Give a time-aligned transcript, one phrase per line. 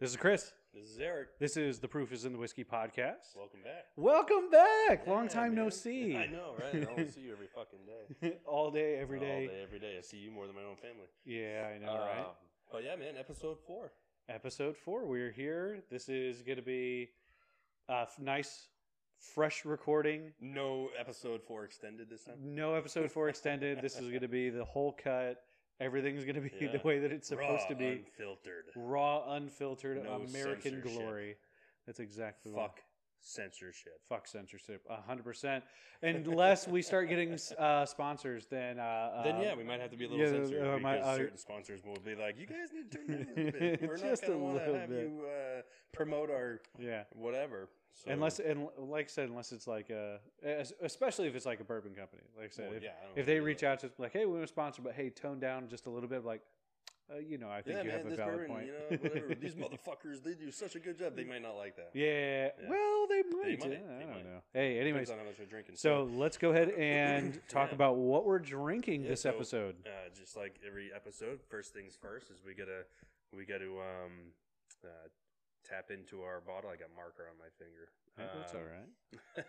[0.00, 0.52] This is Chris.
[0.72, 1.28] This is Eric.
[1.40, 3.34] This is the Proof is in the Whiskey podcast.
[3.36, 3.86] Welcome back.
[3.96, 5.06] Welcome back.
[5.06, 6.16] Long Yeah, time no see.
[6.16, 6.86] I know, right?
[6.88, 7.80] I only see you every fucking
[8.20, 8.38] day.
[8.46, 9.46] All day, every All day.
[9.48, 9.96] day, every day.
[9.98, 11.08] I see you more than my own family.
[11.24, 12.20] Yeah, I know, right?
[12.20, 12.26] Um,
[12.70, 13.90] But yeah, man, episode four.
[14.28, 15.04] Episode four.
[15.06, 15.82] We're here.
[15.90, 17.08] This is going to be
[17.88, 18.68] a f- nice,
[19.18, 20.32] fresh recording.
[20.40, 22.34] No episode four extended this time.
[22.40, 23.80] No episode four extended.
[23.82, 25.42] This is going to be the whole cut.
[25.80, 26.72] Everything's going to be Yeah.
[26.72, 27.86] the way that it's supposed Raw, to be.
[27.86, 28.64] unfiltered.
[28.74, 31.36] Raw, unfiltered, No American glory.
[31.86, 32.80] That's exactly what- Fuck
[33.20, 34.00] censorship.
[34.08, 35.64] Fuck censorship, hundred percent.
[36.02, 40.04] Unless we start getting uh, sponsors, then uh, then yeah, we might have to be
[40.04, 42.68] a little yeah, censored uh, because my- uh, certain sponsors will be like, "You guys
[42.72, 43.82] need to turn down a little bit.
[43.88, 46.60] We're Just not a going to want to little have bit." you uh, promote our
[46.78, 47.02] yeah.
[47.14, 50.20] whatever." So, Unless and like I said, unless it's like a,
[50.82, 52.22] especially if it's like a bourbon company.
[52.36, 53.66] Like I said, Well, if, yeah, I if they reach that.
[53.72, 56.08] out to like, hey, we want to sponsor, but hey, tone down just a little
[56.08, 56.24] bit.
[56.24, 56.42] Like,
[57.10, 58.66] uh, you know, I think yeah, you man, have a valid bourbon, point.
[58.66, 59.34] you know, whatever.
[59.40, 61.16] These motherfuckers, they do such a good job.
[61.16, 61.90] They might not like that.
[61.94, 62.68] yeah, Yeah.
[62.68, 63.58] well, they might.
[63.60, 64.24] might, yeah, I don't might.
[64.26, 64.40] know.
[64.52, 67.74] Hey, anyways, on how much we're so let's go ahead and talk Yeah.
[67.74, 69.74] about what we're drinking this so, episode.
[69.86, 72.84] uh, just like every episode, first things first is we gotta
[73.34, 74.12] we gotta um
[74.84, 74.88] uh,
[75.64, 76.70] tap into our bottle.
[76.70, 77.88] I got marker on my finger.
[78.16, 79.44] That's Um, all right.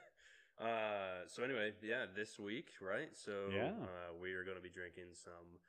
[0.60, 3.10] uh, so anyway, yeah, this week, right?
[3.16, 3.72] So Yeah.
[3.82, 5.60] uh, we are gonna be drinking some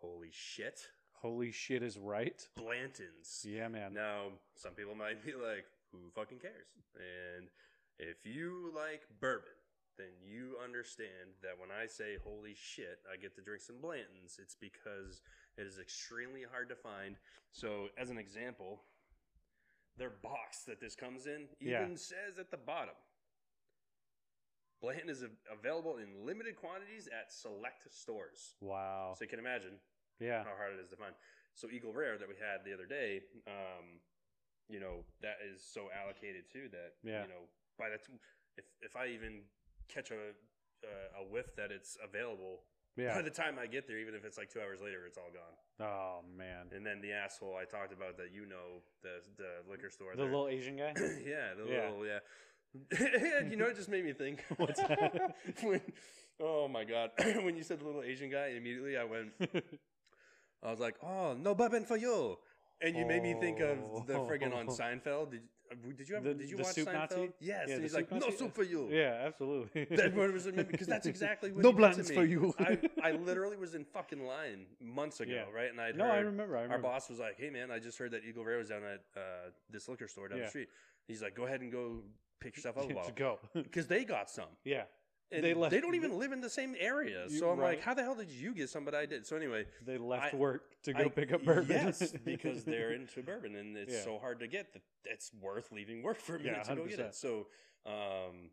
[0.00, 0.88] holy shit
[1.20, 2.46] Holy shit is right.
[2.54, 3.44] Blanton's.
[3.44, 3.92] Yeah, man.
[3.92, 6.68] Now, some people might be like, who fucking cares?
[6.94, 7.48] And
[7.98, 9.50] if you like bourbon,
[9.96, 14.38] then you understand that when I say holy shit, I get to drink some Blanton's,
[14.40, 15.20] it's because
[15.56, 17.16] it is extremely hard to find.
[17.50, 18.82] So, as an example,
[19.98, 21.82] their box that this comes in Yeah.
[21.82, 22.94] even says at the bottom
[24.80, 28.54] Blanton is available in limited quantities at select stores.
[28.60, 29.14] Wow.
[29.18, 29.80] So, you can imagine
[30.20, 30.44] Yeah.
[30.44, 31.14] how hard it is to find.
[31.54, 34.00] So Eagle Rare that we had the other day, um,
[34.68, 37.22] you know, that is so allocated too that Yeah.
[37.22, 38.20] you know by the t-
[38.56, 39.48] if if I even
[39.88, 40.34] catch a
[40.84, 42.64] uh, a whiff that it's available
[43.14, 45.30] by the time I get there, even if it's like two hours later, it's all
[45.32, 45.86] gone.
[45.88, 46.66] Oh man.
[46.74, 50.22] And then the asshole I talked about that you know the the liquor store, The
[50.22, 50.26] there.
[50.26, 50.92] little Asian guy.
[51.24, 51.88] yeah, the Yeah.
[51.90, 53.42] little yeah.
[53.50, 54.44] you know, it just made me think.
[54.56, 55.34] What's that?
[55.62, 55.80] when,
[56.40, 57.10] oh my god!
[57.42, 59.30] when you said the little Asian guy, immediately I went.
[60.62, 62.36] I was like, "Oh, no bourbon for you,"
[62.80, 64.72] and you made me think of the friggin' on Oh.
[64.72, 65.30] Seinfeld.
[65.32, 66.28] Did, uh, did you ever?
[66.28, 67.10] The- did you the watch soup Seinfeld?
[67.10, 67.30] Nazi?
[67.40, 67.64] Yes.
[67.68, 68.36] Yeah, and the he's like, soup "No Nazi?
[68.38, 69.82] soup for you." yeah, absolutely.
[69.82, 72.14] It was because that's exactly what no he did to Blanton's me.
[72.16, 72.54] for you.
[72.58, 75.44] I, I literally was in fucking line months ago, Yeah.
[75.54, 75.70] right?
[75.70, 76.56] And I no, heard I remember.
[76.56, 76.86] I remember.
[76.86, 79.00] our boss was like, "Hey, man, I just heard that Eagle Rare was down at
[79.16, 79.20] uh,
[79.70, 80.44] this liquor store down Yeah.
[80.44, 80.68] the street."
[81.06, 82.02] He's like, "Go ahead and go
[82.40, 83.62] pick yourself up a Just bottle." go.
[83.62, 84.48] because they got some.
[84.64, 84.84] yeah.
[85.30, 87.26] And They they, don't even live in the same area.
[87.28, 87.76] You- so I'm right.
[87.76, 88.84] like, how the hell did you get some?
[88.86, 89.26] But I did.
[89.26, 91.68] So anyway, They left I- work to go I- pick up bourbon.
[91.68, 94.04] Yes, because they're into bourbon and it's Yeah.
[94.04, 96.86] so hard to get that it's worth leaving work for a Yeah, minute to go
[96.86, 97.14] get it.
[97.14, 97.48] So,
[97.84, 98.50] um,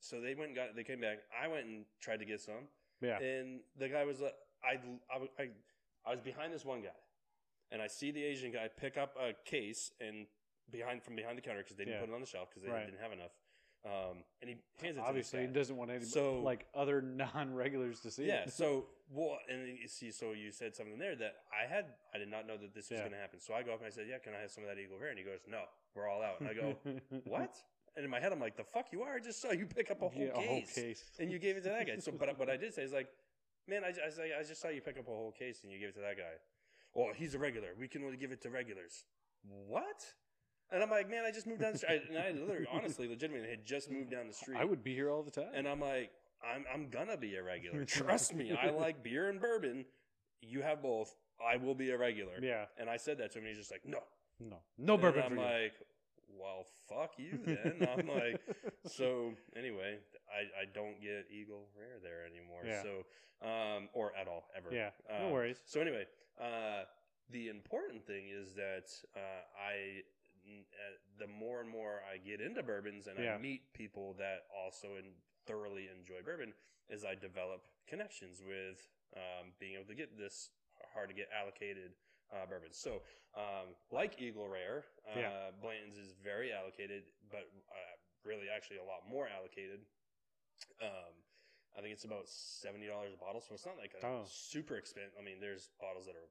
[0.00, 0.76] so they went and got.
[0.76, 1.18] They came back.
[1.36, 2.68] I went and tried to get some,
[3.00, 3.18] yeah.
[3.18, 4.78] and the guy was like, I,
[5.12, 5.48] I, I,
[6.06, 6.88] I was behind this one guy,
[7.72, 10.26] and I see the Asian guy pick up a case and
[10.70, 12.06] behind from behind the counter because they didn't Yeah.
[12.06, 12.84] put it on the shelf because they Right.
[12.86, 13.32] didn't have enough.
[13.84, 17.02] Um, and he hands it Obviously, he doesn't want any So- like other
[17.34, 18.26] non-regulars to see.
[18.26, 18.44] Yeah.
[18.44, 18.52] it.
[18.52, 21.84] So well, and you see, so you said something there that I had.
[22.14, 23.00] I did not know that this was Yeah.
[23.04, 23.40] going to happen.
[23.40, 24.98] So I go up and I said, "Yeah, can I have some of that Eagle
[24.98, 26.74] Rare?" And he goes, "No, we're all out." And I go,
[27.24, 27.54] "What?"
[27.96, 29.16] And in my head, I'm like, "The fuck you are!
[29.16, 31.04] I just saw you pick up a whole Yeah, a whole case, case.
[31.20, 33.08] and you gave it to that guy." So, but what I did say is like,
[33.68, 35.90] "Man, I, I, I just saw you pick up a whole case and you gave
[35.90, 36.32] it to that guy."
[36.94, 37.68] Well, he's a regular.
[37.78, 39.04] We can only give it to regulars.
[39.66, 40.06] What?
[40.74, 42.02] And I'm like, man, I just moved down the street.
[42.08, 44.58] And I literally, honestly, legitimately had just moved down the street.
[44.60, 45.50] I would be here all the time.
[45.54, 46.10] And I'm like,
[46.44, 47.84] I'm I'm gonna be a regular.
[47.86, 48.52] Trust me.
[48.60, 49.84] I like beer and bourbon.
[50.42, 51.14] You have both.
[51.44, 52.34] I will be a regular.
[52.42, 52.64] yeah.
[52.78, 54.00] And I said that to him, and he's just like, no.
[54.40, 54.56] No.
[54.78, 55.40] No And bourbon I'm for you.
[55.42, 55.72] like,
[56.38, 57.88] well, fuck you then.
[57.96, 58.40] I'm like,
[58.86, 59.98] so anyway,
[60.28, 62.62] I, I don't get Eagle Rare there anymore.
[62.66, 62.82] Yeah.
[62.82, 63.04] So,
[63.46, 64.68] um, or at all ever.
[64.74, 64.90] Yeah.
[65.20, 65.58] No Um, worries.
[65.66, 66.04] So anyway,
[66.40, 66.82] uh,
[67.30, 69.20] the important thing is that uh,
[69.58, 70.02] I,
[71.18, 73.34] the more and more I get into bourbons and Yeah.
[73.34, 75.14] I meet people that also in,
[75.46, 76.52] thoroughly enjoy bourbon,
[76.88, 78.80] is I develop connections with
[79.16, 80.50] um, being able to get this
[80.92, 81.92] hard to get allocated
[82.32, 82.72] uh, bourbon.
[82.72, 83.02] So,
[83.36, 85.50] um, like Eagle Rare, uh, Yeah.
[85.60, 87.94] Blanton's is very allocated, but uh,
[88.24, 89.80] really actually a lot more allocated.
[90.82, 91.14] Um,
[91.76, 94.22] I think it's about seventy dollars a bottle, so it's not like a Oh.
[94.26, 95.12] super expensive.
[95.18, 96.28] I mean, there's bottles that are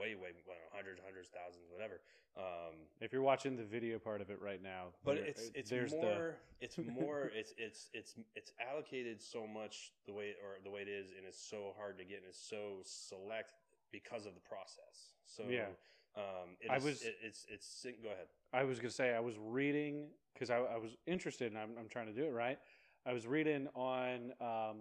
[0.00, 2.00] way, way, well, hundreds, hundreds, thousands, whatever.
[2.36, 5.70] Um, If you're watching the video part of it right now, but there- it's it's
[5.70, 10.58] there's the more it's more it's it's it's it's allocated so much the way or
[10.64, 13.52] the way it is, and it's so hard to get, and it's so select
[13.92, 15.12] because of the process.
[15.26, 15.68] So Yeah.
[16.16, 17.86] Um, it I is- was- It, it's it's.
[18.02, 18.28] Go ahead.
[18.54, 21.88] I was gonna say I was reading because I, I was interested and I'm, I'm
[21.88, 22.58] trying to do it right.
[23.06, 24.76] I was reading on um,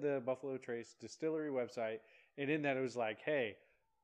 [0.00, 1.98] the Buffalo Trace Distillery website,
[2.36, 3.56] and in that it was like, hey,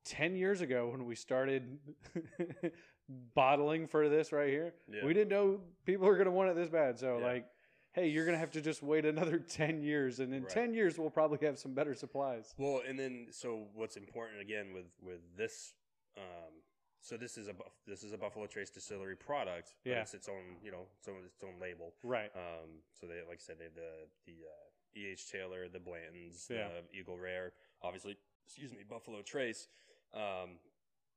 [0.05, 1.79] ten years ago when we started
[3.35, 5.05] bottling for this right here, Yeah.
[5.05, 6.99] we didn't know people are gonna want it this bad.
[6.99, 7.25] So Yeah.
[7.25, 7.47] like,
[7.93, 10.51] hey, you're gonna have to just wait another ten years, and in Right.
[10.51, 12.55] ten years we'll probably have some better supplies.
[12.57, 15.75] Well, and then so what's important again with with this,
[16.17, 16.53] um,
[17.01, 17.55] so this is a
[17.87, 19.75] this is a Buffalo Trace Distillery product.
[19.85, 20.03] But Yeah.
[20.03, 21.95] it's its own you know its own its own label.
[22.03, 22.31] Right.
[22.35, 25.07] Um, so they like I said they have the the uh, E.
[25.07, 25.31] H.
[25.31, 26.69] Taylor, the Blantons, Yeah.
[26.69, 27.53] the Eagle Rare,
[27.83, 28.17] obviously.
[28.47, 29.69] Excuse me, Buffalo Trace.
[30.13, 30.59] Um,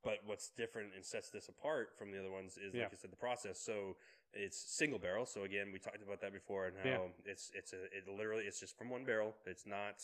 [0.04, 2.84] but what's different and sets this apart from the other ones is, Yeah.
[2.84, 3.58] like I said, the process.
[3.60, 3.96] So
[4.34, 5.26] it's single barrel.
[5.26, 6.84] So again, we talked about that before, and how
[7.26, 7.32] Yeah.
[7.32, 9.36] it's it's a it literally it's just from one barrel.
[9.46, 10.04] It's not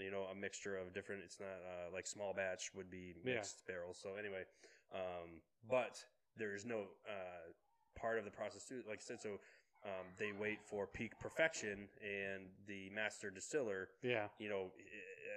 [0.00, 1.22] you know a mixture of different.
[1.22, 3.34] It's not uh, like small batch would be Yeah.
[3.36, 3.96] mixed barrels.
[3.98, 4.44] So anyway,
[4.92, 6.02] um, but
[6.36, 7.52] there's no uh,
[7.98, 8.82] part of the process too.
[8.88, 9.38] Like I said, so
[9.84, 14.28] um, they wait for peak perfection, and the master distiller, Yeah.
[14.38, 14.70] you know,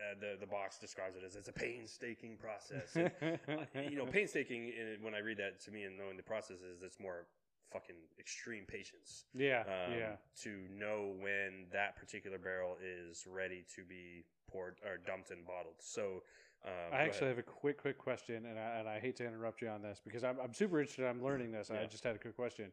[0.09, 2.95] uh, the the box describes it as it's a painstaking process.
[2.95, 3.11] And,
[3.49, 4.71] uh, you know, painstaking.
[4.79, 7.27] uh, When I read that to me and knowing the process is, it's more
[7.73, 9.25] fucking extreme patience.
[9.33, 9.61] yeah.
[9.67, 10.15] Um, yeah.
[10.43, 15.75] To know when that particular barrel is ready to be poured or dumped and bottled.
[15.79, 16.23] So.
[16.67, 17.37] Um, I actually ahead.
[17.37, 20.01] have a quick, quick question, and I, and I hate to interrupt you on this
[20.03, 21.05] because I'm, I'm super interested.
[21.05, 21.71] I'm learning this.
[21.71, 21.85] I Yeah.
[21.87, 22.71] just had a quick question.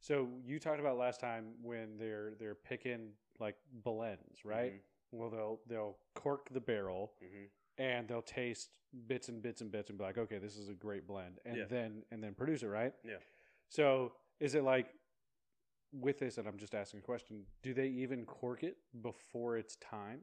[0.00, 4.74] So you talked about last time when they're they're picking like blends, right?
[4.74, 4.80] Mhm.
[5.12, 7.48] Well, they'll they'll cork the barrel Mhm.
[7.78, 8.70] and they'll taste
[9.06, 11.56] bits and bits and bits and be like, okay, this is a great blend, and
[11.56, 11.64] Yeah.
[11.66, 12.92] then and then produce it, right?
[13.04, 13.18] Yeah.
[13.68, 14.92] So is it like
[15.92, 16.36] with this?
[16.38, 17.46] And I'm just asking a question.
[17.62, 20.20] Do they even cork it before it's time?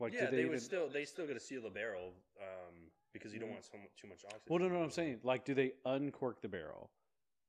[0.00, 0.60] Like, yeah, they, they, would even?
[0.60, 2.74] still they still got to seal the barrel um,
[3.12, 3.52] because you don't Mhm.
[3.52, 4.42] want so much, too much oxygen.
[4.48, 6.90] Well, no, no, I'm saying like, do they uncork the barrel?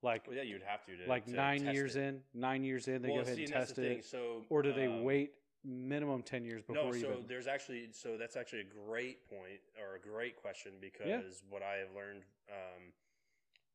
[0.01, 0.97] Like, Well, yeah, you'd have to.
[0.97, 2.01] to like to nine years it.
[2.01, 3.99] in, nine years in, they well, go ahead see, and test thing.
[3.99, 5.31] it, So, or do they um, wait
[5.63, 7.25] minimum ten years before No, so even?
[7.27, 11.75] there's actually so that's actually a great point or a great question because what I
[11.77, 12.91] have learned um,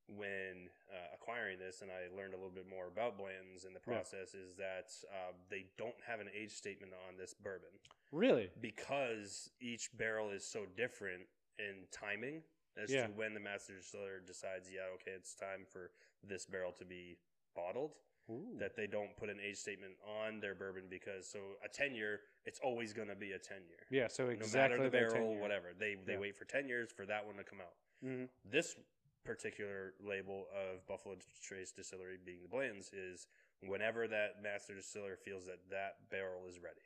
[0.09, 3.81] when uh, acquiring this, and I learned a little bit more about Blanton's in the
[3.87, 3.93] Yeah.
[3.95, 7.71] process, is that uh, they don't have an age statement on this bourbon
[8.11, 8.51] Really?
[8.61, 11.29] because each barrel is so different
[11.59, 12.43] in timing
[12.77, 13.07] as Yeah.
[13.07, 15.91] to when the master distiller decides, yeah, okay, it's time for
[16.23, 17.19] this barrel to be
[17.55, 17.95] bottled
[18.31, 18.57] Ooh.
[18.59, 22.21] that they don't put an age statement on their bourbon because so a 10 year
[22.45, 24.07] it's always going to be a 10 year yeah.
[24.07, 25.41] So no exactly matter the barrel 10 year.
[25.41, 26.19] whatever they they Yeah.
[26.19, 27.75] wait for 10 years for that one to come out
[28.05, 28.29] Mhm.
[28.45, 28.77] this
[29.25, 33.27] particular label of buffalo trace distillery being the Blanton's is
[33.67, 36.81] whenever that master distiller feels that that barrel is ready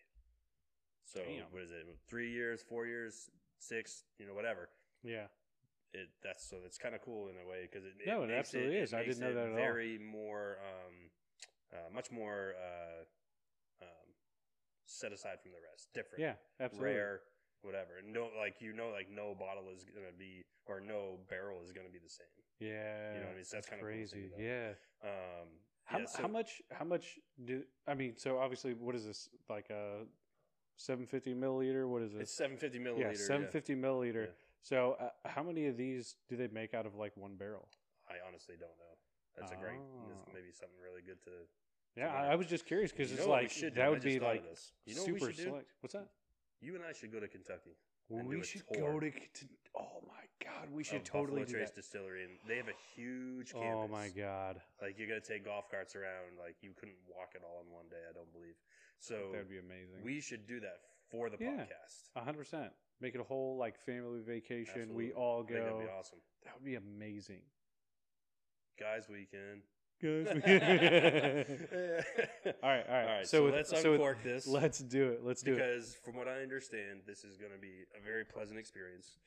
[1.05, 1.45] so Damn.
[1.51, 4.69] what is it three years four years six you know whatever
[5.05, 5.27] Yeah.
[5.93, 8.77] it that's so it's kind of cool in a way because it, No, it absolutely
[8.79, 8.93] is.
[8.95, 9.57] I didn't know that at all.
[9.57, 11.11] very more um,
[11.73, 14.09] uh, much more uh, um,
[14.87, 16.35] set aside from the rest different Yeah.
[16.61, 16.93] Absolutely.
[16.95, 17.21] rare
[17.63, 21.61] whatever and no like you know like no bottle is gonna be or no barrel
[21.65, 22.27] is gonna be the same
[22.61, 23.15] Yeah.
[23.15, 23.45] You know what I mean?
[23.45, 24.31] So that's to see crazy.
[24.37, 24.43] that.
[24.43, 24.69] Yeah.
[25.09, 25.49] um
[25.85, 26.63] How, yeah, so- how much?
[26.71, 28.15] How much do I mean?
[28.17, 30.07] So obviously, what is this like a
[30.77, 31.89] 750 milliliter?
[31.89, 32.21] What is it?
[32.23, 34.25] it's 750 milliliter yeah, 750 milliliter.
[34.27, 34.33] Yeah.
[34.63, 37.69] So uh, how many of these do they make out of like one barrel?
[38.11, 38.95] i honestly don't know
[39.39, 39.79] that's a great
[40.09, 40.33] that's Oh.
[40.35, 41.31] maybe something really good to
[41.97, 42.13] Yeah.
[42.13, 44.45] I, I was just curious because it's what like that would be like
[44.87, 45.43] you know super do?
[45.43, 45.71] select.
[45.81, 46.09] What's that?
[46.63, 47.77] You and i should go to kentucky
[48.11, 49.45] we should go to, to.
[49.75, 51.77] Oh my god, we should totally Buffalo do Trace that.
[51.77, 53.89] Distillery, and they have a huge oh campus.
[53.89, 56.37] Oh my god, Like you got to take golf carts around.
[56.39, 58.03] Like you couldn't walk it all in one day.
[58.05, 58.57] I don't believe.
[58.99, 60.05] So that would be amazing.
[60.05, 60.77] we should do that
[61.11, 61.65] for the Yeah.
[61.65, 62.11] podcast.
[62.17, 62.73] A hundred percent.
[63.01, 64.93] Make it a whole like family vacation.
[64.95, 65.13] We Absolutely.
[65.15, 65.79] all I think that'd go.
[65.81, 67.41] be awesome, That would be amazing.
[68.79, 69.09] guys.
[69.09, 69.63] Weekend.
[70.03, 70.11] All
[71.49, 72.85] right, all right.
[72.89, 73.27] All right.
[73.27, 74.47] So So, with- let's so with- uncork this.
[74.47, 75.21] Let's do it.
[75.25, 75.57] Let's do it.
[75.57, 79.19] because from what I understand, this is going to be a very pleasant experience.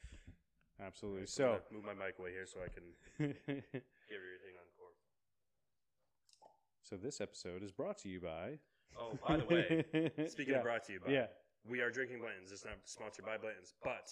[0.86, 1.22] Absolutely.
[1.22, 2.84] I'm So, move my mic away here so I can
[3.18, 5.00] get everything uncorked.
[6.84, 8.60] so this episode is brought to you by.
[9.00, 10.60] Oh, by the way, speaking yeah.
[10.60, 11.28] of brought to you by, yeah,
[11.68, 12.52] we are drinking Blanton's.
[12.52, 14.08] It's not sponsored by Blanton's, but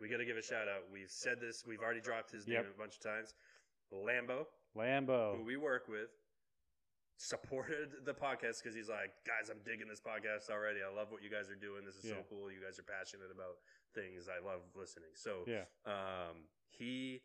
[0.00, 0.82] we got to give a shout out.
[0.92, 1.64] We've said this.
[1.66, 2.74] We've already dropped his name Yep.
[2.74, 3.34] a bunch of times.
[3.92, 4.46] Lambo,
[4.76, 5.36] Lambo.
[5.36, 6.10] who we work with,
[7.16, 10.80] supported the podcast because he's like, guys, I'm digging this podcast already.
[10.80, 11.84] I love what you guys are doing.
[11.84, 12.16] This is Yeah.
[12.16, 12.50] so cool.
[12.50, 13.56] You guys are passionate about
[13.94, 14.28] things.
[14.28, 15.10] I love listening.
[15.14, 17.20] So Yeah, um, he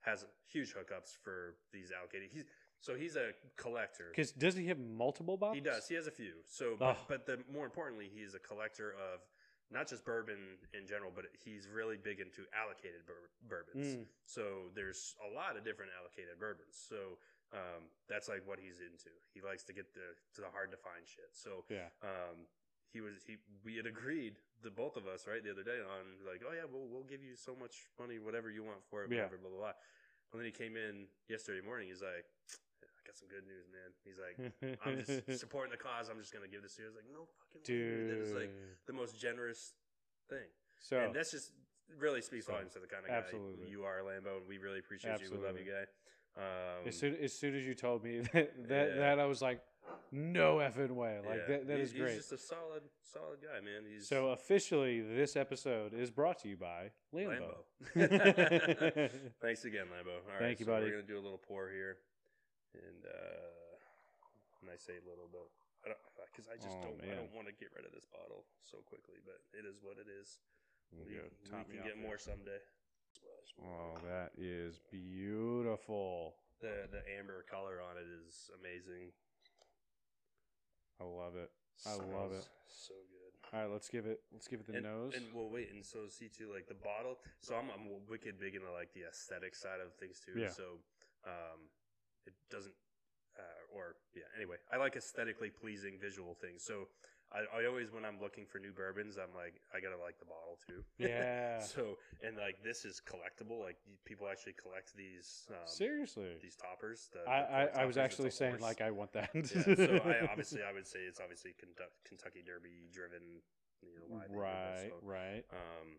[0.00, 2.30] has huge hookups for these allocated.
[2.32, 2.44] He's
[2.80, 4.08] so he's a collector.
[4.10, 5.62] because doesn't he have multiple boxes?
[5.62, 5.88] He does.
[5.88, 6.34] He has a few.
[6.44, 9.20] So, but, but the more importantly, he's a collector of
[9.70, 10.38] not just bourbon
[10.78, 13.96] in general, but he's really big into allocated bur- bourbons.
[13.96, 14.04] Mm.
[14.26, 16.78] So there's a lot of different allocated bourbons.
[16.78, 17.18] So
[17.52, 19.10] um, that's like what he's into.
[19.34, 21.34] He likes to get the to the hard to find shit.
[21.34, 21.90] So Yeah.
[22.02, 22.46] um,
[22.94, 26.04] he was he we had agreed the both of us right the other day on
[26.24, 29.10] like oh yeah we'll we'll give you so much money whatever you want for it
[29.10, 29.26] Yeah.
[29.26, 29.76] whatever blah blah blah.
[30.32, 31.86] And then he came in yesterday morning.
[31.86, 32.26] He's like,
[33.16, 33.90] got some good news, man.
[34.04, 36.08] He's like, I'm just supporting the cause.
[36.10, 36.88] I'm just gonna give this to you.
[36.88, 37.64] I was like, no fucking way.
[37.64, 38.10] dude.
[38.10, 38.50] That is like
[38.86, 39.72] the most generous
[40.28, 40.46] thing.
[40.80, 41.52] So and that's just
[41.98, 43.70] really speaks So, volumes to the kind of guy absolutely.
[43.70, 45.28] you are, Lambo, and we really appreciate you.
[45.32, 45.86] We love you, guy.
[46.38, 48.98] Um, as soon as soon as you told me that that, Yeah.
[48.98, 49.60] that I was like,
[50.12, 51.18] no effing way.
[51.26, 51.56] Like yeah.
[51.56, 52.08] that, that He- is great.
[52.14, 52.82] He's just a solid,
[53.12, 53.84] solid guy, man.
[53.90, 57.54] He's So officially, this episode is brought to you by Lambo.
[57.96, 59.10] Lambo.
[59.40, 60.12] Thanks again, Lambo.
[60.26, 60.86] All right, Thank you, so buddy.
[60.86, 61.96] We're gonna do a little pour here,
[62.80, 63.76] and uh,
[64.60, 65.46] when I say a little bit,
[65.84, 66.02] I don't
[66.32, 66.98] because I just Oh, don't.
[67.00, 67.16] I man.
[67.24, 70.08] don't want to get rid of this bottle so quickly, but it is what it
[70.10, 70.40] is.
[70.92, 72.06] We, Yeah, we top me can get there.
[72.06, 72.60] more someday.
[73.64, 76.36] Oh, that is beautiful.
[76.60, 79.12] The the amber color on it is amazing.
[81.00, 81.50] I love it.
[81.84, 82.44] I love it.
[82.44, 83.32] Smells So good.
[83.52, 84.20] All right, let's give it.
[84.32, 85.12] Let's give it the and, nose.
[85.14, 87.16] And well, wait, and so see too, like the bottle.
[87.40, 90.38] So I'm I'm wicked big into like the aesthetic side of things too.
[90.38, 90.50] Yeah.
[90.50, 90.80] So
[91.24, 91.68] um,
[92.26, 92.74] it doesn't,
[93.38, 94.28] uh, or yeah.
[94.36, 96.64] Anyway, I like aesthetically pleasing visual things.
[96.64, 96.88] So
[97.32, 100.26] I, I always when I'm looking for new bourbons, I'm like I gotta like the
[100.30, 100.84] bottle too.
[100.98, 101.58] yeah.
[101.58, 103.58] so and like this is collectible.
[103.62, 105.46] Like people actually collect these.
[105.50, 106.38] Um, Seriously.
[106.40, 107.08] These toppers.
[107.12, 108.62] The, the I, cork I, I was actually saying horse.
[108.62, 109.30] like I want that.
[109.34, 113.42] yeah, so I obviously I would say it's obviously Kentucky, Derby driven.
[113.82, 114.22] You know why?
[114.26, 115.44] they do right, so, right.
[115.52, 115.98] um,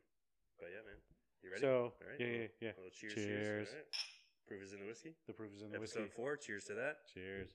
[0.59, 0.97] but yeah, man.
[1.43, 1.61] You ready?
[1.61, 2.71] So All right, yeah, yeah, yeah.
[2.77, 3.13] Well, cheers.
[3.13, 3.67] Cheers.
[3.69, 3.69] Cheers.
[4.47, 5.13] Proof is in the whiskey.
[5.27, 6.15] The proof is in the Episode whiskey.
[6.15, 6.37] four.
[6.37, 6.97] Cheers to that.
[7.13, 7.49] Cheers.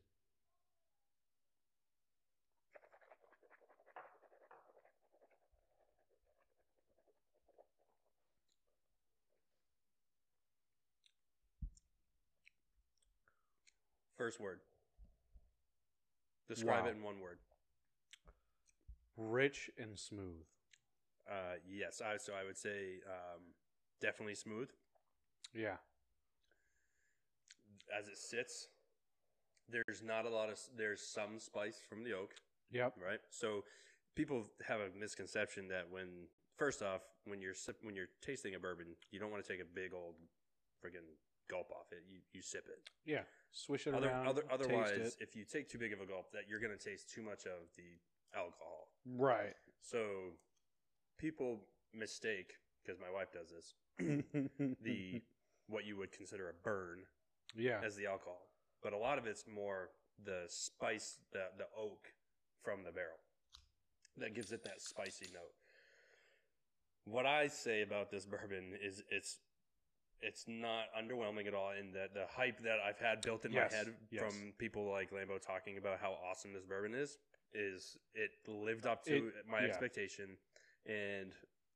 [14.16, 14.60] First word.
[16.48, 16.90] Describe Wow.
[16.90, 17.38] it in one word.
[19.16, 20.44] Rich and smooth.
[21.28, 22.00] Uh, yes.
[22.00, 23.54] I, so I would say um,
[24.00, 24.70] definitely smooth
[25.54, 25.76] Yeah.
[27.96, 28.68] As it sits.
[29.68, 30.58] There's not a lot of.
[30.76, 32.34] There's some spice from the oak.
[32.72, 32.94] Yep.
[33.04, 33.20] right?
[33.30, 33.64] So
[34.16, 38.58] people have a misconception that when first off, when you're sip, when you're tasting a
[38.58, 40.14] bourbon, you don't want to take a big old
[40.82, 41.04] friggin'
[41.50, 42.02] gulp off it.
[42.10, 42.80] You you sip it.
[43.04, 43.22] Yeah.
[43.52, 44.26] Swish it Other, around.
[44.26, 47.10] other, otherwise, if you take too big of a gulp, that you're going to taste
[47.10, 47.84] too much of the
[48.34, 48.88] alcohol.
[49.06, 49.54] Right.
[49.82, 50.32] So
[51.18, 51.60] people
[51.92, 53.74] mistake because my wife does this
[54.82, 55.20] the
[55.68, 57.00] what you would consider a burn
[57.56, 57.80] yeah.
[57.84, 58.46] as the alcohol,
[58.82, 59.90] but a lot of it's more
[60.24, 62.08] the spice, the the oak
[62.62, 63.18] from the barrel
[64.18, 65.54] that gives it that spicy note.
[67.04, 69.38] What I say about this bourbon is it's
[70.20, 73.72] it's not underwhelming at all in that the hype that I've had built in Yes,
[73.72, 74.22] my head yes.
[74.22, 77.18] from people like Lambo talking about how awesome this bourbon is
[77.54, 79.66] is it lived up to It- my yeah.
[79.66, 80.36] expectation
[80.86, 81.32] and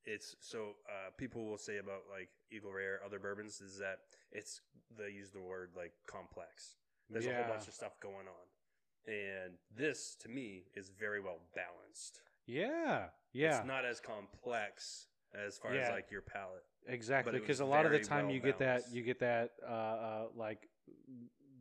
[0.06, 3.98] it's so uh, people will say about like Eagle Rare other bourbons is that
[4.32, 4.60] it's
[4.96, 6.76] they use the word like complex.
[7.10, 9.12] There's a whole bunch of stuff going on.
[9.12, 12.22] And this to me is very well balanced.
[12.46, 13.06] Yeah.
[13.32, 13.58] Yeah.
[13.58, 15.82] It's not as complex as far Yeah.
[15.82, 16.64] as like your palate.
[16.88, 19.70] Exactly, because a lot of the time well you get that you get that uh,
[19.70, 20.68] uh, like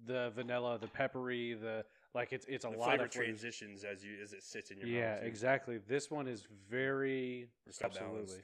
[0.05, 1.83] the vanilla, the peppery, the
[2.15, 3.41] like it's it's a the lot flavor of flavors.
[3.41, 5.19] transitions as you as it sits in your Yeah, mouth.
[5.21, 5.27] too.
[5.27, 5.77] exactly.
[5.87, 8.35] This one is very It's well balanced.
[8.35, 8.43] absolutely,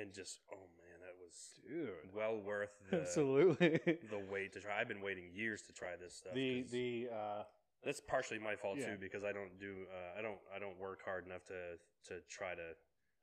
[0.00, 1.34] And just oh man, that was
[1.66, 3.80] dude, well worth the absolutely.
[4.10, 4.78] the wait to try.
[4.80, 6.34] I've been waiting years to try this stuff.
[6.34, 7.42] the the uh,
[7.82, 8.92] that's partially my fault Yeah.
[8.94, 12.20] too because I don't do uh, I don't I don't work hard enough to to
[12.28, 12.76] try to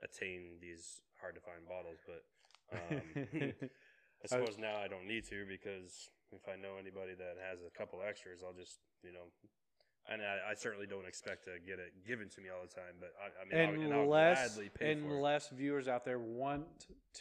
[0.03, 2.23] attain these hard to find bottles, but
[2.73, 3.53] um,
[4.23, 7.69] I suppose now I don't need to because if I know anybody that has a
[7.77, 9.29] couple extras, I'll just you know.
[10.11, 12.93] And I, I certainly don't expect to get it given to me all the time,
[12.99, 15.11] but I, I mean, and I'll unless gladly pay for it.
[15.13, 16.65] unless viewers out there want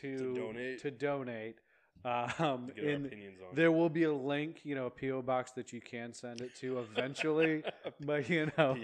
[0.00, 0.82] to To donate.
[0.82, 1.58] to donate,
[2.04, 3.54] um, in opinions on.
[3.54, 6.52] There will be a link, you know, a PO box that you can send it
[6.56, 7.62] to eventually,
[8.00, 8.76] but you know,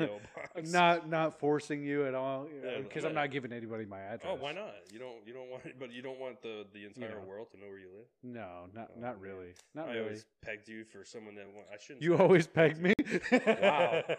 [0.66, 2.46] not not forcing you at all
[2.80, 4.30] because but- I'm not giving anybody my address.
[4.32, 4.74] Oh, why not?
[4.92, 7.26] You don't you don't want it, but you don't want the the entire know.
[7.26, 8.06] world to know where you live.
[8.22, 10.02] No, not Oh, not really, not I really.
[10.04, 12.02] always pegged you for someone that I shouldn't.
[12.04, 12.92] You always pegged me.
[13.32, 14.04] Wow.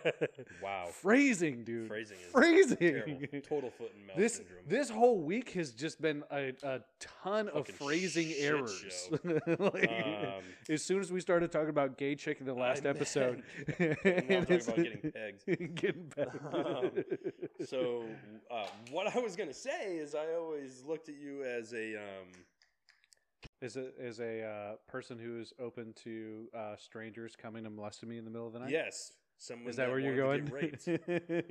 [0.63, 0.87] Wow.
[0.91, 1.87] Phrasing, dude.
[1.87, 2.77] Phrasing is Phrasing.
[2.77, 3.17] terrible.
[3.47, 4.57] Total foot and mouth This syndrome.
[4.67, 9.09] this whole week has just been a, a ton of phrasing errors.
[9.59, 12.89] Like, Um, as soon as we started talking about gay chick in the last I
[12.89, 13.43] episode,
[13.79, 15.75] I'm talking about getting pegged.
[15.75, 16.39] getting pegged.
[16.53, 16.91] Um,
[17.65, 18.03] So,
[18.51, 22.27] uh, what I was gonna say is, I always looked at you as a um,
[23.61, 23.87] As a
[24.19, 28.31] a uh, person who is open to uh, strangers coming to molest me in the
[28.31, 28.69] middle of the night.
[28.69, 29.69] yes, someone.
[29.69, 30.45] Is that where you're going?
[30.45, 30.99] to.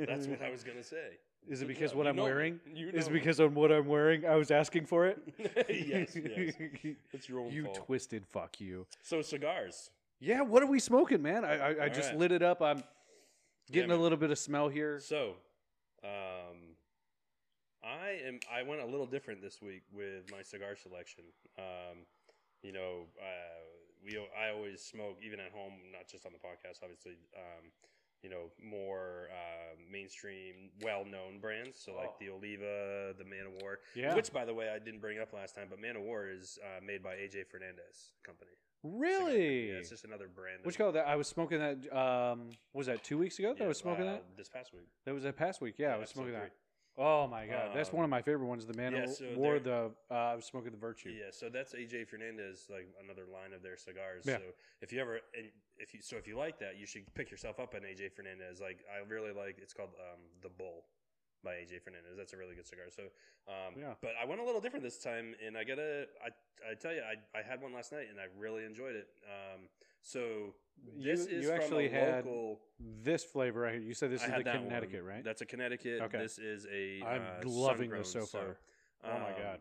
[0.07, 1.19] That's what I was gonna say.
[1.49, 2.61] Is it because yeah, what I'm know wearing?
[2.73, 4.27] You Is it because of what I'm wearing?
[4.27, 5.19] I was asking for it.
[5.69, 6.55] yes, yes.
[7.13, 7.87] It's your own you fault.
[7.87, 8.87] twisted fuck you.
[9.03, 9.91] so cigars.
[10.21, 11.45] Yeah, what are we smoking, man?
[11.45, 12.19] I I, I just right.
[12.19, 12.61] lit it up.
[12.61, 12.83] I'm
[13.71, 15.01] getting a little bit of smell here.
[15.01, 15.35] So,
[16.05, 16.68] um,
[17.89, 18.41] I am.
[18.53, 21.25] I went a little different this week with my cigar selection.
[21.59, 22.05] Um,
[22.63, 23.65] you know, uh,
[24.05, 24.19] we.
[24.39, 26.83] I always smoke even at home, not just on the podcast.
[26.83, 27.71] Obviously, um,
[28.23, 31.79] you know, more uh, mainstream, well-known brands.
[31.81, 32.17] So like Oh.
[32.21, 33.79] the Oliva, the Man O' War.
[33.95, 34.15] Yeah.
[34.15, 36.59] Which, by the way, I didn't bring up last time, but Man O' War is
[36.63, 38.51] uh, made by AJ Fernandez Company.
[38.85, 39.69] Really?
[39.71, 40.61] Yeah, it's just another brand.
[40.63, 41.07] Which of- that?
[41.09, 41.97] I was smoking that.
[41.97, 43.49] Um, was that two weeks ago?
[43.53, 44.25] that yeah, I was smoking uh, that.
[44.37, 44.87] this past week.
[45.05, 45.75] That was that past week.
[45.79, 46.53] Yeah, I was smoking that.
[47.01, 48.67] Oh my god, that's one Um, of my favorite ones.
[48.67, 51.11] The Man yeah, of so they're- The uh, I was smoking the Virtue.
[51.11, 54.25] Yeah, so that's AJ Fernandez, like another line of their cigars.
[54.27, 54.39] Yeah.
[54.39, 54.43] So
[54.83, 55.47] if you ever, and
[55.79, 58.61] if you, so if you like that, you should pick yourself up an AJ Fernandez.
[58.61, 60.87] Like I really like, it's called um, the Bull
[61.45, 62.17] by AJ Fernandez.
[62.17, 62.87] That's a really good cigar.
[62.91, 63.05] So,
[63.47, 63.95] um, Yeah.
[64.03, 66.31] But I went a little different this time, and I gotta, I,
[66.69, 69.07] I tell you, I, I had one last night, and I really enjoyed it.
[69.23, 69.69] Um,
[70.03, 70.55] so
[70.97, 72.61] You- this is you actually a had local.
[73.03, 73.83] This flavor right here.
[73.83, 75.13] You said this I is the Connecticut, one.
[75.15, 75.25] right?
[75.25, 76.01] That's a Connecticut.
[76.03, 76.19] Okay.
[76.19, 77.03] This is a.
[77.05, 78.59] I'm uh, loving this so far.
[79.05, 79.59] Oh my um, God.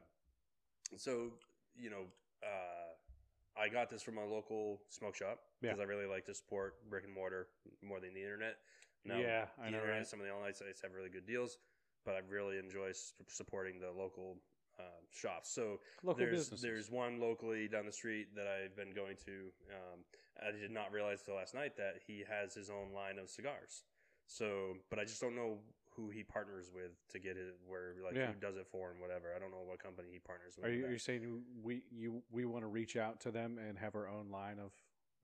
[0.97, 1.31] So
[1.75, 2.05] you know,
[2.43, 5.69] uh, I got this from a local smoke shop Yeah.
[5.71, 7.47] because I really like to support brick and mortar
[7.83, 8.57] more than the internet.
[9.05, 10.07] Now, Yeah, the I know, internet, right?
[10.07, 11.57] some of the online sites have really good deals,
[12.05, 12.91] but I really enjoy
[13.27, 14.37] supporting the local
[14.79, 15.49] uh, shops.
[15.49, 16.61] So Local there's businesses.
[16.61, 19.51] there's one locally down the street that I've been going to.
[19.73, 19.99] Um,
[20.45, 23.83] I did not realize till last night that he has his own line of cigars.
[24.27, 25.57] So, but I just don't know
[25.95, 28.27] who he partners with to get it, where like Yeah.
[28.27, 29.33] who does it for and whatever.
[29.35, 30.65] I don't know what company he partners with.
[30.65, 33.77] Are you are you saying we you we want to reach out to them and
[33.79, 34.71] have our own line of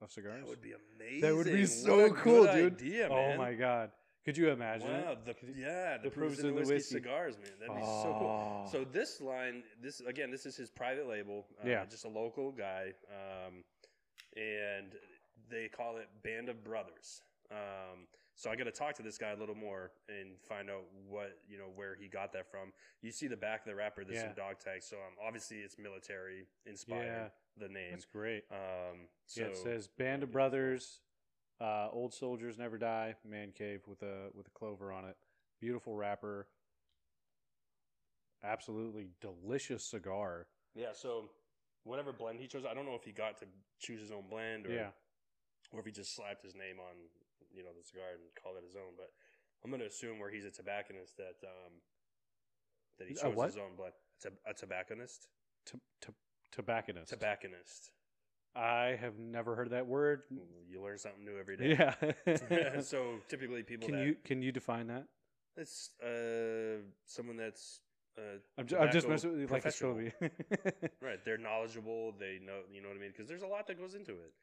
[0.01, 0.41] of cigars?
[0.41, 1.21] That would be amazing.
[1.21, 2.73] That would be so cool, dude.
[2.81, 3.91] Idea, oh my god,
[4.25, 4.87] could you imagine?
[4.89, 6.93] Wow, the, you- yeah, the, the proofs proofs in the whiskey, whiskey.
[6.95, 7.51] cigars, man.
[7.59, 8.63] That'd be so cool.
[8.65, 8.71] Oh.
[8.71, 11.45] So this line, this again, this is his private label.
[11.63, 11.85] Uh, Yeah.
[11.85, 13.63] just a local guy, um,
[14.35, 14.93] and
[15.49, 17.21] they call it Band of Brothers.
[17.51, 20.85] Um, so I got to talk to this guy a little more and find out
[21.07, 22.73] what you know where he got that from.
[23.01, 24.03] You see the back of the wrapper.
[24.03, 24.27] There's Yeah.
[24.29, 27.05] some dog tags, so um, obviously it's military inspired.
[27.05, 27.27] Yeah.
[27.57, 27.91] The name.
[27.91, 28.45] that's great.
[28.51, 31.01] Um, so yeah, it says Band of Brothers,
[31.61, 35.15] uh, Old Soldiers Never Die, Man Cave with a with a clover on it.
[35.61, 36.47] Beautiful wrapper.
[38.43, 40.47] Absolutely delicious cigar.
[40.75, 41.29] Yeah, so
[41.83, 43.45] whatever blend he chose, I don't know if he got to
[43.79, 44.89] choose his own blend or Yeah.
[45.71, 46.95] or if he just slapped his name on
[47.53, 48.93] you know the cigar and called it his own.
[48.97, 49.11] But
[49.63, 51.73] I'm going to assume where he's a tobacconist that um
[52.99, 53.93] that he chose his own blend.
[54.25, 55.27] A, a tobacconist,
[55.65, 56.13] T- t-
[56.51, 57.09] tobacconist.
[57.09, 57.91] tobacconist.
[58.55, 60.21] I have never heard that word.
[60.69, 61.75] You learn something new every day.
[61.77, 62.79] Yeah.
[62.81, 65.05] so typically people can that you can you define that?
[65.55, 67.81] it's uh someone that's
[68.17, 68.21] uh,
[68.57, 69.63] I'm, ju- I'm just messing with you like.
[71.01, 72.13] Right, they're knowledgeable.
[72.19, 74.33] They know, you know what I mean, because there's a lot that goes into it.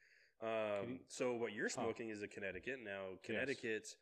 [0.43, 1.83] Um, you- so what you're Huh.
[1.83, 2.79] smoking is a Connecticut.
[2.85, 3.95] Now, Connecticut,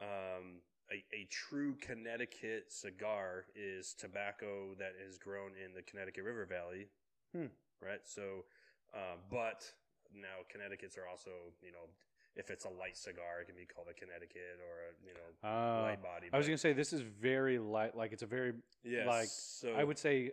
[0.00, 6.46] um, a, a true Connecticut cigar is tobacco that is grown in the Connecticut River
[6.46, 6.88] Valley.
[7.34, 7.46] Hmm.
[7.82, 8.00] Right.
[8.04, 8.44] So,
[8.94, 9.64] uh, but
[10.14, 11.30] now Connecticut's are also,
[11.62, 11.86] you know,
[12.38, 15.48] if it's a light cigar, it can be called a Connecticut or a, you know,
[15.48, 16.28] Uh, light body.
[16.32, 17.94] I was gonna say this is very light.
[17.96, 20.32] Like it's a very yes, like, so I would say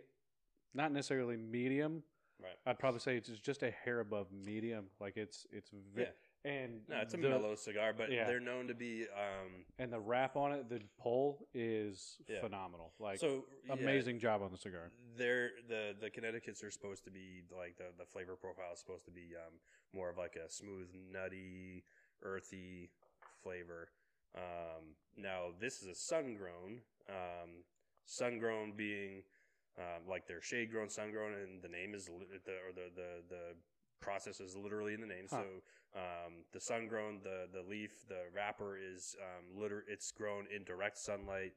[0.72, 2.02] not necessarily medium.
[2.42, 2.56] right.
[2.66, 4.86] I'd probably say it's just a hair above medium.
[5.00, 6.10] Like it's it's Yeah.
[6.44, 8.24] and No, it's a the, mellow cigar, but yeah.
[8.24, 12.40] they're known to be um, and the wrap on it, the pull is Yeah.
[12.40, 12.92] phenomenal.
[13.00, 14.92] Like so yeah, amazing job on the cigar.
[15.16, 19.06] They're the the Connecticut's are supposed to be like the the flavor profile is supposed
[19.06, 19.54] to be um,
[19.94, 21.84] more of like a smooth, nutty,
[22.22, 22.90] earthy
[23.42, 23.88] flavor.
[24.34, 27.64] Um, now this is a sun grown, um,
[28.04, 29.22] sun grown being
[29.78, 32.90] um, like they're shade grown, sun grown, and the name is li- the or the
[32.94, 33.42] the the
[34.00, 35.26] process is literally in the name.
[35.30, 35.42] Huh.
[35.42, 40.46] So um, the sun grown, the the leaf, the wrapper is um, liter- It's grown
[40.54, 41.52] in direct sunlight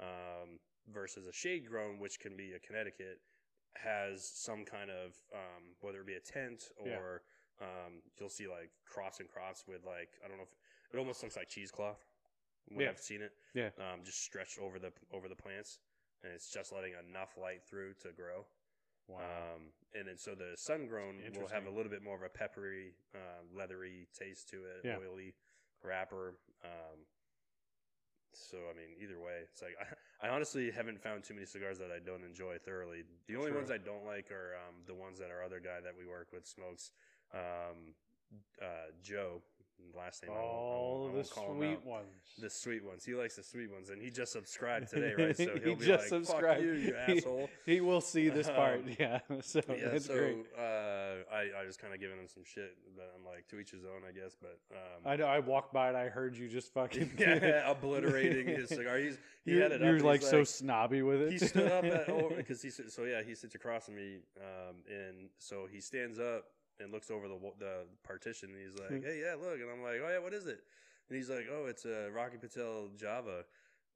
[0.00, 0.58] um,
[0.92, 3.20] versus a shade grown, which can be a Connecticut,
[3.74, 7.22] has some kind of um, whether it be a tent or
[7.60, 11.22] um, you'll see like cross and cross with like I don't know if it almost
[11.22, 12.04] looks like cheesecloth
[12.68, 12.90] when Yeah.
[12.90, 13.32] I've seen it.
[13.54, 13.70] Yeah.
[13.78, 15.78] um, just stretched over the over the plants,
[16.22, 18.46] and it's just letting enough light through to grow.
[19.08, 19.18] Wow.
[19.18, 19.62] Um,
[19.98, 22.94] and then so the sun grown will have a little bit more of a peppery,
[23.14, 24.98] uh, leathery taste to it, Yeah.
[24.98, 25.34] oily
[25.82, 26.34] wrapper.
[26.64, 27.00] Um,
[28.32, 29.86] so I mean, either way, it's like I,
[30.28, 33.02] I honestly haven't found too many cigars that I don't enjoy thoroughly.
[33.26, 33.58] The only True.
[33.58, 36.28] ones I don't like are um, the ones that our other guy that we work
[36.32, 36.92] with smokes,
[37.34, 37.94] um,
[38.60, 38.64] uh,
[39.02, 39.42] Joe.
[39.96, 42.06] Last name won't- I All won't- the call sweet ones.
[42.38, 43.04] The sweet ones.
[43.04, 45.36] He likes the sweet ones, and he just subscribed today, right?
[45.36, 46.60] So He he'll be just like, subscribed.
[46.60, 48.80] "Fuck you, you He- asshole." He will see this part.
[48.80, 49.18] Um, yeah.
[49.40, 50.46] So yeah, that's so great.
[50.56, 53.70] uh, I I was kind of giving him some shit, but I'm like to each
[53.72, 54.36] his own, I guess.
[54.40, 55.26] But um, I know.
[55.26, 58.98] I walked by and I heard you just fucking yeah, obliterating his cigar.
[58.98, 59.88] He's he you're, had it up.
[59.88, 61.32] You're like so snobby with it.
[61.32, 65.30] he stood up at because he so yeah he sits across from me um and
[65.38, 66.44] so he stands up
[66.80, 68.94] and looks over the the partition and he's Hmm.
[68.94, 70.60] like hey yeah look and I'm like oh yeah what is it
[71.08, 73.44] and he's like oh it's a Rocky Patel Java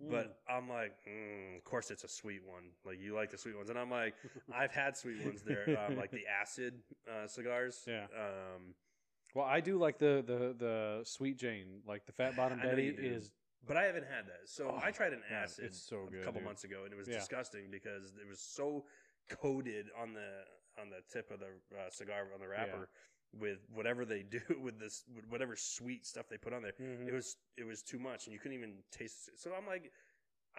[0.03, 0.11] Mm.
[0.11, 3.57] but I'm like mm, of course it's a sweet one like you like the sweet
[3.57, 4.15] ones and I'm like
[4.53, 6.75] I've had sweet ones there um, like the acid
[7.09, 8.07] uh, cigars Yeah.
[8.19, 8.75] um
[9.37, 13.31] well, I do like the the the sweet Jane, like the fat bottom Betty is.
[13.67, 14.43] But I haven't had that.
[14.47, 16.45] So Oh I tried an acid so a couple dude.
[16.45, 17.19] months ago, and it was Yeah.
[17.19, 18.85] disgusting because it was so
[19.29, 20.45] coated on the
[20.81, 22.89] on the tip of the uh, cigar on the wrapper
[23.39, 26.73] with whatever they do with this with whatever sweet stuff they put on there.
[26.81, 27.09] Mhm.
[27.09, 29.29] It was it was too much, and you couldn't even taste.
[29.33, 29.39] it.
[29.41, 29.91] So I'm like,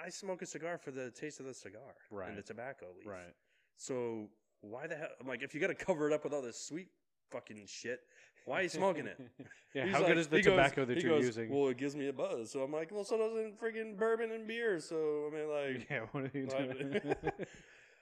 [0.03, 2.29] I smoke a cigar for the taste of the cigar Right.
[2.29, 3.05] and the tobacco leaf.
[3.07, 3.33] right.
[3.77, 4.29] So
[4.61, 5.09] why the hell?
[5.19, 6.87] I'm like, if you got to cover it up with all this sweet
[7.31, 7.99] fucking shit,
[8.45, 9.19] why are you smoking it?
[9.73, 9.83] yeah.
[9.85, 11.49] He's How like- good is the he goes- tobacco that you're goes, using?
[11.49, 12.51] Well, it gives me a buzz.
[12.51, 14.79] So I'm like, well, so doesn't friggin' bourbon and beer.
[14.79, 16.05] So I mean, like, yeah.
[16.11, 17.01] What are you doing?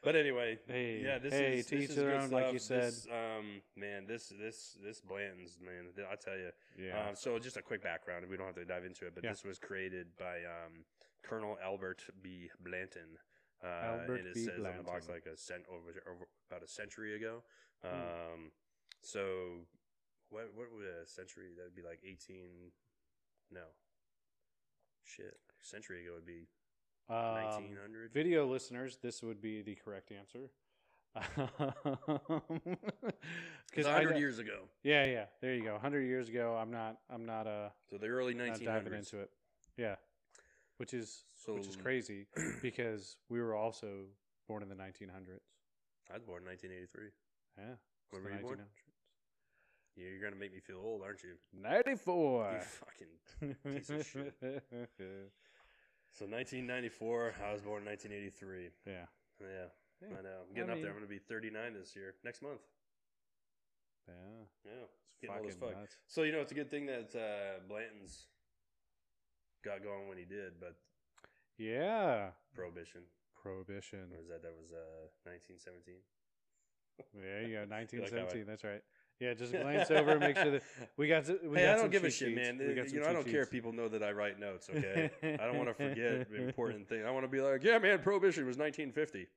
[0.03, 2.83] But anyway, Hey, yeah, this hey, is this their good own, like you said.
[2.93, 6.51] This, um, man, this this this Blanton's, man, I tell you.
[6.77, 7.09] yeah.
[7.09, 8.25] Um, so just a quick background.
[8.29, 9.31] We don't have to dive into it, but Yeah.
[9.31, 10.85] this was created by um,
[11.23, 12.49] Colonel Albert B.
[12.59, 13.17] Blanton.
[13.63, 14.43] Uh, Albert and it B.
[14.45, 17.43] says on the box like a cent over, over about a century ago.
[17.81, 17.87] Hmm.
[17.95, 18.51] Um,
[19.01, 19.65] so
[20.29, 21.53] what what would a century?
[21.55, 22.71] That would be like eighteen.
[23.51, 23.71] No.
[25.05, 26.47] Shit, a century ago would be
[27.09, 27.65] Um,
[28.13, 30.49] video listeners, this would be the correct answer.
[33.69, 35.25] Because hundred years ago, Yeah, yeah.
[35.41, 35.77] There you go.
[35.79, 36.97] Hundred years ago, I'm not.
[37.09, 37.47] I'm not.
[37.47, 39.29] Uh, so the early not nineteen diving into it.
[39.77, 39.95] Yeah,
[40.77, 42.27] which is So which is crazy
[42.61, 44.05] because we were also
[44.47, 45.41] born in the 1900s.
[46.11, 47.09] I was born in nineteen eighty three.
[47.57, 48.57] Yeah, it's When the were you born?
[48.59, 48.61] 1900s.
[49.95, 51.35] Yeah, you're gonna make me feel old, aren't you?
[51.53, 52.51] 94.
[52.51, 54.33] You fucking piece of shit.
[56.13, 58.69] So 1994, I was born in 1983.
[58.85, 59.09] yeah.
[59.41, 59.65] Yeah,
[60.01, 60.13] Yeah.
[60.13, 60.45] I know.
[60.45, 60.91] I'm I getting up there.
[60.93, 62.61] I'm gonna be 39 this year, next month.
[64.07, 64.13] Yeah.
[64.63, 65.79] Yeah, It's getting old as fucking fuck.
[65.81, 65.97] nuts.
[66.07, 68.27] So you know, it's a good thing that uh, Blanton's
[69.65, 70.75] got going when he did, but
[71.57, 72.29] Yeah.
[72.53, 73.01] prohibition.
[73.41, 74.13] Prohibition.
[74.13, 75.97] Or was that that was uh, 1917?
[77.17, 77.65] There you go.
[77.65, 78.45] like how 1917.
[78.45, 78.83] That's right.
[79.23, 80.63] Yeah, just glance over and make sure that
[80.97, 81.23] we got.
[81.25, 82.35] To, We hey, got I don't give a shit, sheets.
[82.35, 82.57] man.
[82.57, 84.69] We got you know, I don't care if people know that I write notes.
[84.69, 87.05] Okay, I don't want to forget important things.
[87.07, 89.27] I want to be like, yeah, man, prohibition was 1950.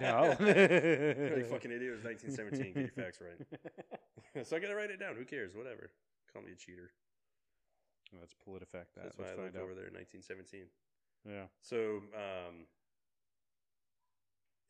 [0.00, 0.36] No.
[1.38, 1.90] you fucking idiot.
[1.90, 2.72] It was 1917.
[2.74, 4.46] Get your facts right.
[4.46, 5.16] so I gotta write it down.
[5.16, 5.54] Who cares?
[5.56, 5.90] Whatever.
[6.30, 6.90] Call me a cheater.
[8.20, 8.92] That's PolitiFact.
[8.94, 9.04] That.
[9.04, 9.62] That's why Let's I find looked out.
[9.62, 10.68] over there in 1917.
[11.26, 11.48] Yeah.
[11.62, 12.68] So, um,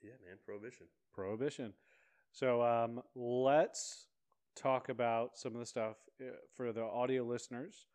[0.00, 0.86] yeah, man, prohibition.
[1.12, 1.74] Prohibition.
[2.34, 4.08] So um, let's
[4.56, 7.86] talk about some of the stuff uh, for the audio listeners.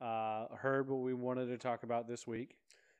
[0.00, 2.56] Uh, heard what we wanted to talk about this week.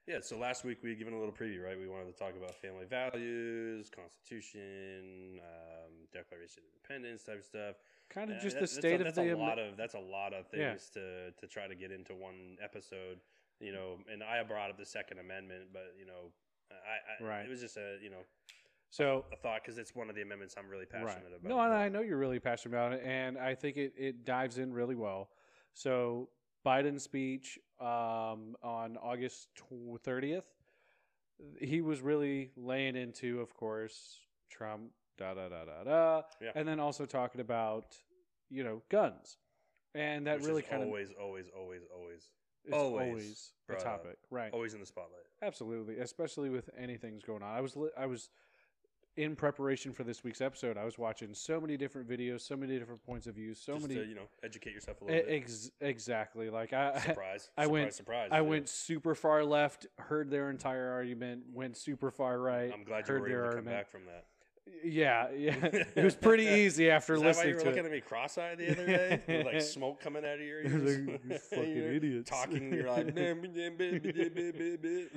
[0.07, 0.19] Yeah.
[0.23, 1.77] So last week we had given a little preview, right?
[1.77, 7.75] We wanted to talk about family values, Constitution, um, Declaration of Independence type stuff.
[8.09, 9.35] Kind of Uh, just that- the state a, of that's the.
[9.35, 10.71] a lot of that's a lot of Yeah.
[10.71, 13.19] things to to try to get into one episode.
[13.59, 16.31] You know, and I brought up the Second Amendment, but you know,
[16.71, 17.45] I, I Right.
[17.45, 18.23] it was just a you know
[18.97, 21.39] so a thought because it's one of the amendments I'm really passionate right.
[21.41, 21.49] about.
[21.49, 24.57] No, and I know you're really passionate about it, and I think it, it dives
[24.59, 25.29] in really well.
[25.75, 26.31] So
[26.65, 29.49] Biden's speech um, on August
[30.03, 30.47] thirtieth,
[31.61, 34.17] he was really laying into, of course,
[34.51, 36.53] Trump, da da da da da, Yeah.
[36.55, 37.97] and then also talking about
[38.49, 39.37] you know guns,
[39.95, 42.31] and that Which really kind of always, always, always, always,
[42.73, 44.03] always a brought up.
[44.03, 44.53] topic, right?
[44.55, 45.21] always in the spotlight.
[45.43, 47.55] Absolutely, especially with anything's going on.
[47.55, 48.31] I was li- I was
[49.17, 50.77] in preparation for this week's episode.
[50.77, 53.89] I was watching so many different videos, so many different points of view, so Just
[53.89, 55.35] many to, you know, educate yourself a little bit.
[55.35, 56.51] Ex- exactly.
[56.51, 57.51] Like I, Surprise!
[57.57, 58.29] I surprise, went- Surprise!
[58.33, 58.41] I yeah.
[58.43, 62.71] went super far left, heard their entire argument, went super far right.
[62.73, 63.77] I'm glad you heard were their able to come argument.
[63.77, 64.25] back from that.
[64.85, 65.55] Yeah, yeah.
[65.97, 67.87] It was pretty easy after Is that why you were to looking it.
[67.87, 69.23] at me cross-eyed the other day?
[69.29, 71.07] With, like smoke coming out of your ears.
[71.09, 75.09] like, "You fucking You're idiots." Talking, you're like, and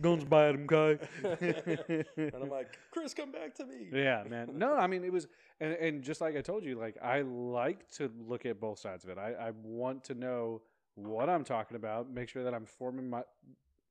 [0.00, 0.98] Guns by Adam Kai.
[1.24, 3.88] I'm like, Chris, come back to me.
[3.92, 4.50] yeah, man.
[4.54, 5.28] No, I mean it was,
[5.60, 9.04] and, and just like I told you, like I like to look at both sides
[9.04, 9.18] of it.
[9.18, 10.62] I, I want to know
[10.94, 12.10] what I'm talking about.
[12.10, 13.22] Make sure that I'm forming my,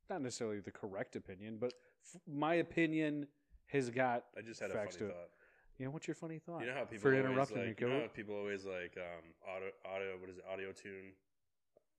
[0.09, 1.73] not necessarily the correct opinion, but
[2.13, 3.27] f- my opinion
[3.67, 4.25] has got.
[4.37, 5.07] I just had a funny to it.
[5.09, 5.29] thought.
[5.77, 6.61] You know, what's your funny thought?
[6.61, 9.25] You know how people for always interrupting like, you know how people always like um,
[9.47, 11.13] auto auto what is it audio tune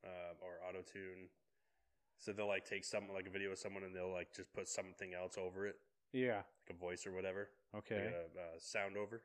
[0.05, 1.29] uh, or auto tune.
[2.19, 4.69] So they'll like take something like a video of someone and they'll like just put
[4.69, 5.77] something else over it,
[6.13, 6.37] yeah.
[6.67, 7.95] like a voice or whatever, Okay.
[8.07, 9.23] like a uh, sound over,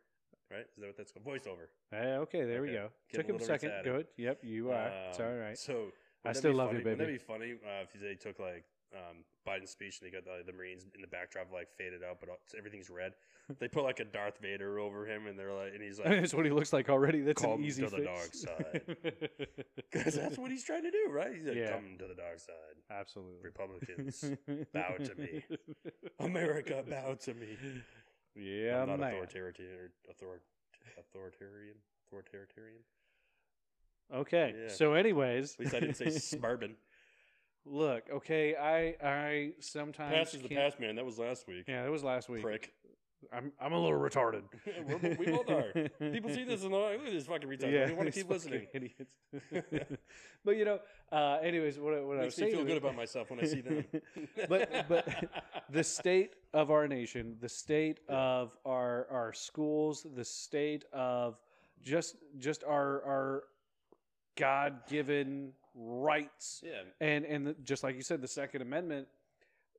[0.51, 0.67] right?
[0.75, 1.25] Is that what that's called?
[1.25, 1.69] Voice over.
[1.91, 2.45] Eh, okay.
[2.45, 2.89] There we go.
[3.11, 3.71] Get Took him a second.
[3.83, 4.05] Good.
[4.17, 4.39] Yep.
[4.43, 4.91] You are.
[5.09, 5.57] it's Um, all right.
[5.57, 5.87] So
[6.23, 7.17] I still love you, funny- Wouldn't baby.
[7.17, 10.43] that be funny uh, if they took like um, Biden's speech and they got the,
[10.45, 13.13] the Marines in the backdrop like faded out, but all- everything's red.
[13.59, 16.33] they put like a Darth Vader over him, and they're like, and he's like, That's
[16.33, 17.21] what he looks like already.
[17.21, 18.81] That's Call an easy to the dark side.
[19.91, 21.33] because that's what he's trying to do, right?
[21.35, 21.71] He's like, Yeah.
[21.73, 22.75] come to the dark side.
[22.91, 23.43] Absolutely.
[23.43, 24.23] Republicans,
[24.73, 25.43] bow to me.
[26.19, 27.57] America, bow to me.
[28.35, 29.13] Yeah, I'm not man.
[29.23, 29.89] authoritarian.
[30.09, 30.41] Author-
[30.99, 31.75] authoritarian.
[32.11, 32.79] Authoritarian.
[34.13, 34.53] Okay.
[34.63, 34.67] Yeah.
[34.73, 36.75] So, anyways, At least I didn't say suburban.
[37.65, 40.95] Look, okay, I I sometimes Past is the can't- past, man.
[40.95, 41.63] That was last week.
[41.67, 42.41] Yeah, that was last week.
[42.43, 42.73] Prick.
[43.31, 44.41] I'm I'm a little retarded.
[44.85, 45.71] We're- we both are.
[46.11, 47.71] People see this and they're like, look at this fucking retard.
[47.71, 48.67] Yeah, we want to these keep listening.
[48.73, 49.05] Idiots.
[50.43, 52.77] but you know, uh, anyways, what I- what I was Makes me saying feel good
[52.83, 53.85] about myself when I see them.
[54.49, 55.07] but but
[55.69, 61.39] the state of our nation, the state of our our schools, the state of
[61.81, 63.43] just just our our
[64.35, 69.07] God given rights, yeah, and and the, just like you said, the Second Amendment,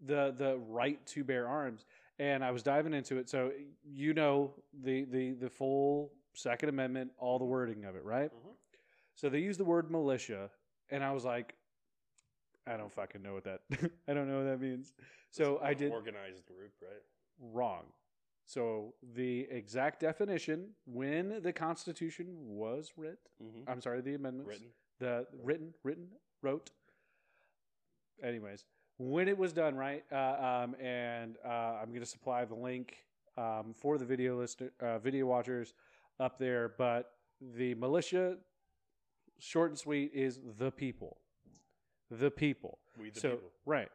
[0.05, 1.85] the the right to bear arms.
[2.21, 3.51] And I was diving into it, so
[3.85, 4.55] you know
[4.85, 8.31] the the the full Second Amendment, all the wording of it, right?
[8.33, 8.55] Mhm.
[9.17, 10.51] So they use the word militia,
[10.91, 11.55] and I was like,
[12.67, 13.63] I don't fucking know what that.
[14.09, 14.93] I don't know what that means.
[15.31, 17.03] So I did organized group, right?
[17.41, 17.83] wrong.
[18.47, 23.69] So the exact definition when the Constitution was writ, Mm-hmm.
[23.69, 24.69] I'm sorry, the amendments, Written.
[25.05, 26.07] The written, written,
[26.43, 26.71] wrote.
[28.23, 28.65] Anyways,
[28.99, 30.03] when it was done, right?
[30.11, 31.49] Uh, um, and uh,
[31.81, 32.97] I'm going to supply the link
[33.37, 35.75] um, for the video list, uh, video watchers
[36.21, 36.73] up there.
[36.79, 37.11] But
[37.57, 38.37] the militia,
[39.39, 41.19] short and sweet, is the people.
[42.11, 42.79] The people.
[42.99, 43.51] We the so people.
[43.67, 43.89] right.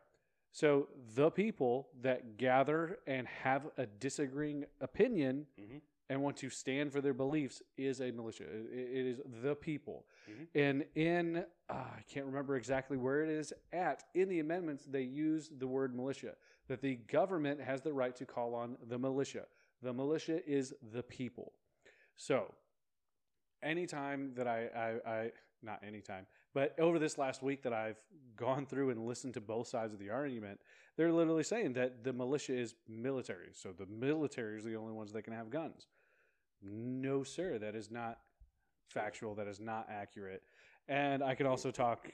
[0.51, 5.79] So the people that gather and have a disagreeing opinion Mhm.
[6.09, 8.45] and want to stand for their beliefs is a militia.
[8.45, 10.05] I- it is the people.
[10.29, 10.47] Mhm.
[10.55, 11.37] And in
[11.69, 15.67] uh, I can't remember exactly where it is at in the amendments they use the
[15.67, 16.35] word militia
[16.67, 19.45] that the government has the right to call on the militia.
[19.81, 21.53] The militia is the people.
[22.15, 22.53] So
[23.63, 24.67] anytime that I,
[25.05, 27.99] I, I not anytime, but over this last week that I've
[28.35, 30.59] gone through and listened to both sides of the argument,
[30.95, 33.49] they're literally saying that the militia is military.
[33.53, 35.87] So the military is the only ones that can have guns.
[36.61, 38.19] No, sir, that is not
[38.93, 39.35] factual.
[39.35, 40.43] That is not accurate.
[40.87, 42.09] And I could also talk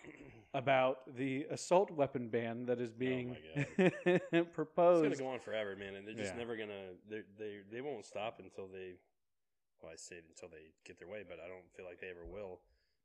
[0.54, 3.38] about the assault weapon ban that is being
[3.78, 5.04] It's proposed.
[5.04, 6.40] gonna go on forever, man, and they're just Yeah.
[6.40, 6.92] never gonna.
[7.10, 8.96] They they they won't stop until they.
[9.82, 12.26] Well, I say until they get their way, but I don't feel like they ever
[12.26, 12.60] will.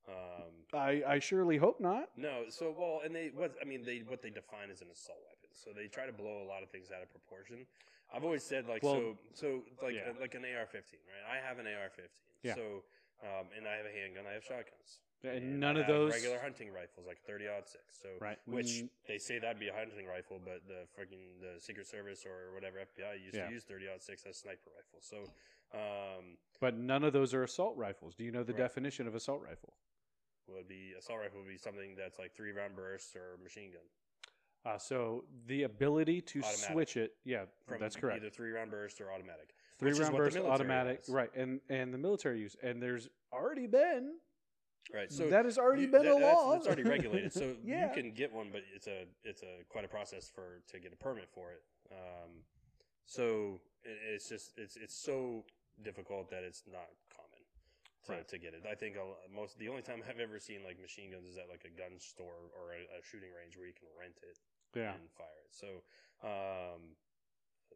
[0.08, 2.08] Um, I, I surely hope not.
[2.16, 5.18] no, so well, and they what I mean they what they define as an assault
[5.28, 5.50] weapon.
[5.52, 7.66] So they try to blow a lot of things out of proportion.
[8.12, 10.10] I've always said like Well, so so like yeah.
[10.20, 10.74] like an AR-15,
[11.06, 11.24] right?
[11.30, 12.08] I have an AR-15.
[12.42, 12.54] Yeah.
[12.54, 12.82] So
[13.22, 14.24] um, and I have a handgun.
[14.28, 15.00] I have shotguns.
[15.22, 17.84] And I none of those regular hunting rifles, like thirty aught six.
[18.02, 18.38] So Right.
[18.46, 22.54] which they say that'd be a hunting rifle, but the freaking the Secret Service or
[22.54, 23.46] whatever FBI used Yeah.
[23.48, 25.00] to use thirty aught six as sniper rifle.
[25.00, 25.28] So
[25.72, 28.14] um, But none of those are assault rifles.
[28.16, 28.58] Do you know the Right.
[28.60, 29.74] definition of assault rifle?
[30.48, 33.82] would be assault rifle would be something that's like three round bursts or machine gun.
[34.64, 36.72] Uh, so the ability to Automatic.
[36.72, 38.16] switch it, yeah, From that's correct.
[38.20, 39.54] Either three round burst or automatic.
[39.80, 41.30] Three round burst, automatic, right?
[41.34, 44.18] And and the military use, and there's already been
[44.92, 45.12] Right.
[45.12, 46.54] So that has already you- been that- a law.
[46.56, 47.88] It's already regulated, so Yeah.
[47.88, 50.92] you can get one, but it's a it's a quite a process for to get
[50.92, 51.62] a permit for it.
[51.92, 52.42] Um,
[53.06, 55.44] so it, it's just it's it's so
[55.82, 57.40] difficult that it's not common
[58.06, 58.28] to, Right.
[58.28, 58.64] to get it.
[58.68, 58.96] I think
[59.32, 61.98] most the only time I've ever seen like machine guns is at like a gun
[61.98, 64.38] store or a, a shooting range where you can rent it
[64.74, 65.54] yeah, and fire it.
[65.54, 65.84] So
[66.26, 66.96] um,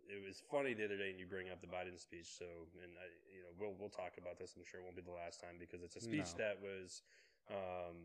[0.09, 2.29] it was funny the other day, and you bring up the Biden speech.
[2.39, 2.45] So,
[2.83, 4.55] and I, you know, we'll we'll talk about this.
[4.57, 6.45] I'm sure it won't be the last time because it's a speech No.
[6.45, 7.03] that was
[7.51, 7.97] um,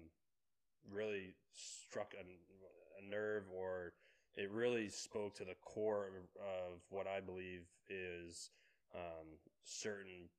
[0.91, 3.93] really struck a, a nerve, or
[4.35, 8.51] it really spoke to the core of, of what I believe is
[8.95, 9.27] um,
[9.63, 10.29] certain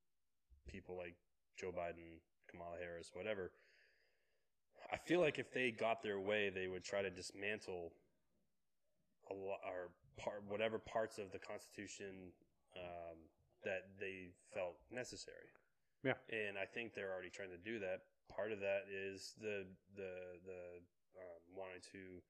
[0.67, 1.15] people like
[1.57, 3.51] Joe Biden, Kamala Harris, whatever.
[4.93, 7.93] I feel like if they got their way, they would try to dismantle
[9.31, 12.33] a lot or part whatever parts of the Constitution
[12.77, 13.19] um,
[13.65, 15.53] that they felt necessary.
[16.03, 16.17] Yeah.
[16.33, 18.09] and I think they're already trying to do that.
[18.33, 20.81] Part of that is the the the
[21.19, 22.23] um, wanting to,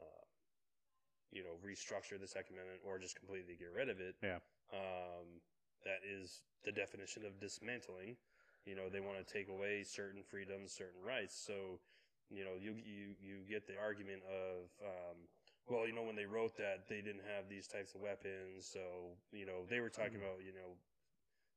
[0.00, 0.26] uh,
[1.30, 4.16] you know, restructure the Second Amendment or just completely get rid of it.
[4.22, 4.42] Yeah.
[4.72, 5.38] Um,
[5.84, 8.16] that is the definition of dismantling.
[8.64, 11.34] You know, they want to take away certain freedoms, certain rights.
[11.34, 11.78] So,
[12.30, 15.18] you know, you you you get the argument of, um,
[15.68, 18.66] well, you know, when they wrote that, they didn't have these types of weapons.
[18.66, 18.80] So,
[19.32, 20.76] you know, they were talking about, you know,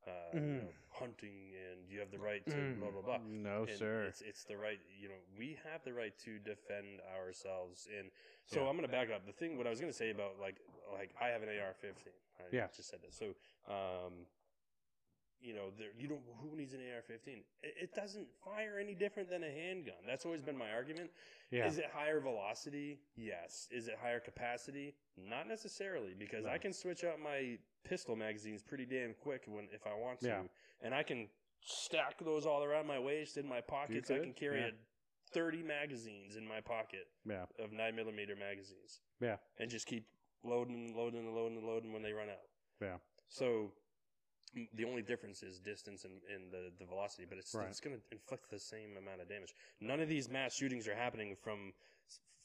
[0.08, 0.62] uh, you Mm.
[0.62, 2.80] know, hunting and you have the right to Mm.
[2.80, 3.20] blah blah blah.
[3.26, 4.04] No, And sir.
[4.04, 4.80] It's it's the right.
[5.02, 7.88] You know, we have the right to defend ourselves.
[7.98, 8.12] And
[8.46, 8.70] so Yeah.
[8.70, 9.26] I'm going to back up.
[9.26, 10.58] The thing, what I was going to say about like
[10.94, 12.14] like I have an AR-15.
[12.40, 12.68] I Yeah.
[12.76, 13.14] just said that.
[13.14, 13.34] So,
[13.68, 14.28] um,
[15.46, 16.22] you know, there you don't.
[16.42, 17.44] Who needs an AR-15?
[17.62, 19.96] It, it doesn't fire any different than a handgun.
[20.08, 21.12] That's always been my argument.
[21.52, 21.68] Yeah.
[21.68, 23.00] Is it higher velocity?
[23.16, 23.68] Yes.
[23.72, 24.96] Is it higher capacity?
[25.18, 26.52] Not necessarily, because No.
[26.52, 30.28] I can switch out my pistol magazines pretty damn quick when if I want to,
[30.28, 30.42] Yeah.
[30.82, 31.30] and I can
[31.62, 34.10] stack those all around my waist in my pockets.
[34.10, 34.68] I can carry yeah.
[34.68, 34.72] a
[35.32, 37.46] thirty magazines in my pocket yeah.
[37.60, 39.02] of nine millimeter magazines.
[39.22, 39.38] Yeah.
[39.60, 40.06] and just keep
[40.44, 42.50] loading and loading and loading and loading when they run out.
[42.82, 42.98] Yeah.
[43.30, 43.72] So
[44.74, 47.68] the only difference is distance and, and the, the velocity, but it's Right.
[47.70, 49.54] it's going to inflict the same amount of damage.
[49.82, 51.74] None of these mass shootings are happening from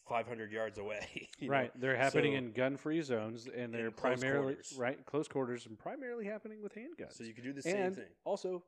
[0.09, 1.29] 500 yards away.
[1.39, 1.53] you know?
[1.53, 1.71] Right.
[1.81, 4.75] They're happening So- in gun-free zones, and they're primarily quarters.
[4.77, 7.17] right close quarters, and primarily happening with handguns.
[7.17, 8.05] So you could do the same and thing.
[8.25, 8.65] also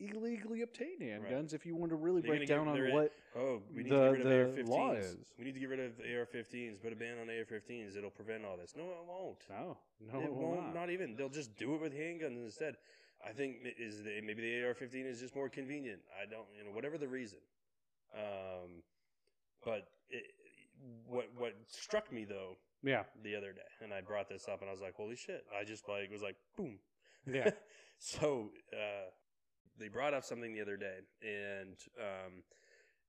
[0.00, 1.52] illegally obtained handguns.
[1.54, 4.16] If you want to really They're break down on what Oh, we need the- to
[4.16, 4.68] get rid of the AR-15s.
[4.68, 5.16] law is.
[5.38, 6.78] We need to get rid of AR-15s.
[6.82, 7.96] Put a ban on AR-15s.
[7.96, 8.74] It'll prevent all this.
[8.76, 9.44] No, it won't.
[9.48, 10.60] no, no, it it won't.
[10.66, 10.74] not.
[10.74, 11.14] Not even.
[11.16, 12.76] They'll just do it with handguns instead.
[13.24, 16.00] I think is the, maybe the AR-15 is just more convenient.
[16.20, 17.38] I don't, you know, whatever the reason.
[18.14, 18.82] Um,
[19.64, 20.24] but it,
[21.06, 24.68] what what struck me though Yeah, the other day, and I brought this up, and
[24.68, 25.44] I was like, holy shit!
[25.54, 26.78] I just like was like, boom.
[27.30, 27.50] Yeah.
[27.98, 29.10] so uh,
[29.80, 32.32] they brought up something the other day, and um,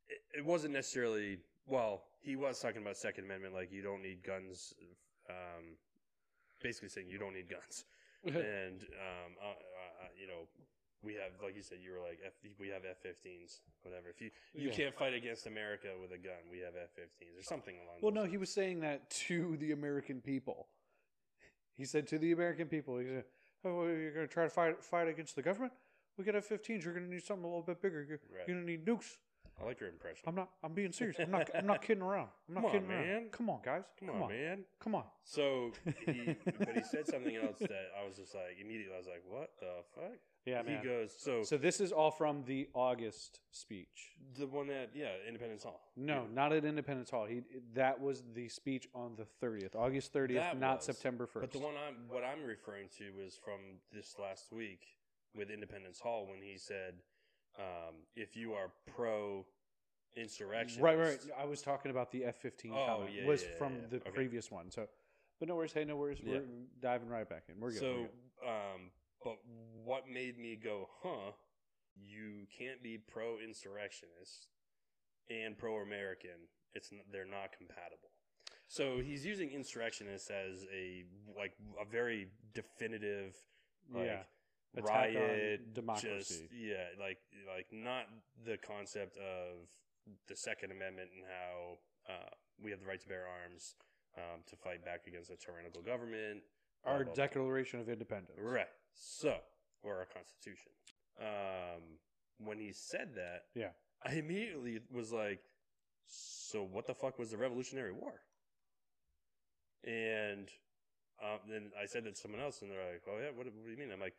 [0.10, 1.38] it, it wasn't necessarily.
[1.68, 4.74] Well, he was talking about Second Amendment, like you don't need guns.
[5.30, 5.76] Um,
[6.64, 7.86] basically saying you don't need guns,
[8.26, 10.48] and um, uh, uh, you know.
[11.04, 14.10] We have, like you said, you were like, F, we have F-15s, whatever.
[14.10, 14.76] If you you Yeah.
[14.76, 17.96] can't fight against America with a gun, we have F-15s or something along.
[18.04, 18.32] Well, no, lines.
[18.32, 20.68] he was saying that to the American people.
[21.76, 23.24] He said to the American people, he said,
[23.66, 25.74] "Oh, you're going to try to fight fight against the government?
[26.22, 26.84] We got F-15s.
[26.84, 28.04] You're going to need something a little bit bigger.
[28.04, 28.48] You're, Right.
[28.48, 29.18] you're going to need nukes."
[29.60, 30.24] I like your impression.
[30.28, 30.50] I'm not.
[30.64, 31.18] I'm being serious.
[31.20, 31.50] I'm not.
[31.54, 32.30] I'm not kidding around.
[32.48, 33.08] I'm not Come on, kidding man.
[33.10, 33.32] around.
[33.32, 33.84] Come on, guys.
[34.00, 34.64] Come on, man.
[34.80, 35.04] Come on.
[35.24, 35.72] So,
[36.06, 38.94] he, but he said something else that I was just like immediately.
[38.96, 40.84] I was like, "What the fuck?" Yeah, he man.
[40.84, 44.16] goes, "So, So this is all from the August speech.
[44.40, 45.92] the one that yeah, Independence Hall.
[45.96, 46.34] No, Yeah.
[46.34, 47.26] not at Independence Hall.
[47.28, 47.44] He
[47.76, 50.86] that was the speech on the 30th, August 30th, That not was.
[50.86, 51.42] September 1st.
[51.42, 53.60] But the one I'm what I'm referring to is from
[53.94, 54.88] this last week
[55.36, 57.02] with Independence Hall when he said,
[57.58, 59.46] um, "If you are pro
[60.16, 61.20] insurrection, Right, right.
[61.38, 63.14] I was talking about the F fifteen Oh, comment.
[63.14, 63.88] yeah, was yeah, from yeah.
[63.88, 64.12] the Okay.
[64.12, 64.70] previous one.
[64.72, 64.88] So,
[65.40, 65.74] but no worries.
[65.74, 66.20] Hey, no worries.
[66.22, 66.40] Yeah.
[66.40, 66.48] We're
[66.82, 67.60] diving right back in.
[67.60, 67.80] We're good.
[67.80, 68.08] So, we're
[68.44, 68.48] good.
[68.76, 68.92] um,
[69.24, 69.38] but
[69.84, 71.32] what made me go, huh?
[71.96, 74.48] You can't be pro insurrectionist
[75.30, 76.48] and pro American.
[76.74, 78.10] It's they're not compatible.
[78.68, 81.04] So he's using insurrectionist as a
[81.38, 83.36] like a very definitive
[83.94, 84.24] like Yeah.
[84.78, 86.18] Attack riot democracy.
[86.18, 87.18] Just, yeah, like
[87.54, 88.06] like not
[88.46, 89.68] the concept of
[90.28, 92.30] the Second Amendment and how uh,
[92.64, 93.76] we have the right to bear arms
[94.18, 96.42] um, to fight back against a tyrannical government.
[96.86, 97.24] Our blah, blah.
[97.26, 98.40] Declaration of Independence.
[98.42, 98.66] Right.
[98.94, 99.38] So,
[99.84, 100.72] or our Constitution.
[101.20, 102.00] Um,
[102.40, 103.70] when he said that, Yeah.
[104.04, 105.42] I immediately was like,
[106.08, 108.14] so what the fuck was the Revolutionary War?
[109.84, 110.50] And
[111.22, 113.66] um, then I said that to someone else, and they're like, oh, yeah, what, what
[113.66, 113.92] do you mean?
[113.92, 114.16] I'm like,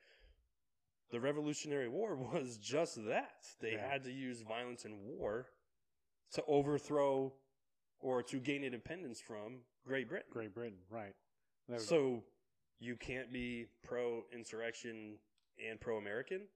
[1.12, 3.44] the Revolutionary War was just that.
[3.61, 3.88] They Yeah.
[3.90, 5.46] had to use violence and war
[6.33, 7.33] to overthrow
[8.01, 10.29] or to gain independence from Great Britain.
[10.33, 10.79] Great Britain.
[10.90, 11.14] Right.
[11.79, 12.25] So
[12.81, 15.19] you can't be pro insurrection
[15.69, 16.48] and pro American.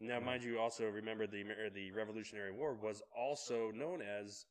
[0.00, 4.44] Now, mind you, also remember the the Revolutionary War was also known as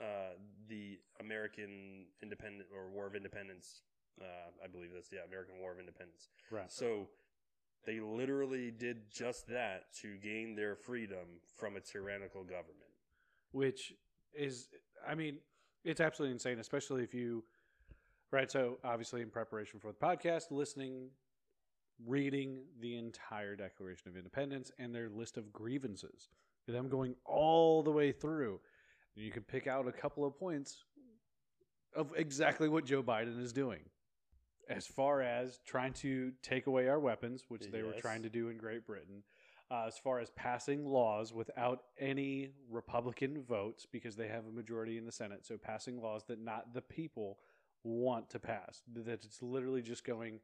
[0.00, 0.34] uh,
[0.68, 3.82] the American Independent or War of Independence.
[4.20, 4.24] Uh,
[4.62, 6.28] I believe that's yeah, American War of Independence.
[6.50, 6.70] right.
[6.70, 7.08] So
[7.86, 12.92] they literally did just that to gain their freedom from a tyrannical government.
[13.52, 13.92] Which
[14.32, 14.68] is,
[15.06, 15.38] I mean,
[15.84, 17.44] it's absolutely insane, especially if you
[18.34, 18.50] Right.
[18.50, 21.10] So obviously, in preparation for the podcast, listening,
[22.04, 26.30] reading the entire Declaration of Independence and their list of grievances,
[26.66, 28.58] them going all the way through,
[29.14, 30.78] you can pick out a couple of points
[31.94, 33.82] of exactly what Joe Biden is doing.
[34.68, 38.48] As far as trying to take away our weapons, which they were trying to do
[38.48, 39.22] in Great Britain,
[39.70, 44.98] uh, as far as passing laws without any Republican votes because they have a majority
[44.98, 45.44] in the Senate.
[45.46, 47.38] So passing laws that not the people
[47.82, 48.82] want to pass.
[48.94, 50.40] That it's literally just going,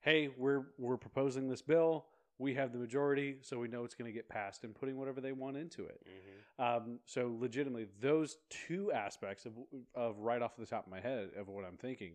[0.00, 2.06] hey, we're we're proposing this bill.
[2.38, 5.20] We have the majority, so we know it's going to get passed, and putting whatever
[5.20, 6.00] they want into it.
[6.06, 9.52] hmm Um, so legitimately, those two aspects of,
[9.94, 12.12] of right off the top of my head of what I'm thinking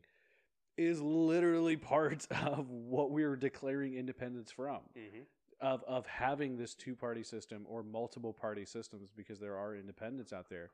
[0.78, 5.21] is literally part of what we are declaring independence from hmm
[5.61, 10.34] of of having this two party system or multiple party systems because there are independents
[10.34, 10.69] out there.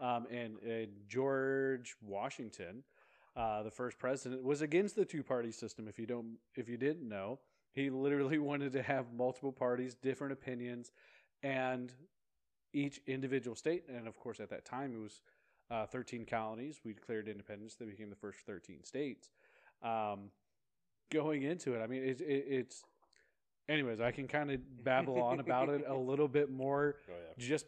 [0.00, 2.82] Um, and, and George Washington,
[3.36, 5.86] uh, the first president, was against the two party system.
[5.86, 7.38] If you don't, if you didn't know,
[7.72, 10.90] he literally wanted to have multiple parties, different opinions,
[11.42, 11.92] and
[12.72, 13.84] each individual state.
[13.88, 15.20] And of course, at that time, it was
[15.70, 16.80] uh, 13 colonies.
[16.84, 17.76] We declared independence.
[17.76, 19.30] They became the first 13 states.
[19.82, 20.30] Um,
[21.10, 22.84] going into it, I mean, it, it, it's
[23.68, 26.96] anyways, I can kind of babble on about it a little bit more.
[27.08, 27.44] Oh yeah.
[27.46, 27.66] Just,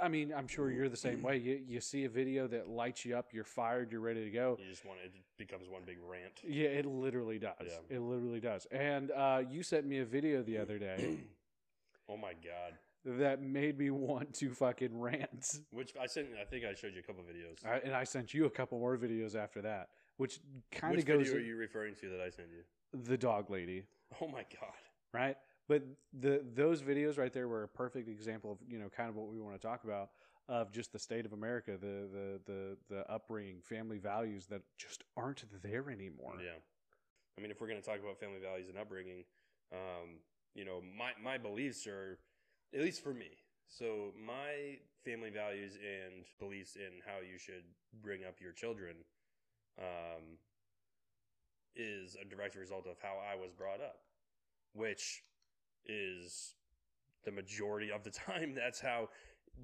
[0.00, 1.38] I mean, I'm sure you're the same way.
[1.38, 4.58] You you see a video that lights you up, you're fired, you're ready to go.
[4.60, 6.40] You just want it becomes one big rant.
[6.46, 7.54] Yeah, it literally does.
[7.64, 7.96] Yeah.
[7.96, 8.66] It literally does.
[8.70, 11.18] And uh, you sent me a video the other day
[12.08, 12.74] oh my god.
[13.04, 15.60] that made me want to fucking rant.
[15.70, 16.28] Which I sent.
[16.40, 17.64] I think I showed you a couple videos.
[17.66, 20.40] I, and I sent you a couple more videos after that, which
[20.72, 22.62] kind Which of goes video are you referring to that I sent you?
[22.92, 23.84] the dog lady.
[24.20, 24.72] Oh my god.
[25.12, 25.36] right?
[25.68, 29.16] But the those videos right there were a perfect example of you know kind of
[29.16, 30.10] what we want to talk about
[30.48, 35.02] of just the state of America, the the the the upbringing, family values that just
[35.16, 36.34] aren't there anymore.
[36.38, 36.58] Yeah.
[37.36, 39.24] I mean, if we're going to talk about family values and upbringing,
[39.72, 40.20] um,
[40.54, 42.18] you know, my, my beliefs are,
[42.72, 43.30] at least for me.
[43.66, 47.64] So, my family values and beliefs in how you should
[48.02, 48.94] bring up your children
[49.78, 50.38] um,
[51.76, 53.96] is a direct result of how I was brought up,
[54.72, 55.22] which
[55.86, 56.54] is
[57.24, 58.54] the majority of the time.
[58.54, 59.08] That's how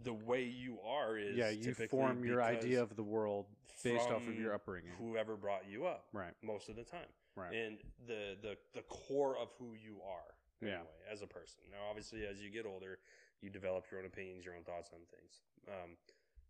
[0.04, 1.36] the way you are is.
[1.36, 3.46] yeah, you form your idea of the world
[3.82, 4.92] based off of your upbringing.
[4.98, 7.52] Whoever brought you up Right, most of the time right.
[7.54, 10.82] and the the the core of who you are Yeah.
[11.10, 11.62] as a person.
[11.70, 12.98] Now, obviously, as you get older,
[13.40, 15.40] you develop your own opinions, your own thoughts on things.
[15.66, 15.96] Um,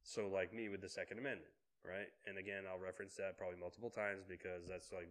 [0.02, 1.50] so, like me with the Second Amendment,
[1.86, 2.08] right?
[2.28, 5.08] And again, I'll reference that probably multiple times because that's like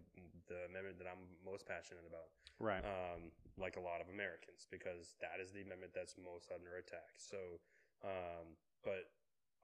[0.48, 2.30] the amendment that I'm most passionate about.
[2.62, 2.84] right.
[2.86, 7.20] Um, like a lot of Americans, because that is the amendment that's most under attack.
[7.20, 7.60] So,
[8.08, 8.56] um,
[8.88, 9.12] but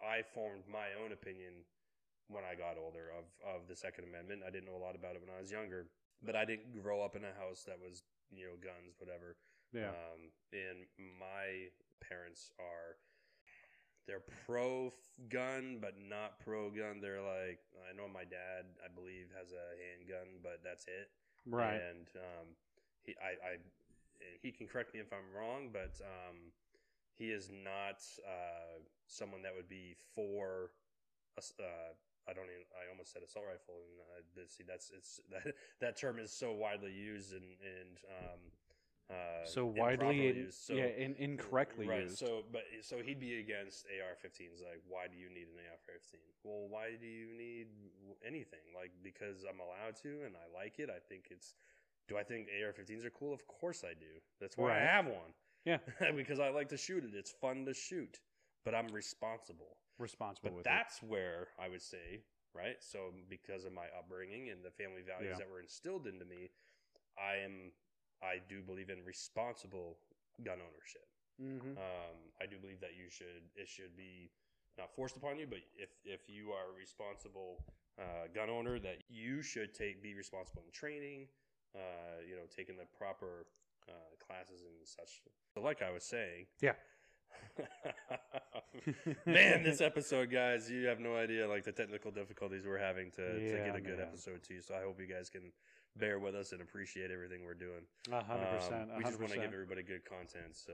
[0.03, 1.64] I formed my own opinion
[2.28, 4.43] when I got older of, of the Second Amendment.
[4.43, 5.88] I didn't know a lot about it when I was younger,
[6.26, 8.03] but I didn't grow up in a house that was,
[8.34, 9.38] you know, guns, whatever.
[9.72, 9.93] yeah.
[9.95, 11.72] Um, and my
[12.03, 12.97] parents are,
[14.08, 14.93] they're pro
[15.30, 16.99] gun, but not pro gun.
[17.01, 21.10] They're like, I know my dad, I believe, has a handgun, but that's it.
[21.45, 21.82] right.
[21.82, 22.47] And um,
[23.03, 23.53] he, I, I,
[24.41, 26.53] he can correct me if I'm wrong, but um,
[27.18, 30.72] he is not uh, someone that would be for.
[31.38, 31.93] Uh,
[32.28, 32.66] I don't even.
[32.74, 33.82] I almost said assault rifle,
[34.18, 38.39] and uh, see that's it's that that term is so widely used and and um,
[39.10, 40.58] uh, so widely, used.
[40.66, 42.18] So, yeah, in, incorrectly right, used.
[42.18, 44.64] So, but so he'd be against AR-15s.
[44.64, 46.16] Like, why do you need an AR-15?
[46.43, 47.68] Well, why do you need
[48.26, 48.66] anything?
[48.76, 50.89] Like, because I'm allowed to and I like it.
[50.89, 51.53] I think it's.
[52.08, 53.34] Do I think AR-15s are cool?
[53.34, 54.20] Of course I do.
[54.39, 54.82] That's why Right.
[54.82, 55.34] I have one.
[55.66, 55.78] Yeah.
[56.16, 57.12] because I like to shoot it.
[57.16, 58.20] It's fun to shoot,
[58.64, 59.78] but I'm responsible.
[59.97, 62.22] responsible But that's where I would say,
[62.53, 62.76] right?
[62.80, 65.38] So because of my upbringing and the family values Yeah.
[65.45, 66.49] that were instilled into me,
[67.18, 67.72] I am
[68.24, 69.97] I do believe in responsible
[70.43, 71.05] gun ownership.
[71.39, 71.61] it.
[71.61, 74.32] hmm Um, I do believe that you should it should be
[74.78, 77.63] not forced upon you, but if if you are a responsible
[77.97, 81.28] uh, gun owner, that you should take be responsible in training.
[81.76, 83.45] Uh, you know, taking the proper
[83.89, 83.91] uh,
[84.26, 85.22] classes and such.
[85.53, 86.76] So, like I was saying, Yeah.
[89.26, 93.39] man, this episode, guys, you have no idea like the technical difficulties we're having to,
[93.39, 94.07] to get a good man.
[94.07, 94.61] episode to you.
[94.61, 95.51] So I hope you guys can
[95.98, 97.82] bear with us and appreciate everything we're doing.
[98.12, 98.91] A hundred Um, percent.
[98.93, 100.56] a We just want to give everybody good content.
[100.56, 100.74] So,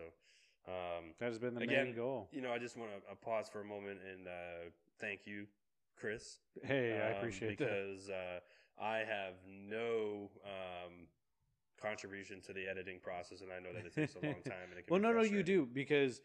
[0.67, 2.30] um, That has been the Again, main goal.
[2.32, 4.69] you know, I just want to uh, pause for a moment and uh,
[4.99, 5.47] thank you,
[5.95, 6.39] Chris.
[6.63, 7.67] Hey, I um, appreciate that.
[7.67, 8.39] because uh,
[8.82, 11.07] I have no um,
[11.82, 14.69] contribution to the editing process, and I know that it takes a long time.
[14.69, 16.22] And it can Well, no, no, you do because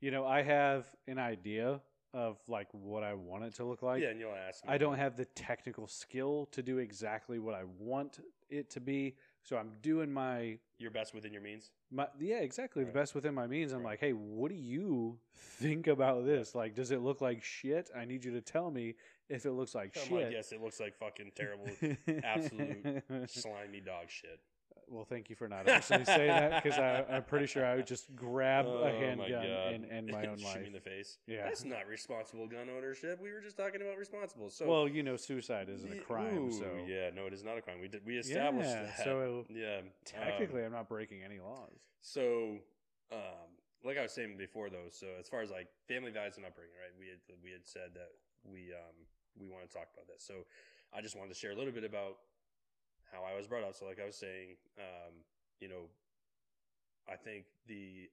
[0.00, 1.80] you know I have an idea
[2.14, 4.02] of like what I want it to look like.
[4.02, 4.64] yeah, and you'll ask.
[4.64, 4.72] Me.
[4.72, 8.20] I don't have the technical skill to do exactly what I want
[8.50, 9.16] it to be.
[9.42, 11.70] So I'm doing my your best within your means.
[11.90, 12.82] my yeah, exactly.
[12.84, 12.92] Right.
[12.92, 13.72] The best within my means.
[13.72, 13.90] I'm Right.
[13.92, 16.54] like, hey, what do you think about this?
[16.54, 17.90] Like, does it look like shit?
[17.96, 18.94] I need you to tell me
[19.28, 20.12] if it looks like I'm shit.
[20.24, 21.68] like, yes, it looks like fucking terrible,
[22.24, 24.40] absolute slimy dog shit.
[24.88, 28.14] Well, thank you for not actually saying that because I'm pretty sure I would just
[28.14, 30.60] grab Oh a handgun and end my own Shoot life.
[30.60, 31.18] me in the face.
[31.26, 31.44] Yeah.
[31.44, 33.20] That's not responsible gun ownership.
[33.20, 34.48] We were just talking about responsible.
[34.50, 37.58] So well, you know, suicide isn't a crime, ooh, so yeah, no, it is not
[37.58, 37.80] a crime.
[37.80, 38.98] We did we established Yeah, that.
[39.04, 41.72] so yeah, um, technically, I'm not breaking any laws.
[42.00, 42.58] So,
[43.12, 43.50] um,
[43.84, 46.74] like I was saying before, though, so as far as like family values and upbringing,
[46.80, 46.92] right?
[46.98, 48.10] We had we had said that
[48.44, 48.94] we um
[49.38, 50.22] we want to talk about this.
[50.26, 50.46] So,
[50.96, 52.18] I just wanted to share a little bit about
[53.12, 53.74] how I was brought up.
[53.74, 55.14] So, like I was saying, um,
[55.60, 55.88] you know,
[57.08, 58.10] I think the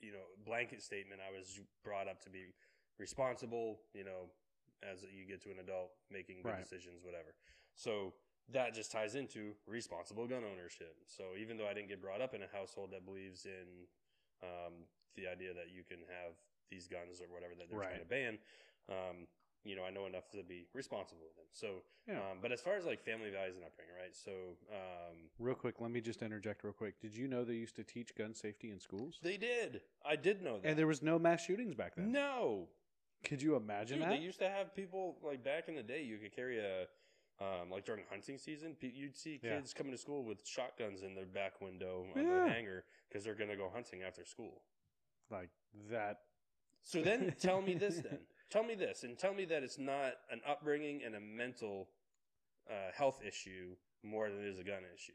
[0.00, 2.54] you know blanket statement I was brought up to be
[2.98, 3.80] responsible.
[3.94, 4.30] You know,
[4.82, 6.62] as you get to an adult, making good Right.
[6.62, 7.34] decisions, whatever.
[7.74, 8.14] So
[8.52, 10.94] that just ties into responsible gun ownership.
[11.06, 13.88] So even though I didn't get brought up in a household that believes in
[14.42, 14.86] um,
[15.16, 16.34] the idea that you can have
[16.70, 18.38] these guns or whatever that they're trying to ban,
[18.88, 19.26] um,
[19.66, 21.46] you know, I know enough to be responsible with them.
[21.52, 22.18] So, Yeah.
[22.30, 24.14] um, but as far as like family values and upbringing, right?
[24.14, 24.30] So
[24.70, 27.00] um, Real quick, let me just interject real quick.
[27.00, 29.18] Did you know they used to teach gun safety in schools?
[29.22, 29.80] they did.
[30.04, 30.68] I did know that.
[30.68, 32.12] And there was no mass shootings back then.
[32.12, 32.68] no,
[33.24, 34.12] Could you imagine Dude, that?
[34.18, 36.02] they used to have people like back in the day.
[36.02, 36.86] You could carry a
[37.38, 39.56] um, like during hunting season, you'd see Yeah.
[39.56, 42.44] kids coming to school with shotguns in their back window on Yeah.
[42.44, 44.62] the hanger because they're gonna go hunting after school.
[45.30, 45.50] like
[45.90, 46.20] that.
[46.84, 47.96] So then, tell me this.
[48.02, 51.88] Then tell me this, and tell me that it's not an upbringing and a mental
[52.70, 55.12] uh, health issue more than it is a gun issue.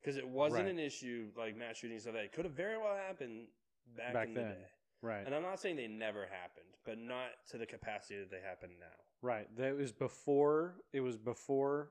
[0.00, 0.70] Because it wasn't Right.
[0.72, 2.24] an issue like mass shootings and that.
[2.24, 3.48] It could have very well happened
[3.96, 4.48] back, Back in then.
[4.48, 4.66] the day.
[5.02, 5.26] Right.
[5.26, 8.70] And I'm not saying they never happened, but not to the capacity that they happen
[8.78, 8.86] now.
[9.22, 9.48] Right.
[9.56, 10.76] That was before.
[10.92, 11.90] It was before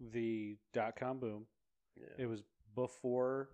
[0.00, 1.46] the dot com boom.
[1.96, 2.06] Yeah.
[2.24, 2.42] It was
[2.74, 3.50] before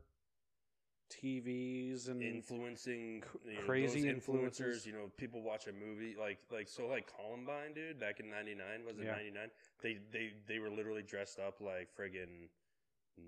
[1.11, 4.85] TVs and influencing you know, crazy influencers.
[4.87, 7.99] You know, people watch a movie like like so like Columbine, dude.
[8.01, 9.13] Back in '99, was it Yeah.
[9.13, 9.49] '99?
[9.83, 12.49] They they they were literally dressed up like friggin'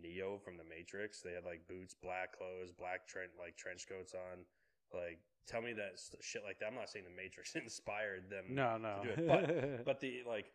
[0.02, 1.20] Neo from the Matrix.
[1.20, 4.44] They had like boots, black clothes, black trench like trench coats on.
[4.92, 6.66] Like, tell me that st- shit like that.
[6.66, 8.44] I'm not saying the Matrix inspired them.
[8.50, 9.00] no, no.
[9.02, 10.46] do it, but the like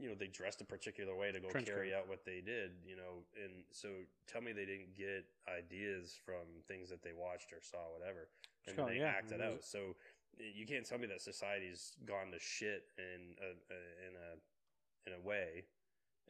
[0.00, 1.98] you know they dressed a particular way to go Trench carry coat.
[1.98, 3.88] out what they did you know and so
[4.26, 8.28] tell me they didn't get ideas from things that they watched or saw whatever
[8.66, 9.94] and Sure, they yeah, acted it out so
[10.38, 15.26] you can't tell me that society's gone to shit in a- in a in a
[15.26, 15.64] way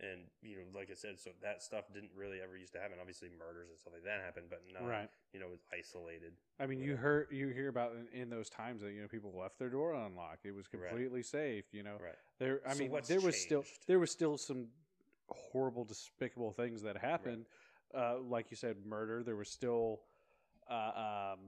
[0.00, 2.96] and you know like i said so that stuff didn't really ever used to happen
[3.00, 5.08] obviously murders and stuff like that happened but not right.
[5.32, 8.82] you know it's isolated I mean, you heard you hear about in, in those times
[8.82, 10.44] that you know people left their door unlocked.
[10.44, 10.88] It was Right.
[10.88, 11.66] completely safe.
[11.70, 12.60] You know, right there.
[12.68, 14.66] I So mean, there was still there was still some
[15.30, 17.46] horrible, despicable things that happened.
[17.94, 19.22] Uh, like you said, murder.
[19.22, 20.00] There was still
[20.70, 21.38] uh, um,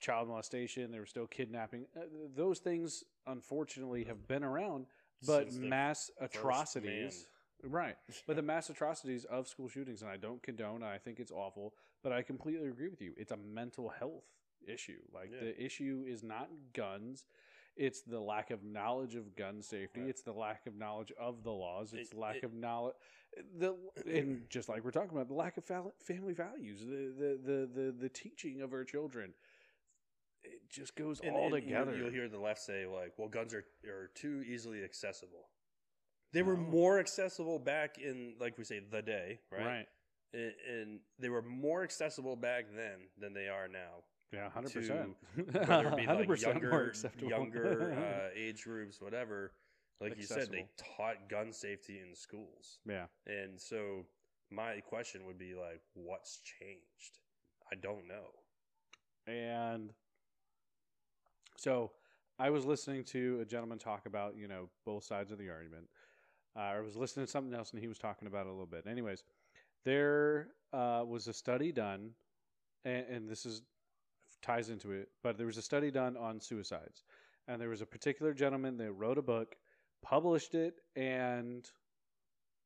[0.00, 0.90] child molestation.
[0.90, 1.86] There was still kidnapping.
[1.96, 2.02] Uh,
[2.34, 4.86] those things, unfortunately, have been around.
[5.26, 7.26] But mass atrocities,
[7.62, 7.96] right?
[8.26, 10.82] But the mass atrocities of school shootings, and I don't condone.
[10.82, 13.12] I think it's awful, but I completely agree with you.
[13.16, 14.24] It's a mental health
[14.66, 15.00] issue.
[15.14, 15.40] Like Yeah.
[15.48, 17.24] the issue is not guns.
[17.76, 20.00] It's the lack of knowledge of gun safety.
[20.00, 20.08] Right.
[20.08, 21.92] It's the lack of knowledge of the laws.
[21.92, 22.94] It's It- lack it- of knowledge.
[23.58, 23.76] The
[24.06, 25.64] and just like we're talking about, the lack of
[25.98, 29.34] family values, the, the the the the teaching of our children.
[30.42, 31.96] It just goes And- all and together.
[31.96, 35.48] You'll hear the left say like, "Well, guns are are too easily accessible."
[36.32, 36.62] They were No.
[36.62, 39.64] more accessible back in, like we say, the day, right?
[39.64, 39.88] right.
[40.34, 44.04] And, and they were more accessible back then than they are now.
[44.32, 45.16] Yeah, hundred percent.
[45.36, 47.92] Whether it be like 100% more younger, younger
[48.26, 49.52] uh, age groups, whatever.
[50.00, 53.06] Like you said, they taught gun safety in schools, yeah.
[53.26, 54.04] and so
[54.50, 57.18] my question would be like, what's changed?
[57.72, 58.28] I don't know.
[59.26, 59.92] And
[61.56, 61.92] so
[62.38, 65.88] I was listening to a gentleman talk about, you know, both sides of the argument.
[66.56, 68.66] Uh, I was listening to something else and he was talking about it a little
[68.66, 68.86] bit.
[68.88, 69.24] Anyways,
[69.84, 72.10] there uh, was a study done,
[72.84, 73.62] and, and this is
[74.42, 77.02] ties into it, but there was a study done on suicides.
[77.48, 79.56] And there was a particular gentleman that wrote a book,
[80.02, 81.68] published it, and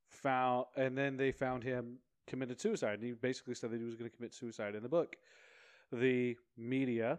[0.08, 2.94] found, and then they found him committed suicide.
[2.94, 5.16] And he basically said that he was going to commit suicide in the book
[5.92, 7.18] the media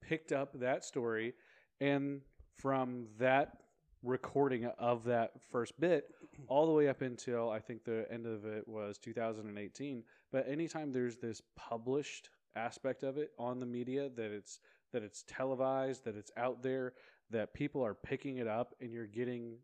[0.00, 1.34] picked up that story
[1.80, 2.20] and
[2.56, 3.62] from that
[4.02, 6.04] recording of that first bit
[6.48, 10.92] all the way up until I think the end of it was 2018 but anytime
[10.92, 14.60] there's this published aspect of it on the media that it's
[14.92, 16.94] that it's televised that it's out there
[17.30, 19.58] that people are picking it up and you're getting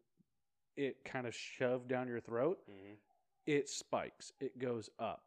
[0.76, 2.95] it kind of shoved down your throat, hmm
[3.47, 5.22] it spikes, it goes up.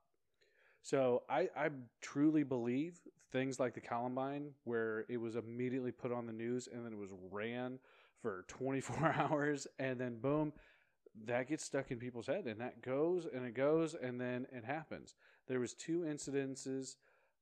[0.82, 1.70] So I, I
[2.02, 3.00] truly believe
[3.32, 6.98] things like the Columbine, where it was immediately put on the news and then it
[7.00, 7.80] was ran
[8.22, 10.54] for 24 hours, and then boom,
[11.26, 14.64] that gets stuck in people's head, and that goes and it goes, and then it
[14.64, 15.16] happens.
[15.48, 16.96] There was two incidences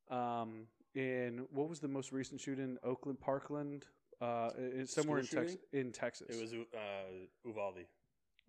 [0.09, 2.77] um, in what was the most recent shooting?
[2.83, 3.85] Oakland, Parkland,
[4.21, 4.49] uh,
[4.85, 6.35] somewhere in, Tex- in Texas.
[6.35, 6.77] It was uh,
[7.45, 7.85] Uvalde.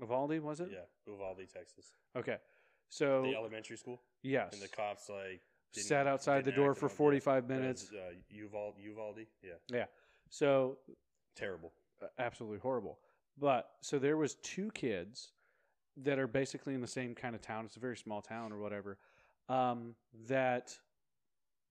[0.01, 0.69] Uvalde, was it?
[0.73, 1.93] Yeah, Uvalde, Texas.
[2.17, 2.37] Okay,
[2.89, 5.41] so The elementary school, yes, and the cops like
[5.73, 7.91] sat outside the door for 45 That was, minutes.
[7.93, 9.85] Uh, Uvalde, Uvalde, yeah yeah,
[10.31, 10.79] So
[11.37, 11.73] terrible.
[12.19, 12.99] Absolutely horrible.
[13.41, 15.33] But so there was two kids
[15.97, 17.65] that are basically in the same kind of town.
[17.65, 18.99] It's a very small town or whatever.
[19.49, 19.95] Um,
[20.29, 20.77] that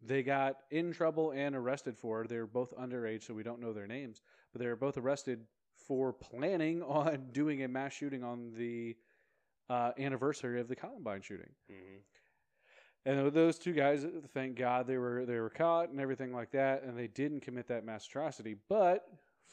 [0.01, 2.25] they got in trouble and arrested for.
[2.27, 4.21] They're both underage, so we don't know their names.
[4.51, 5.41] But they were both arrested
[5.87, 8.95] for planning on doing a mass shooting on the
[9.69, 11.49] uh, anniversary of the Columbine shooting.
[11.69, 11.97] hmm
[13.05, 16.83] And those two guys, thank God, they were they were caught and everything like that,
[16.83, 18.55] and they didn't commit that mass atrocity.
[18.69, 19.07] But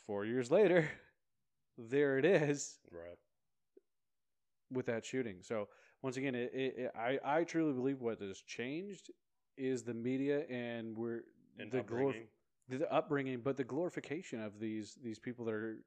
[0.06, 0.88] four years later,
[1.78, 3.18] there it is Right.
[4.70, 5.38] with that shooting.
[5.42, 5.68] So
[6.02, 9.10] once again, it, it, it, I I truly believe what has changed
[9.56, 11.22] is the media and we're
[11.58, 12.26] And the glor- upbringing,
[12.68, 15.78] the upbringing, but the glorification of these these people that are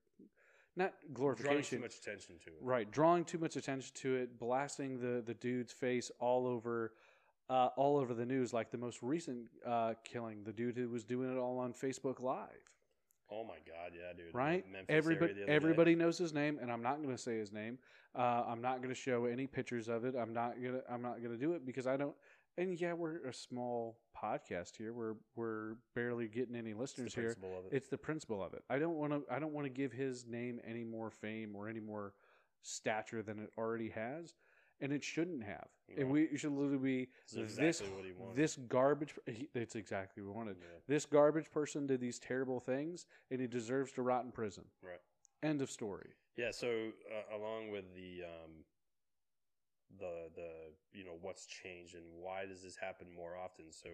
[0.76, 1.14] not drawing too
[1.44, 2.58] glorification, much attention to it.
[2.62, 2.90] right?
[2.92, 6.94] Drawing too much attention to it, blasting the the dude's face all over.
[7.50, 11.06] Uh, all over the news, like the most recent uh, killing, the dude who was
[11.06, 12.50] doing it all on Facebook Live.
[13.32, 14.34] Oh my God, yeah, dude.
[14.34, 14.64] right?
[14.72, 15.52] Memphis Everybody, other day.
[15.52, 17.78] everybody knows his name, and I'm not going to say his name.
[18.18, 20.16] Uh, I'm not going to show any pictures of it.
[20.20, 20.80] I'm not gonna.
[20.90, 22.16] I'm not going to do it because I don't.
[22.58, 24.94] And yeah, we're a small podcast here.
[24.94, 27.30] We're we're barely getting any It's listeners the here.
[27.32, 27.38] it.
[27.72, 28.64] It's the principle of it.
[28.70, 29.22] I don't want to.
[29.32, 32.14] I don't want to give his name any more fame or any more
[32.64, 34.34] stature than it already has,
[34.82, 35.68] and it shouldn't have.
[35.98, 38.36] And we should literally be It's this exactly what he wanted.
[38.36, 39.16] this garbage.
[39.56, 40.58] It's exactly what we wanted.
[40.60, 40.80] Yeah.
[40.88, 44.66] This garbage person did these terrible things, and he deserves to rot in prison.
[44.82, 45.00] Right.
[45.44, 46.10] End of story.
[46.36, 48.52] Yeah, so uh, along with the um,
[50.00, 50.50] the the
[50.94, 53.72] you know what's changed and why does this happen more often?
[53.72, 53.90] So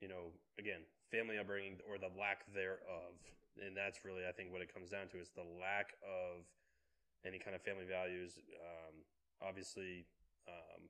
[0.00, 3.16] you know again, family upbringing or the lack thereof,
[3.64, 6.44] and that's really I think what it comes down to is the lack of
[7.26, 8.38] any kind of family values.
[8.60, 8.94] Um,
[9.42, 10.06] obviously,
[10.48, 10.88] um,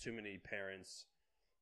[0.00, 1.06] too many parents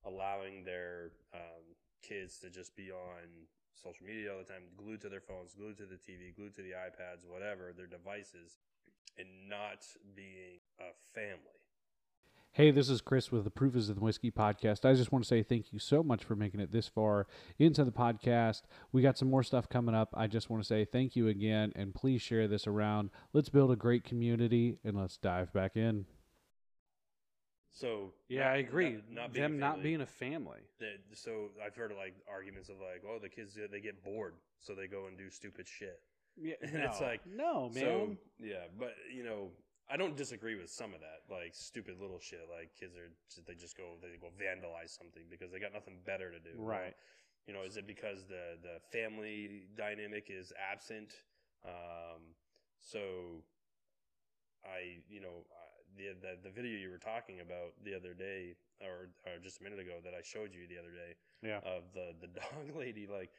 [0.04, 1.64] allowing their um,
[2.02, 5.76] kids to just be on social media all the time, glued to their phones, glued
[5.78, 8.56] to the TV, glued to the iPads, whatever, their devices,
[9.18, 11.60] and not being a family.
[12.52, 14.86] Hey, this is Chris with the Proof is in the Whisky podcast.
[14.86, 17.26] I just want to say thank you so much for making it this far
[17.58, 18.62] into the podcast.
[18.92, 20.08] We got some more stuff coming up.
[20.14, 23.10] I just want to say thank you again and please share this around.
[23.34, 26.06] Let's build a great community and let's dive back in.
[27.76, 28.92] So Yeah, not- I agree.
[28.94, 30.60] Not, not being Them not being a family.
[30.78, 34.34] That- so I've heard of like arguments of like, oh, the kids they get bored,
[34.60, 36.00] so they go and do stupid shit.
[36.36, 37.06] Yeah, It's no.
[37.06, 37.82] like- no, man.
[37.84, 39.50] So yeah, but you know,
[39.90, 42.48] I don't disagree with some of that, like stupid little shit.
[42.50, 43.10] Like kids are
[43.46, 46.56] they just go they go vandalize something because they got nothing better to do.
[46.56, 46.94] right.
[47.46, 51.12] You know, is it because the the family dynamic is absent?
[51.64, 52.34] Um,
[52.80, 53.44] so
[54.64, 55.65] I, you know, uh,
[55.96, 59.64] the, the the video you were talking about the other day, or, or just a
[59.64, 61.58] minute ago, that I showed you the other day Yeah.
[61.64, 63.30] of the the dog lady, like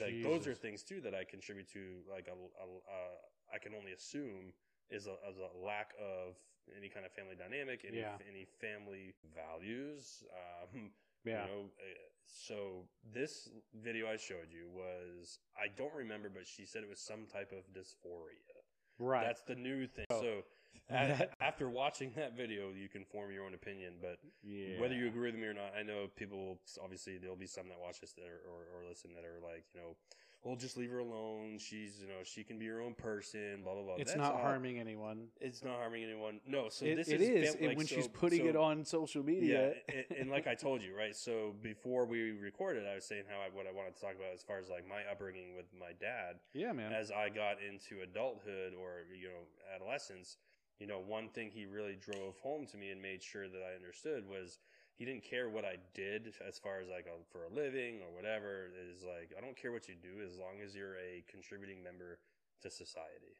[0.00, 2.00] like those are things too that I contribute to.
[2.10, 4.52] Like a, a, uh, I can only assume
[4.90, 6.36] is a, as a lack of
[6.76, 8.16] any kind of family dynamic, any Yeah.
[8.28, 10.22] any family values.
[10.32, 10.90] Um,
[11.24, 11.44] Yeah.
[11.46, 12.84] You know, uh, so
[13.14, 13.48] this
[13.82, 17.50] video I showed you was I don't remember, but she said it was some type
[17.50, 18.52] of dysphoria.
[18.98, 19.22] right.
[19.24, 20.04] That's the new thing.
[20.10, 20.42] So
[21.40, 23.94] after watching that video, you can form your own opinion.
[24.00, 24.80] But yeah.
[24.80, 26.38] whether you agree with me or not, I know people.
[26.38, 29.40] will- Obviously, there'll be some that watch this that are, or, or listen that are
[29.42, 29.96] like, you know,
[30.42, 31.56] well, just leave her alone.
[31.58, 33.62] She's, you know, she can be her own person.
[33.64, 33.94] Blah blah blah.
[33.96, 35.28] it's That's not all- harming anyone.
[35.40, 36.40] It's not harming anyone.
[36.46, 36.68] No.
[36.68, 39.22] So It- this it is, and like, when so- she's putting so- it on social
[39.22, 39.74] media.
[39.88, 41.16] yeah, and, and like I told you, right?
[41.16, 44.34] So before we recorded, I was saying how I, what I wanted to talk about
[44.34, 46.36] as far as like my upbringing with my dad.
[46.52, 46.92] yeah, man.
[46.92, 50.36] As I got into adulthood or you know adolescence,
[50.78, 53.74] you know, one thing he really drove home to me and made sure that I
[53.76, 54.58] understood was
[54.96, 58.14] he didn't care what I did as far as like a, for a living or
[58.14, 58.70] whatever.
[58.92, 62.18] Is like I don't care what you do as long as you're a contributing member
[62.62, 63.38] to society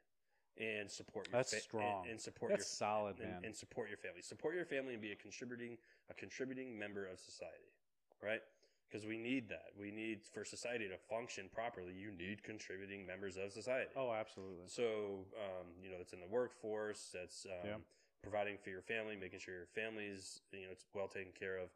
[0.59, 1.26] and support.
[1.28, 2.07] Your That's and- strong.
[2.09, 3.43] and, support That's your solid, and, man.
[3.45, 4.22] and support your family.
[4.22, 5.76] Support your family and be a contributing
[6.11, 7.72] a contributing member of society,
[8.22, 8.41] right?
[8.95, 9.75] Because we need that.
[9.79, 11.93] We need for society to function properly.
[11.93, 13.91] You need contributing members of society.
[13.97, 14.67] Oh, absolutely.
[14.69, 17.11] So, um, you know, that's in the workforce.
[17.13, 17.77] That's um, Yeah.
[18.23, 21.71] providing for your family, making sure your family's you know it's well taken care of.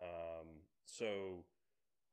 [0.00, 0.46] Um,
[0.86, 1.44] so,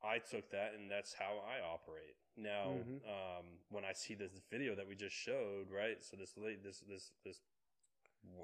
[0.03, 2.83] I took that, and that's how I operate now.
[2.83, 3.01] Mhm.
[3.07, 6.03] Um, when I see this video that we just showed, right?
[6.03, 7.41] So this lady, this this this.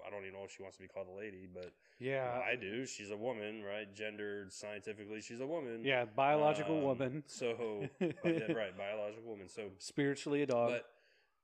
[0.06, 2.42] I don't even know if she wants to be called a lady, but Yeah.
[2.46, 2.86] I do.
[2.86, 3.94] She's a woman, right?
[3.94, 5.84] Gendered scientifically, she's a woman.
[5.84, 7.24] yeah, biological Um, woman.
[7.28, 9.48] So, right, biological woman.
[9.50, 10.72] So, Spiritually a dog.
[10.72, 10.86] but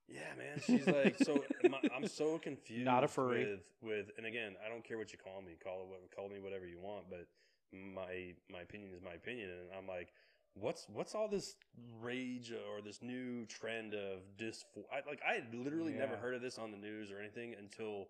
[0.07, 1.43] yeah, man, she's like so.
[1.69, 2.83] my, I'm so confused.
[2.85, 3.45] Not a furry.
[3.51, 5.53] with with, and again, I don't care what you call me.
[5.63, 7.05] Call it what, call me whatever you want.
[7.09, 7.27] But
[7.71, 10.11] my my opinion is my opinion, and I'm like,
[10.59, 11.55] what's what's all this
[12.01, 14.83] rage or this new trend of dyspho?
[14.91, 18.07] I, like I had literally never heard of this on the news or anything until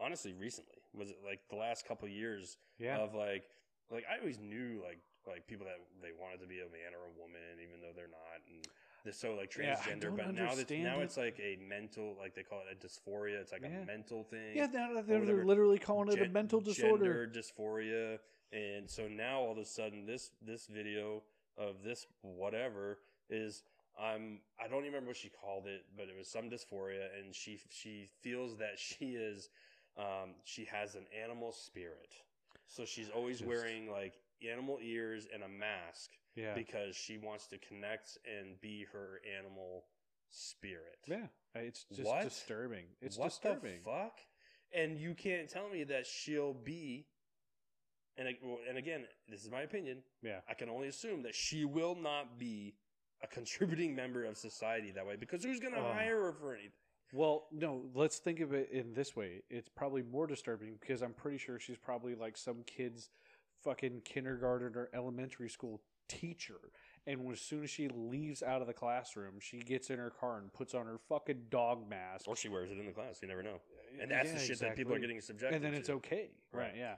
[0.00, 0.76] honestly recently.
[0.94, 2.56] Was it like the last couple of years?
[2.78, 2.98] yeah.
[2.98, 3.44] of like
[3.90, 7.06] like I always knew like like people that they wanted to be a man or
[7.06, 8.66] a woman even though they're not and
[9.04, 11.04] they're so like transgender don't but now that now it.
[11.04, 13.82] it's like a mental like they call it a dysphoria it's like Yeah.
[13.82, 17.26] a mental thing yeah, now they're, they're literally calling it a mental disorder.
[17.26, 18.18] gender dysphoria
[18.52, 21.22] and so now all of a sudden this this video
[21.58, 22.98] of this whatever
[23.30, 23.62] is
[24.00, 27.34] I'm I don't even remember what she called it but it was some dysphoria and
[27.34, 29.48] she she feels that she is
[29.98, 32.12] um, she has an animal spirit
[32.66, 34.14] so she's always Just- wearing like
[34.50, 36.54] animal ears and a mask Yeah.
[36.54, 39.84] because she wants to connect and be her animal
[40.30, 41.26] spirit yeah.
[41.54, 42.24] It's just What?
[42.24, 42.86] disturbing.
[43.02, 43.80] It's what disturbing.
[43.84, 44.18] the fuck?
[44.74, 47.04] And you can't tell me that she'll be.
[48.18, 48.28] And
[48.68, 49.98] and again, this is my opinion.
[50.22, 50.40] Yeah.
[50.48, 52.74] I can only assume that she will not be
[53.22, 55.92] a contributing member of society that way because who's going to Oh.
[55.92, 56.72] hire her for anything?
[57.14, 59.42] Well, no, let's think of it in this way.
[59.50, 63.10] It's probably more disturbing because I'm pretty sure she's probably like some kid's
[63.62, 66.58] fucking kindergarten or elementary school teacher.
[67.06, 70.38] And as soon as she leaves out of the classroom, she gets in her car
[70.38, 72.28] and puts on her fucking dog mask.
[72.28, 73.18] Or she wears it in the class.
[73.20, 73.56] You never know.
[73.56, 75.56] Uh, and that's Yeah, the shit that people are getting subjected to.
[75.56, 75.94] And then it's to.
[75.94, 76.30] okay.
[76.52, 76.68] Right.
[76.68, 76.76] Right.
[76.76, 76.94] Yeah.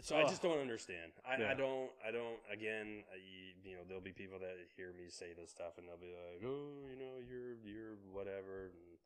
[0.00, 1.12] So I just don't understand.
[1.28, 1.50] I, Yeah.
[1.50, 1.90] I don't.
[2.06, 2.40] I don't.
[2.50, 3.16] Again, I,
[3.62, 6.40] you know, there'll be people that hear me say this stuff, and they'll be like,
[6.44, 8.98] "Oh, you know, you're you're whatever, and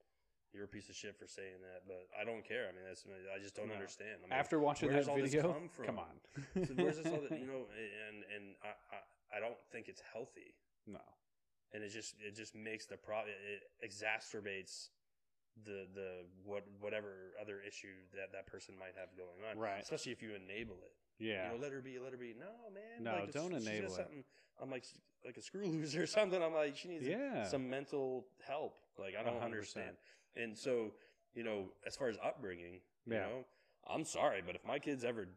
[0.54, 2.68] you're a piece of shit for saying that." But I don't care.
[2.70, 3.02] I mean, that's
[3.34, 3.74] I just don't No.
[3.74, 4.22] understand.
[4.22, 6.20] I mean, After watching that video, come come on.
[6.64, 7.66] so where's this all that you know?
[8.06, 10.54] And and I, I I don't think it's healthy,
[10.86, 11.02] no.
[11.74, 13.34] and it just it just makes the problem.
[13.34, 14.90] It exacerbates
[15.64, 16.08] the the
[16.44, 19.58] what whatever other issue that that person might have going on.
[19.58, 19.82] Right.
[19.82, 20.92] Especially if you enable it.
[21.18, 21.52] Yeah.
[21.52, 22.34] You know, let her be, let her be.
[22.38, 23.02] No, man.
[23.02, 23.92] No, like, don't enable it.
[23.92, 24.24] Something,
[24.60, 24.84] I'm like,
[25.24, 26.42] like a screw loser or something.
[26.42, 27.44] I'm like, she needs Yeah.
[27.44, 28.74] some mental help.
[28.98, 29.96] Like, I don't hundred understand.
[30.36, 30.92] And so,
[31.34, 33.20] you know, as far as upbringing, you Yeah.
[33.20, 33.44] know,
[33.88, 35.28] I'm sorry, but if my kids ever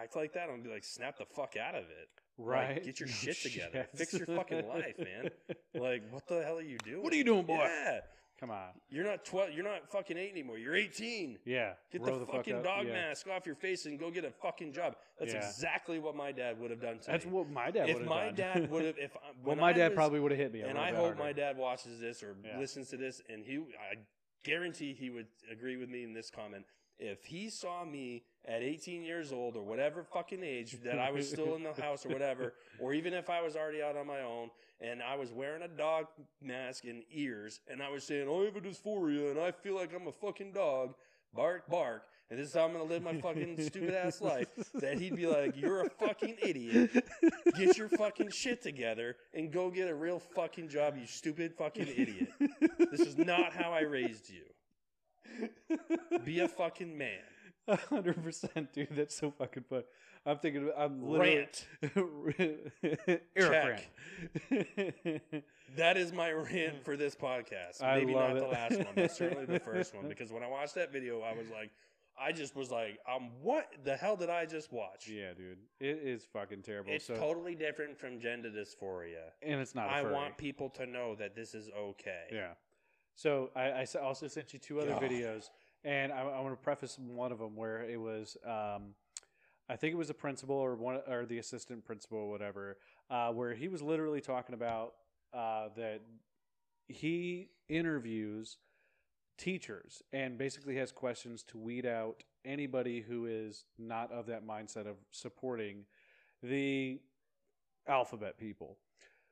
[0.00, 2.08] act like that, I'm gonna be like, snap the fuck out of it.
[2.36, 2.74] right.
[2.74, 3.86] Like, get your shit together.
[3.94, 3.98] shit.
[3.98, 5.30] Fix your fucking life, man.
[5.74, 7.02] Like, what the hell are you doing?
[7.02, 7.56] What are you doing, boy?
[7.58, 8.00] Yeah,
[8.38, 8.68] Come on.
[8.90, 9.52] you're not 12.
[9.52, 10.58] You're not fucking eight anymore.
[10.58, 11.38] You're 18.
[11.46, 11.72] Yeah.
[11.90, 12.64] Get Roll the, fucking up.
[12.64, 12.92] dog Yeah.
[12.92, 14.94] mask off your face and go get a fucking job.
[15.18, 15.38] That's Yeah.
[15.38, 17.12] exactly what my dad would have done to me.
[17.12, 17.32] That's me.
[17.32, 18.34] what my dad if would have my done.
[18.34, 20.60] dad would have, if well, my I dad was- probably would have hit me.
[20.60, 21.18] and I hope harder.
[21.18, 22.58] my dad watches this or Yeah.
[22.58, 23.96] listens to this, and he, I
[24.44, 26.66] guarantee he would agree with me in this comment.
[26.98, 31.28] If he saw me at 18 years old or whatever fucking age that I was
[31.28, 34.20] still in the house or whatever, or even if I was already out on my
[34.20, 36.06] own and I was wearing a dog
[36.42, 39.74] mask and ears and I was saying, oh, I have a dysphoria and I feel
[39.74, 40.94] like I'm a fucking dog,
[41.34, 44.48] bark, bark, and this is how I'm going to live my fucking stupid ass life,
[44.74, 47.04] that he'd be like, You're a fucking idiot.
[47.56, 51.86] Get your fucking shit together and go get a real fucking job, you stupid fucking
[51.86, 52.32] idiot.
[52.90, 54.42] This is not how I raised you.
[56.24, 57.20] Be a fucking man.
[57.68, 58.88] A hundred percent, dude.
[58.92, 59.82] That's so fucking fun.
[60.24, 60.70] I'm thinking.
[60.78, 61.48] I'm literally
[62.38, 62.68] Rant.
[63.36, 63.80] Eric
[64.50, 65.32] Rant.
[65.76, 67.82] That is my rant for this podcast.
[67.82, 70.08] I Maybe love not the last one, but certainly the first one.
[70.08, 71.70] Because when I watched that video, I was like,
[72.18, 75.08] I just was like, um, what the hell did I just watch?
[75.08, 75.58] yeah, dude.
[75.80, 76.92] It is fucking terrible.
[76.92, 79.32] It's so, totally different from gender dysphoria.
[79.42, 79.88] and it's not.
[79.88, 80.14] a I furry.
[80.14, 82.26] want people to know that this is okay.
[82.32, 82.52] Yeah.
[83.16, 85.02] So I also sent you two other God.
[85.02, 85.48] videos,
[85.84, 88.94] and I, I want to preface one of them where it was, um,
[89.70, 92.76] I think it was the principal or one or the assistant principal or whatever,
[93.10, 94.92] uh, where he was literally talking about
[95.32, 96.02] uh, that
[96.88, 98.58] he interviews
[99.38, 104.86] teachers and basically has questions to weed out anybody who is not of that mindset
[104.86, 105.84] of supporting
[106.42, 107.00] the
[107.88, 108.76] alphabet people.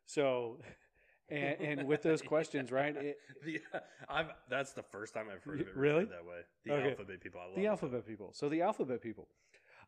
[0.07, 0.59] So,
[1.29, 2.97] and, and with those questions, right?
[2.97, 3.61] It, The,
[4.09, 6.05] I've, that's the first time I've heard of it Really?
[6.05, 6.41] that way.
[6.65, 6.91] The Okay.
[6.91, 7.41] alphabet people.
[7.41, 8.31] I love the alphabet people.
[8.33, 9.29] So the alphabet people.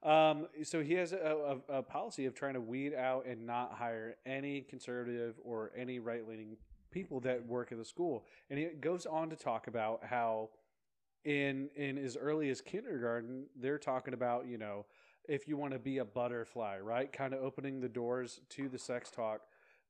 [0.03, 3.73] Um, so he has a, a, a policy of trying to weed out and not
[3.73, 6.57] hire any conservative or any right leaning
[6.91, 8.25] people that work at the school.
[8.51, 10.51] And he goes on to talk about how
[11.25, 14.87] in in as early as kindergarten, they're talking about, you know,
[15.29, 17.13] if you want to be a butterfly, right?
[17.13, 19.41] Kind of opening the doors to the sex talk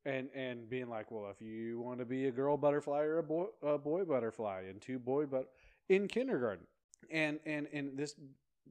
[0.06, 3.24] and and being like, well, if you want to be a girl butterfly or a
[3.24, 5.50] boy a boy butterfly and two boy but
[5.90, 6.66] in kindergarten.
[7.10, 8.14] And and and this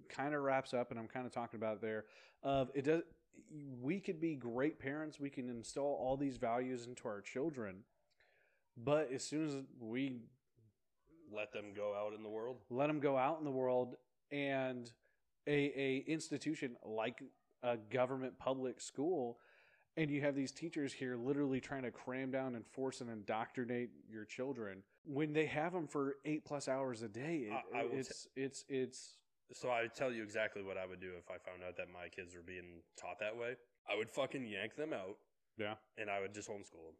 [0.10, 2.06] kind of wraps up and I'm kind of talking about it there
[2.44, 3.04] of it does
[3.82, 7.84] we could be great parents, we can install all these values into our children.
[8.78, 10.22] But as soon as we
[11.32, 12.58] Let them go out in the world.
[12.70, 13.96] let them go out in the world
[14.32, 14.92] and
[15.48, 17.24] a, a institution like
[17.64, 19.40] a government public school
[19.98, 23.90] and you have these teachers here literally trying to cram down and force and indoctrinate
[24.10, 27.84] your children when they have them for eight plus hours a day it, I- I
[27.84, 29.18] will it's it's it's
[29.54, 31.88] So I would tell you exactly what I would do if I found out that
[31.94, 33.56] my kids were being taught that way.
[33.88, 35.18] I would fucking yank them out
[35.58, 36.96] yeah and I would just homeschool them.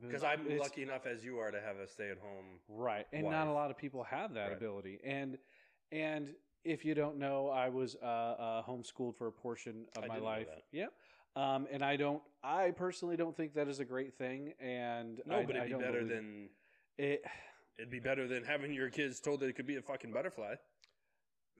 [0.00, 2.60] Because I'm It's- lucky enough as you are to have a stay at home.
[2.68, 4.56] right and not a lot of people have that Right.
[4.56, 5.38] ability and
[5.90, 6.34] and
[6.64, 10.18] if you don't know i was uh, uh homeschooled for a portion of I my
[10.18, 10.86] life yeah
[11.36, 15.36] um and i don't i personally don't think that is a great thing and No,
[15.38, 16.48] I, but it'd be better believe- than
[16.98, 17.24] it
[17.78, 20.54] it'd be better than having your kids told that it could be a fucking butterfly.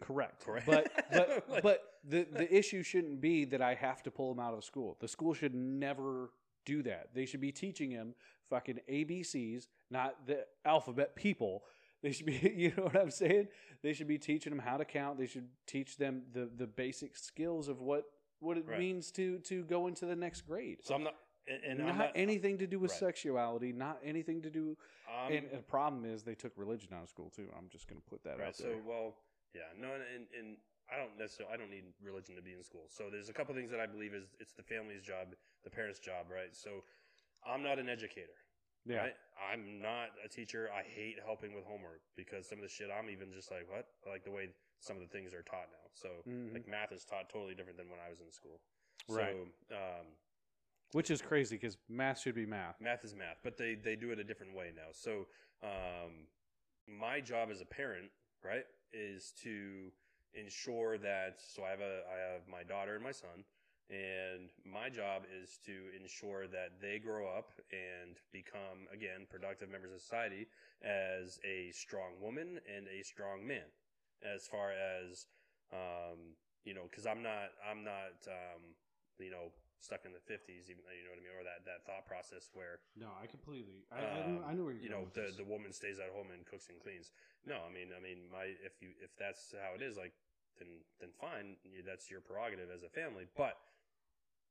[0.01, 0.45] correct.
[0.45, 0.67] Correct.
[0.67, 4.41] but but Like- but the the issue shouldn't be that i have to pull him
[4.41, 4.97] out of school.
[5.01, 6.31] The school should never
[6.65, 7.11] do that.
[7.15, 8.15] They should be teaching him
[8.51, 11.63] fucking abcs not the alphabet people.
[12.03, 13.49] They should be you know what i'm saying?
[13.83, 15.19] They should be teaching them how to count.
[15.19, 18.05] They should teach them the the basic skills of what
[18.43, 18.79] what it Right.
[18.79, 21.15] means to to go into the next grade So I'm not,
[21.47, 23.01] and, not, not anything to do with Right.
[23.01, 24.77] sexuality not anything to do
[25.09, 28.01] I'm, and the problem is they took religion out of school too i'm just going
[28.01, 28.49] to put that right.
[28.49, 28.75] out there.
[28.75, 29.15] So well,
[29.55, 30.57] yeah, no, and, and and
[30.93, 32.89] I don't necessarily I don't need religion to be in school.
[32.89, 35.35] So there's a couple things that I believe is it's the family's job,
[35.65, 36.55] the parents' job, right?
[36.55, 36.85] So
[37.47, 38.37] I'm not an educator.
[38.87, 39.17] Yeah Right?
[39.53, 40.71] I'm not a teacher.
[40.73, 43.87] I hate helping with homework because some of the shit I'm even just like, what?
[44.07, 44.49] I like the way
[44.81, 45.89] some of the things are taught now.
[45.95, 46.53] So Mhm.
[46.55, 48.61] like math is taught totally different than when I was in school.
[49.09, 49.37] Right.
[49.71, 50.07] So um,
[50.93, 54.11] which is crazy because math should be math math is math, but they they do
[54.11, 54.91] it a different way now.
[54.93, 55.27] So
[55.63, 56.27] um,
[56.87, 58.11] my job as a parent,
[58.45, 59.93] right, is to
[60.35, 61.41] ensure that.
[61.41, 63.45] So I have a I have my daughter and my son,
[63.93, 69.93] and my job is to ensure that they grow up and become again productive members
[69.93, 70.49] of society
[70.83, 73.69] as a strong woman and a strong man.
[74.25, 75.27] As far as
[75.73, 76.33] um,
[76.65, 78.63] you know, because I'm not I'm not um,
[79.21, 81.85] you know stuck in the 50s, even you know what I mean, or that that
[81.85, 83.85] thought process where No, I completely.
[83.93, 86.47] I, I knew- I knew where you know the the woman stays at home and
[86.47, 87.13] cooks and cleans.
[87.45, 90.15] No, I mean I mean my if you if that's how it is, like
[90.57, 93.27] then then fine, that's your prerogative as a family.
[93.37, 93.59] But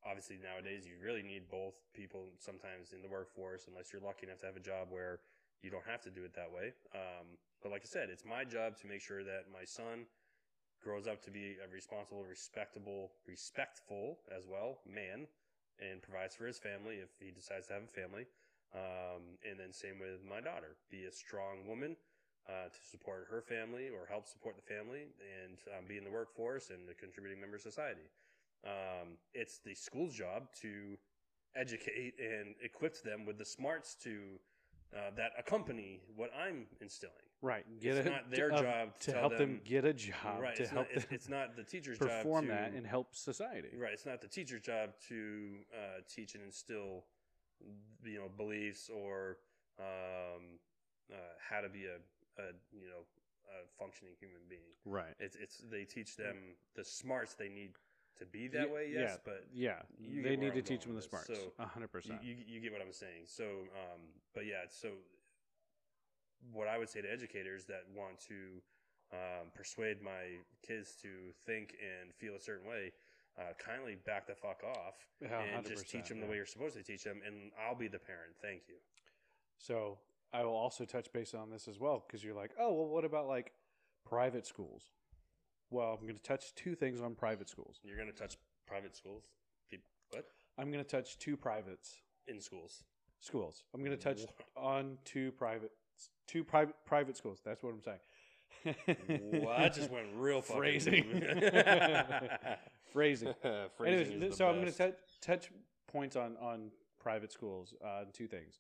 [0.06, 4.40] obviously nowadays you really need both people sometimes in the workforce, unless you're lucky enough
[4.40, 5.20] to have a job where
[5.62, 6.74] you don't have to do it that way.
[6.96, 10.10] Um, but like I said, it's my job to make sure that my son
[10.82, 15.28] grows up to be a responsible, respectable, respectful as well man,
[15.78, 18.26] and provides for his family if he decides to have a family.
[18.74, 21.96] Um, and then same with my daughter, be a strong woman
[22.48, 26.10] uh, to support her family or help support the family and um, be in the
[26.10, 28.08] workforce and a contributing member of society.
[28.66, 30.98] Um, it's the school's job to
[31.56, 34.40] educate and equip them with the smarts to
[34.96, 37.16] uh, that accompany what I'm instilling.
[37.42, 37.66] Right.
[37.82, 40.40] Get It's it not their of- job to to help them, them- get a job
[40.42, 40.56] right.
[40.56, 43.16] to It's help not, them it's not the teacher's perform job to, that and help
[43.16, 43.70] society.
[43.76, 43.94] Right.
[43.94, 47.06] It's not the teacher's job to uh, teach and instill,
[48.04, 49.38] you know, beliefs or
[49.80, 50.60] um,
[51.12, 51.16] uh,
[51.50, 51.96] how to be a,
[52.42, 53.04] a, you know,
[53.50, 54.62] a functioning human being.
[54.86, 55.16] Right.
[55.20, 56.36] It's it's they teach them
[56.76, 57.72] the smarts they need
[58.22, 58.90] to be that way.
[58.94, 59.82] yeah, Yes, but Yeah.
[60.00, 61.28] They need to teach them the smarts.
[61.28, 62.24] So, A hundred percent.
[62.24, 63.26] you you get what I'm saying.
[63.26, 64.02] So, um,
[64.34, 64.90] but yeah, so
[66.54, 68.62] what I would say to educators that want to
[69.14, 71.10] um, persuade my kids to
[71.46, 72.92] think and feel a certain way,
[73.38, 76.26] uh, kindly back the fuck off Yeah, and just teach them yeah.
[76.26, 78.34] the way you're supposed to teach them, and I'll be the parent.
[78.42, 78.76] Thank you.
[79.58, 79.98] So
[80.34, 83.06] I will also touch base on this as well because you're like, oh well, what
[83.06, 83.52] about like
[84.08, 84.84] private schools?
[85.72, 87.80] Well, I'm going to touch two things on private schools.
[87.84, 89.24] You're gonna touch private schools,
[90.12, 90.26] what
[90.58, 92.84] I'm going to touch two privates in schools?
[93.20, 93.64] schools.
[93.74, 94.22] I'm going to touch
[94.58, 95.72] on two private
[96.28, 97.40] two private private schools.
[97.44, 99.44] That's what I'm saying.
[99.44, 101.04] well, that just went real fucking phrasing.
[102.94, 103.34] Phrasing.
[103.78, 104.78] Phrasing Anyways, is the so I'm going to best.
[104.78, 105.52] touch touch
[105.88, 107.74] points on on private schools.
[107.84, 108.60] Uh, two things.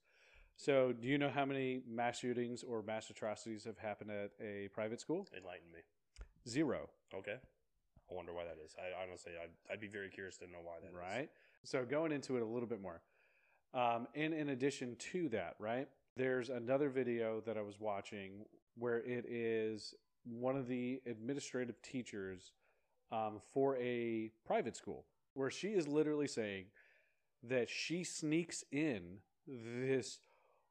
[0.56, 4.70] So, do you know how many mass shootings or mass atrocities have happened at a
[4.70, 5.28] private school?
[5.36, 5.80] enlighten me.
[6.48, 6.90] Zero.
[7.14, 7.36] Okay.
[8.10, 8.76] I wonder why that is.
[8.78, 10.96] I honestly, I'd, I'd be very curious to know why that is.
[10.96, 11.30] right?
[11.64, 13.02] So going into it a little bit more.
[13.74, 15.88] Um, and in addition to that, right,
[16.18, 19.94] there's another video that I was watching where it is
[20.26, 22.52] one of the administrative teachers
[23.12, 26.66] um, for a private school, where she is literally saying
[27.44, 29.18] that she sneaks in
[29.48, 30.20] this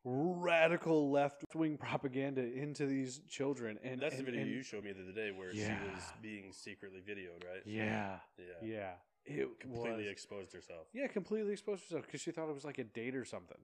[0.05, 3.79] radical left wing propaganda into these children.
[3.83, 6.03] And That's and- the video and- you showed me the other day where she was
[6.23, 7.63] being secretly videoed, right?
[7.67, 8.45] Yeah, Yeah.
[8.63, 8.93] yeah.
[9.27, 10.87] It Completely was- exposed herself.
[10.93, 13.59] Yeah, completely exposed herself because she thought it was like a date or something.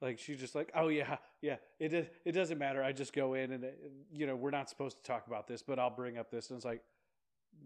[0.00, 1.56] Like she's just like, oh yeah, yeah.
[1.78, 1.92] It
[2.24, 2.82] it doesn't matter.
[2.82, 3.68] I just go in and uh,
[4.10, 6.50] you know we're not supposed to talk about this, but I'll bring up this.
[6.50, 6.82] And it's like,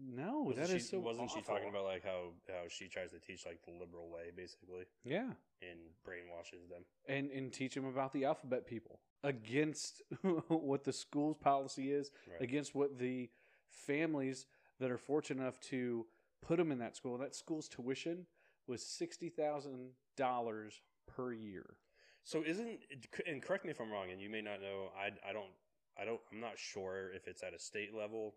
[0.01, 0.99] no, Wasn't that she, is so.
[0.99, 4.31] wasn't she talking about like how how she tries to teach like the liberal way
[4.35, 5.29] basically Yeah,
[5.61, 6.83] and brainwashes them?
[7.07, 10.01] and and teach them about the alphabet people against
[10.47, 12.41] what the school's policy is, Right.
[12.41, 13.29] against what the
[13.69, 14.45] families
[14.79, 16.05] that are fortunate enough to
[16.41, 17.17] put them in that school.
[17.17, 18.25] That school's tuition
[18.67, 21.77] was sixty thousand dollars per year.
[22.23, 22.79] So isn't
[23.27, 24.89] and correct me if I'm wrong, and you may not know.
[24.97, 25.51] I I don't
[25.99, 28.35] I don't I'm not sure if it's at a state level.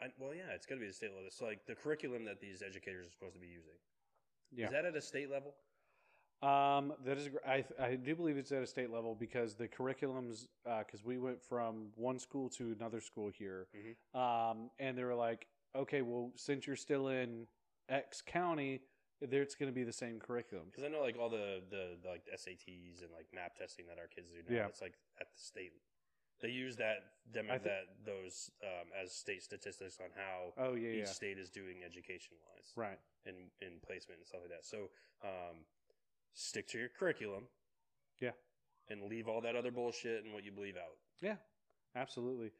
[0.00, 1.28] I, well, yeah, it's got to be the state level.
[1.30, 3.74] So like the curriculum that these educators are supposed to be using
[4.52, 4.66] Yeah.
[4.66, 5.54] is that at a state level?
[6.40, 10.46] Um, that is, I I do believe it's at a state level because the curriculums,
[10.64, 13.96] because we went from one school to another school here, Mhm.
[14.14, 17.48] um, and they were like, okay, well, since you're still in
[17.88, 18.82] X county,
[19.20, 20.66] there it's going to be the same curriculum.
[20.66, 23.98] Because I know like all the, the the like SATs and like map testing that
[23.98, 24.54] our kids do now.
[24.60, 24.66] Yeah.
[24.68, 25.72] It's like at the state.
[26.40, 26.98] They use that
[27.32, 31.04] them I thi- that those um, as state statistics on how Oh yeah, each yeah,
[31.06, 32.72] state is doing education wise.
[32.76, 32.98] right.
[33.26, 34.64] in in placement and stuff like that.
[34.64, 34.88] So
[35.24, 35.64] um,
[36.32, 37.44] stick to your curriculum.
[38.20, 38.32] Yeah.
[38.90, 40.96] And leave all that other bullshit and what you believe out.
[41.20, 41.36] Yeah,
[41.94, 42.52] absolutely.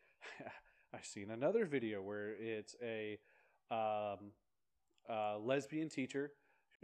[0.95, 3.18] I've seen another video where it's a
[3.70, 4.33] um,
[5.09, 6.33] uh, lesbian teacher.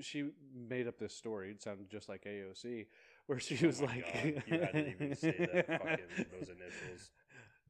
[0.01, 1.51] She made up this story.
[1.51, 2.87] It sounded just like AOC,
[3.27, 7.11] where she was Oh like, God, you had to even say that fucking those initials.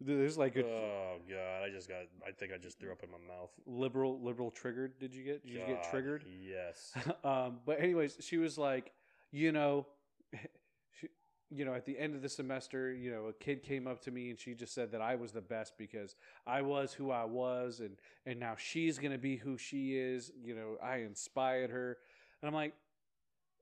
[0.01, 2.03] There's like a Oh god, I just got.
[2.27, 3.51] I think I just threw up in my mouth.
[3.67, 4.99] liberal liberal triggered.
[4.99, 5.45] Did you get?
[5.47, 6.25] Did you get triggered?
[6.27, 6.93] Yes.
[7.25, 8.93] um, but anyways, she was like,
[9.31, 9.87] you know,
[11.01, 11.09] she,
[11.51, 14.11] you know, at the end of the semester, you know, a kid came up to
[14.11, 17.25] me and she just said that I was the best because I was who I
[17.25, 17.97] was, and
[18.27, 20.33] and now she's gonna be who she is.
[20.43, 21.99] You know, I inspired her,
[22.43, 22.75] and I'm like.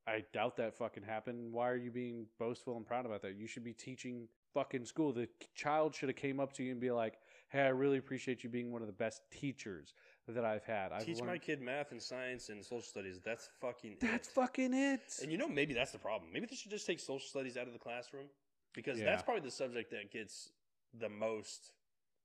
[0.07, 1.53] I doubt that fucking happened.
[1.53, 3.36] Why are you being boastful and proud about that?
[3.36, 5.12] You should be teaching fucking school.
[5.12, 7.18] The child should have came up to you and be like,
[7.50, 9.94] "Hey, I really appreciate you being one of the best teachers
[10.28, 10.92] that I've had.
[10.92, 13.20] I've Teach my kid math and science and social studies.
[13.24, 13.98] That's fucking.
[14.00, 14.34] That's it.
[14.34, 15.18] fucking it.
[15.22, 16.32] And you know, maybe that's the problem.
[16.32, 18.26] Maybe they should just take social studies out of the classroom
[18.72, 19.07] because Yeah.
[19.07, 20.53] that's probably the subject that gets
[20.94, 21.72] the most.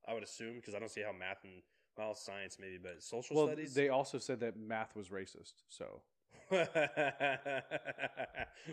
[0.07, 1.61] I would assume because I don't see how math and
[1.97, 3.73] well science maybe, but social well, studies.
[3.73, 5.53] they also said that math was racist.
[5.69, 6.01] So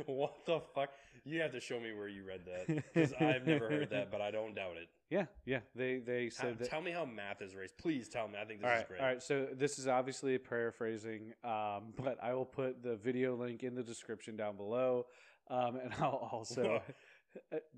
[0.07, 0.90] what the fuck?
[1.24, 4.20] You have to show me where you read that because I've never heard that, but
[4.20, 4.88] I don't doubt it.
[5.11, 6.68] yeah, yeah, they they said that.
[6.68, 7.72] tell me how math is race.
[7.76, 8.34] Please tell me.
[8.40, 9.00] I think this all right, is great.
[9.00, 9.22] all right.
[9.22, 13.74] So this is obviously a paraphrasing, um, but I will put the video link in
[13.74, 15.07] the description down below,
[15.48, 16.80] um, and I'll also.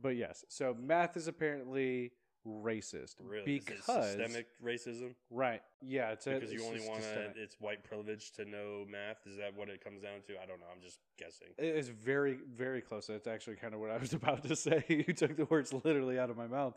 [0.02, 2.12] but yes, so math is apparently
[2.46, 3.58] racist Really?
[3.58, 7.84] Because systemic racism right, yeah, it's a, because you it's only want to it's white
[7.84, 9.26] privilege to know math.
[9.26, 10.34] Is that what it comes down to?
[10.34, 10.66] I don't know.
[10.72, 11.48] I'm just guessing.
[11.58, 13.06] It is very, very close.
[13.06, 14.84] That's actually kind of what I was about to say.
[14.88, 16.74] you took the words literally out of my mouth.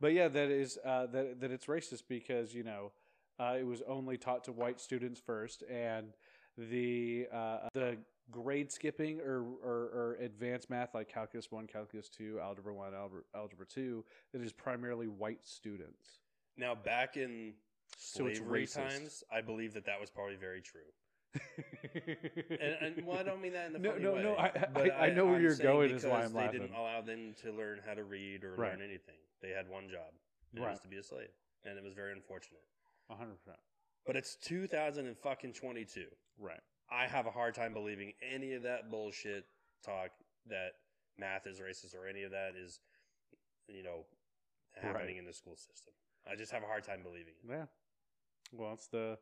[0.00, 2.92] But yeah, that is uh, that that it's racist because you know
[3.38, 6.14] uh, it was only taught to white students first, and
[6.56, 7.98] the uh, the
[8.30, 13.22] grade skipping or, or or advanced math like calculus one, calculus two, algebra one, algebra,
[13.34, 16.20] algebra two, that is primarily white students.
[16.56, 17.54] Now, back in
[17.96, 18.74] So slavery racist.
[18.74, 20.80] times, I believe that that was probably very true.
[22.60, 24.22] And, and well, I don't mean that in the No, funny no, way.
[24.22, 26.60] no, I- but I- I know where I'm you're going is why I'm they laughing.
[26.62, 28.72] didn't allow them to learn how to read or Right.
[28.72, 29.16] learn anything.
[29.40, 30.12] They had one job,
[30.54, 30.70] it Right.
[30.70, 31.30] was to be a slave,
[31.64, 32.62] and it was very unfortunate.
[33.08, 33.58] Hundred percent.
[34.06, 36.06] But it's 2000 and fucking 22.
[36.38, 36.60] Right.
[36.90, 39.44] I have a hard time believing any of that bullshit
[39.84, 40.10] talk
[40.48, 40.72] that
[41.18, 42.80] math is racist or any of that is,
[43.68, 44.04] you know,
[44.74, 45.18] happening Right.
[45.18, 45.92] in the school system.
[46.30, 47.48] I just have a hard time believing it.
[47.48, 47.66] Yeah.
[48.52, 49.18] Well, it's the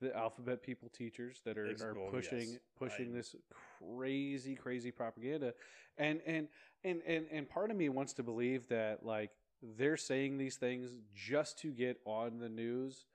[0.00, 2.58] the alphabet people teachers that are, are pushing yes.
[2.76, 3.36] pushing I- this
[3.78, 5.54] crazy crazy propaganda,
[5.96, 6.48] and and
[6.82, 9.30] and and and part of me wants to believe that like
[9.62, 13.06] they're saying these things just to get on the news,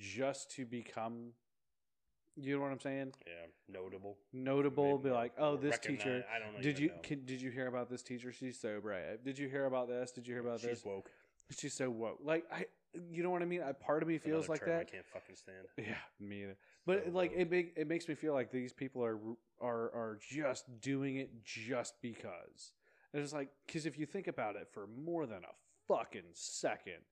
[0.00, 1.34] just to become,
[2.36, 3.32] you know what I'm saying, Yeah,
[3.68, 4.16] notable.
[4.32, 4.96] notable.
[4.98, 6.24] Maybe Be like, oh, this teacher.
[6.34, 6.94] I don't Did you know.
[7.02, 8.32] can, did you hear about this teacher?
[8.32, 9.24] She's so bright.
[9.24, 10.12] Did you hear about this?
[10.12, 10.78] Did you hear about She's this?
[10.78, 11.10] She's woke.
[11.56, 12.18] She's so woke.
[12.24, 12.66] Like I,
[13.10, 13.62] you know what I mean?
[13.62, 14.80] I, part of me feels like that.
[14.80, 15.66] I can't fucking stand.
[15.78, 16.56] Yeah, me either.
[16.86, 17.40] But So like woke.
[17.40, 19.18] it make, it makes me feel like these people are
[19.60, 22.72] are are just doing it just because.
[23.12, 25.54] And it's like because if you think about it for more than a
[25.88, 27.02] fucking second,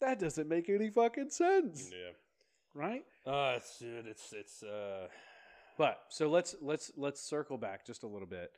[0.00, 2.12] that doesn't make any fucking sense, Yeah.
[2.76, 3.04] Right?
[3.26, 5.08] Uh, it's dude, it's it's uh
[5.78, 8.52] But so let's let's let's circle back just a little bit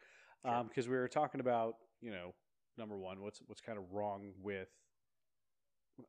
[0.44, 0.64] Sure.
[0.68, 2.34] because we were talking about you know
[2.76, 4.68] number one what's what's kind of wrong with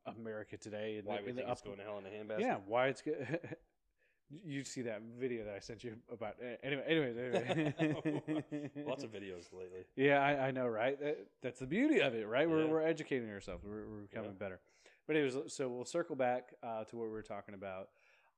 [0.06, 2.40] America today and why the, we think it's going to hell in a handbasket.
[2.40, 3.40] Yeah, why it's good.
[4.44, 6.84] you see that video that I sent you about eh, anyway.
[6.86, 7.16] Anyways,
[7.78, 8.70] anyway.
[8.86, 9.84] Lots of videos lately.
[9.96, 11.00] yeah, I, I know, right?
[11.00, 12.48] That, that's the beauty of it, right?
[12.48, 12.70] We're, Yeah.
[12.70, 13.64] we're educating ourselves.
[13.64, 14.36] We're, we're becoming Yeah.
[14.38, 14.60] better.
[15.08, 17.88] But anyways, so we'll circle back uh, to what we were talking about,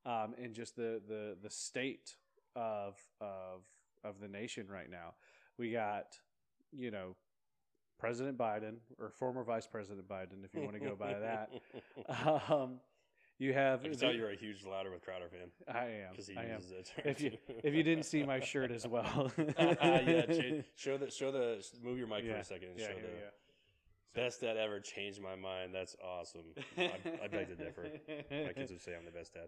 [0.05, 2.15] um, and just the, the the state
[2.55, 3.63] of of
[4.03, 5.13] of the nation right now.
[5.57, 6.17] We got,
[6.71, 7.15] you know,
[7.99, 11.49] President Biden or former Vice President Biden, if you want to go by that.
[12.49, 12.79] Um,
[13.39, 13.81] you have.
[13.83, 16.11] I can tell you're a huge Louder with Crowder fan I am.
[16.11, 16.55] because he I am.
[16.55, 17.05] uses that term.
[17.11, 17.31] If you
[17.63, 22.07] if you didn't see my shirt as well, yeah, show the show the move your
[22.07, 23.31] mic for a second and Yeah, show here
[24.13, 25.73] the best dad ever changed my mind.
[25.73, 26.41] That's awesome.
[26.77, 26.91] I,
[27.23, 27.87] I beg to differ.
[28.29, 29.47] My kids would say I'm the best dad.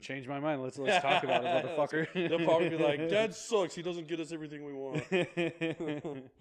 [0.00, 0.62] Change my mind.
[0.62, 2.28] Let's let's talk about it, motherfucker.
[2.28, 3.74] They'll probably be like, "Dad sucks.
[3.74, 5.04] He doesn't get us everything we want."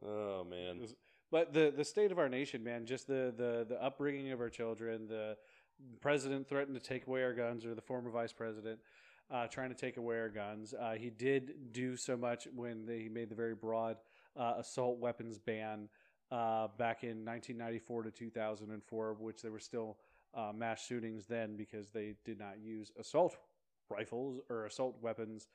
[0.00, 0.86] Oh man.
[1.28, 4.48] but the the state of our nation, man, just the the the upbringing of our
[4.48, 5.36] children, the
[6.00, 8.78] president threatened to take away our guns, or the former vice president
[9.30, 10.74] uh, trying to take away our guns.
[10.78, 13.96] Uh, he did do so much when they made the very broad
[14.36, 15.88] uh, assault weapons ban
[16.30, 19.98] uh, back in 1994 to 2004, which there were still
[20.34, 23.36] uh, mass shootings then because they did not use assault
[23.90, 25.48] rifles or assault weapons.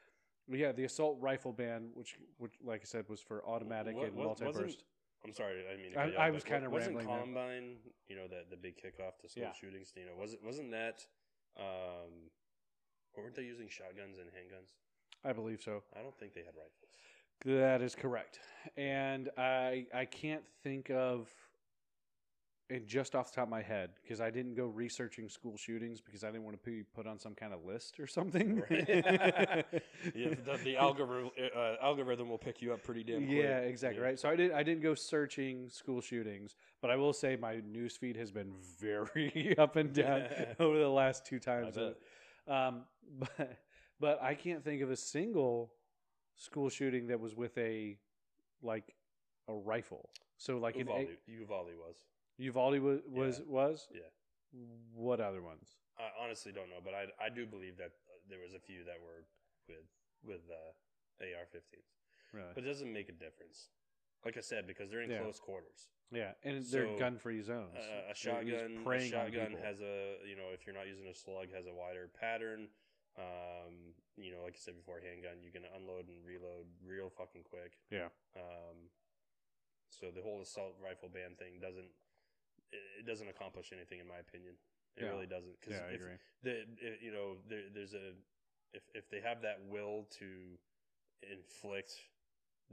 [0.49, 4.07] But yeah, the assault rifle ban, which, which, like I said, was for automatic What-
[4.07, 4.83] and multi-burst.
[5.25, 7.17] I'm sorry, I mean, I- I was kinda wasn't rambling there.
[7.17, 7.77] Columbine,
[8.09, 9.53] you know, that the big kickoff to school Yeah.
[9.53, 9.93] shootings.
[9.95, 11.07] You know, wasn't wasn't that?
[11.55, 12.29] Um,
[13.15, 14.73] weren't they using shotguns and handguns?
[15.23, 15.81] I believe so.
[15.93, 16.97] I don't think they had rifles.
[17.45, 18.41] That is correct.
[18.75, 21.33] And I I can't think of
[22.73, 26.01] it just off the top of my head because I didn't go researching school shootings
[26.01, 28.63] because I didn't want to be put on some kind of list or something.
[28.69, 29.65] Right.
[30.15, 33.37] Yeah, the, the algorithm uh, algorithm will pick you up pretty damn quick.
[33.37, 34.07] Yeah, exactly Yeah.
[34.07, 34.19] right.
[34.19, 34.51] So I did.
[34.51, 38.51] I didn't go searching school shootings, but I will say my news feed has been
[38.79, 40.23] very up and down
[40.59, 41.77] over the last two times.
[42.47, 42.81] Um,
[43.19, 43.57] but
[43.99, 45.73] but I can't think of a single
[46.35, 47.97] school shooting that was with a
[48.61, 48.95] like
[49.47, 50.09] a rifle.
[50.37, 51.95] So like Uvalde, Uvalde was.
[52.37, 53.45] Uvalde was was, Yeah.
[53.47, 54.01] was Yeah.
[54.93, 55.75] What other ones?
[55.97, 58.83] I honestly don't know, but I, I do believe that uh, there was a few
[58.85, 59.25] that were
[59.67, 59.85] with
[60.23, 61.89] with uh, AR-15s,
[62.33, 62.47] Really?
[62.55, 63.69] but it doesn't make a difference.
[64.25, 65.19] Like I said, because they're in Yeah.
[65.21, 65.89] close quarters.
[66.11, 67.75] yeah, and they're gun-free zones.
[67.75, 71.49] Uh, a shotgun, a shotgun has a you know if you're not using a slug
[71.53, 72.69] has a wider pattern.
[73.17, 77.43] Um, you know, like I said before, handgun you can unload and reload real fucking
[77.45, 77.77] quick.
[77.91, 78.09] yeah.
[78.35, 78.89] Um,
[79.89, 81.89] so the whole assault rifle ban thing doesn't
[82.99, 84.53] it, doesn't accomplish anything in my opinion.
[84.97, 85.09] It Yeah.
[85.09, 85.59] really doesn't.
[85.59, 86.17] Because Yeah, I agree.
[86.43, 86.51] the
[86.81, 88.13] it, you know there, there's a
[88.73, 90.57] if if they have that will to
[91.31, 91.93] inflict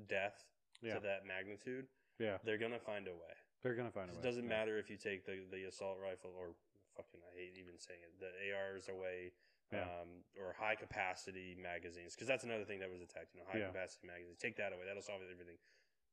[0.08, 0.44] death
[0.82, 1.86] Yeah, to that magnitude,
[2.18, 2.38] yeah.
[2.44, 3.34] they're gonna find a way.
[3.62, 4.18] They're gonna find a way.
[4.18, 6.54] It doesn't matter if you take the the assault rifle or
[6.96, 9.32] fucking I hate even saying it the ARs away.
[9.72, 9.86] Yeah.
[9.86, 13.32] Um, or high capacity magazines, because that's another thing that was attacked.
[13.34, 13.68] You know, high Yeah.
[13.68, 14.36] capacity magazines.
[14.36, 14.82] Take that away.
[14.84, 15.58] That'll solve everything.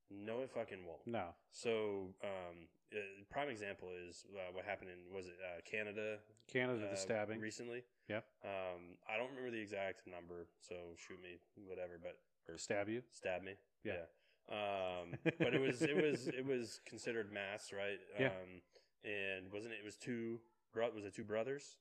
[0.10, 1.06] No, it fucking won't.
[1.06, 1.36] No.
[1.52, 3.00] So, um, uh,
[3.30, 6.18] prime example is uh, what happened in was it uh, Canada?
[6.52, 7.40] Canada, uh, the stabbing.
[7.42, 7.84] recently.
[8.08, 8.22] Yeah.
[8.44, 12.00] Um, I don't remember the exact number, so shoot me, whatever.
[12.02, 12.18] But
[12.50, 13.02] or Stab you.
[13.12, 13.54] stab me.
[13.84, 14.08] Yeah.
[14.50, 18.00] Um, but it was it was it was considered mass, right?
[18.18, 18.28] Yeah.
[18.28, 18.62] Um,
[19.04, 19.80] and wasn't it?
[19.82, 20.40] It was two.
[20.74, 21.76] bro- Was it two brothers?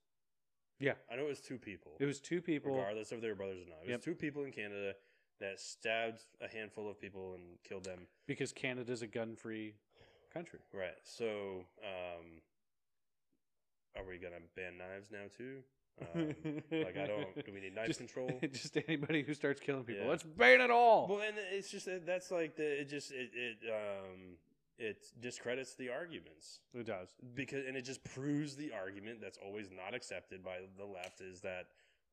[0.80, 0.92] Yeah.
[1.10, 1.92] I know it was two people.
[2.00, 2.74] It was two people.
[2.74, 3.78] regardless if they were brothers or not.
[3.82, 4.02] It was Yep.
[4.02, 4.94] two people in Canada
[5.40, 8.06] that stabbed a handful of people and killed them.
[8.26, 9.74] because Canada's a gun-free
[10.32, 10.60] country.
[10.72, 10.96] Right.
[11.04, 12.40] So, um,
[13.96, 15.62] are we gonna ban knives now too?
[16.14, 16.34] Um,
[16.70, 17.34] like I don't.
[17.46, 18.30] Do we need knife Just- control?
[18.52, 20.04] just anybody who starts killing people.
[20.04, 20.10] Yeah.
[20.10, 21.08] Let's ban it all.
[21.08, 24.36] Well, and it's just that's like the it just it it um
[24.78, 27.08] it discredits the arguments it does.
[27.34, 31.40] because and it just proves the argument that's always not accepted by the left is
[31.40, 31.68] that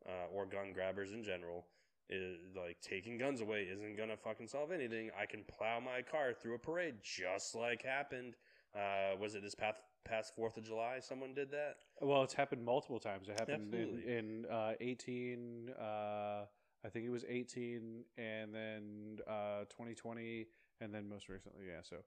[0.08, 1.66] uh, or gun grabbers in general
[2.10, 5.10] is like taking guns away isn't gonna fucking solve anything.
[5.20, 8.36] I can plow my car through a parade just like happened.
[8.76, 11.00] Uh, was it this past past Fourth of July?
[11.00, 11.76] Someone did that.
[12.02, 13.30] Well, it's happened multiple times.
[13.30, 14.18] It happened in, Absolutely.
[14.18, 16.46] in uh, 18, uh,
[16.86, 20.48] I think it was 18, and then uh, 2020,
[20.82, 21.82] and then most recently, yeah.
[21.84, 21.98] So,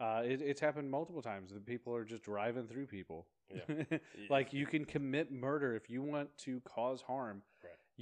[0.00, 3.26] Uh, it, it's happened multiple times that people are just driving through people.
[3.54, 3.98] Yeah.
[4.30, 7.42] like you can commit murder if you want to cause harm.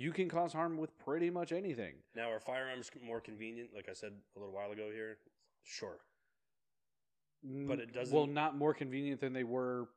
[0.00, 1.92] You can cause harm with pretty much anything.
[2.16, 3.74] Now, are firearms more convenient?
[3.74, 5.18] Like I said a little while ago here,
[5.62, 5.98] sure.
[7.42, 9.88] But it doesn't- Well, not more convenient than they were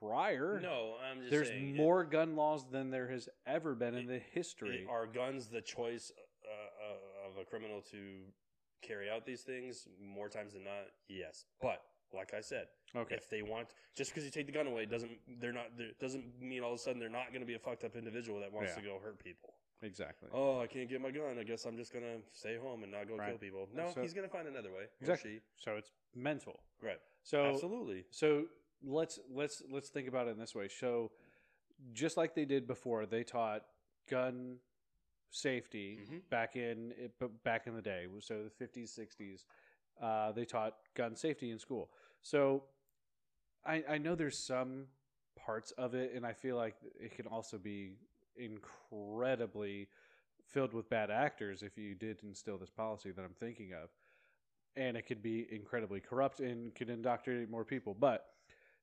[0.00, 0.58] prior.
[0.60, 1.70] No, I'm just There's saying.
[1.70, 4.82] it- more gun laws than there has ever been in the history.
[4.82, 6.10] it- are guns the choice
[6.44, 8.32] uh, uh, of a criminal to
[8.82, 10.90] carry out these things more times than not?
[11.08, 13.14] Yes, but like I said, okay.
[13.16, 15.10] if they want, just because you take the gun away doesn't
[15.40, 17.58] they're not there doesn't mean all of a sudden they're not going to be a
[17.58, 18.82] fucked up individual that wants Yeah.
[18.82, 19.54] to go hurt people.
[19.82, 20.28] Exactly.
[20.32, 21.38] Oh, I can't get my gun.
[21.38, 23.28] I guess I'm just gonna stay home and not go Right.
[23.30, 23.68] kill people.
[23.74, 24.86] No, So- he's gonna find another way.
[25.00, 25.40] Exactly.
[25.56, 26.60] So it's mental.
[26.80, 27.00] Right.
[27.22, 28.06] So Absolutely.
[28.10, 28.48] So
[28.82, 30.68] let's let's let's think about it in this way.
[30.68, 31.12] So
[31.92, 33.66] just like they did before, they taught
[34.08, 34.58] gun
[35.30, 36.28] safety Mhm.
[36.30, 37.12] back in
[37.44, 38.06] back in the day.
[38.20, 39.44] So the fifties, sixties,
[40.02, 41.90] uh, they taught gun safety in school.
[42.22, 42.64] So
[43.64, 44.86] I I know there's some
[45.36, 47.92] parts of it, and I feel like it can also be
[48.36, 49.88] incredibly
[50.46, 53.90] filled with bad actors if you did instill this policy that I'm thinking of
[54.76, 57.96] and it could be incredibly corrupt and could indoctrinate more people.
[57.98, 58.26] But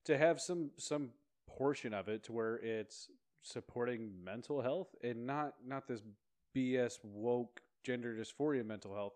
[0.05, 1.09] to have some some
[1.47, 3.09] portion of it to where it's
[3.43, 6.01] supporting mental health and not not this
[6.55, 9.13] BS woke gender dysphoria mental health.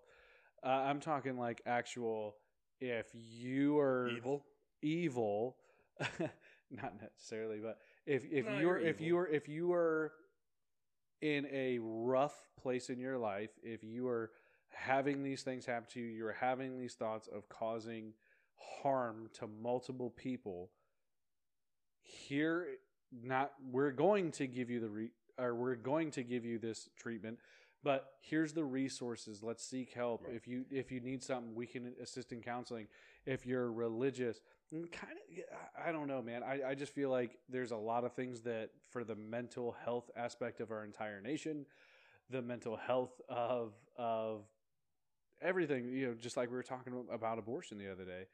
[0.68, 2.36] Uh, I'm talking like actual.
[2.80, 4.46] If you are Evil.
[4.82, 5.56] evil,
[6.70, 10.12] not necessarily, but if if No, you're, you're if you are if you are
[11.22, 14.32] in a rough place in your life, if you are
[14.70, 18.14] having these things happen to you, you're having these thoughts of causing
[18.84, 20.70] harm to multiple people.
[22.02, 22.68] Here,
[23.12, 26.90] not we're going to give you the re, or we're going to give you this
[27.00, 27.40] treatment,
[27.88, 29.42] but here's the resources.
[29.42, 30.26] Let's seek help.
[30.26, 30.36] Right.
[30.36, 32.88] If you if you need something, we can assist in counseling.
[33.26, 34.42] If you're religious,
[34.92, 36.44] kind of, I don't know, man.
[36.44, 40.12] I, I just feel like there's a lot of things that for the mental health
[40.18, 41.66] aspect of our entire nation,
[42.30, 44.42] the mental health of of
[45.42, 48.26] everything, you know, just like we were talking about abortion the other day,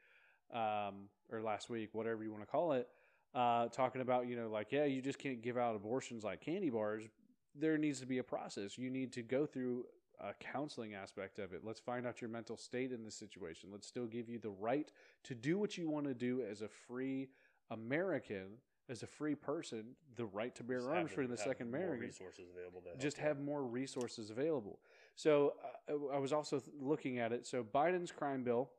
[0.52, 2.88] um, or last week, whatever you want to call it,
[3.36, 6.70] uh, talking about, you know, like, yeah, you just can't give out abortions like candy
[6.70, 7.04] bars.
[7.54, 8.76] There needs to be a process.
[8.78, 9.86] You need to go through
[10.20, 11.62] a counseling aspect of it.
[11.64, 13.70] Let's find out your mental state in this situation.
[13.72, 14.90] Let's still give you the right
[15.24, 17.28] to do what you want to do as a free
[17.70, 18.58] American,
[18.88, 19.84] as a free person,
[20.16, 22.82] the right to bear Just arms for the Second more American resources available.
[22.98, 24.78] Just have more resources available.
[25.16, 25.54] So
[25.88, 27.46] uh, I was also th- looking at it.
[27.46, 28.70] So Biden's crime bill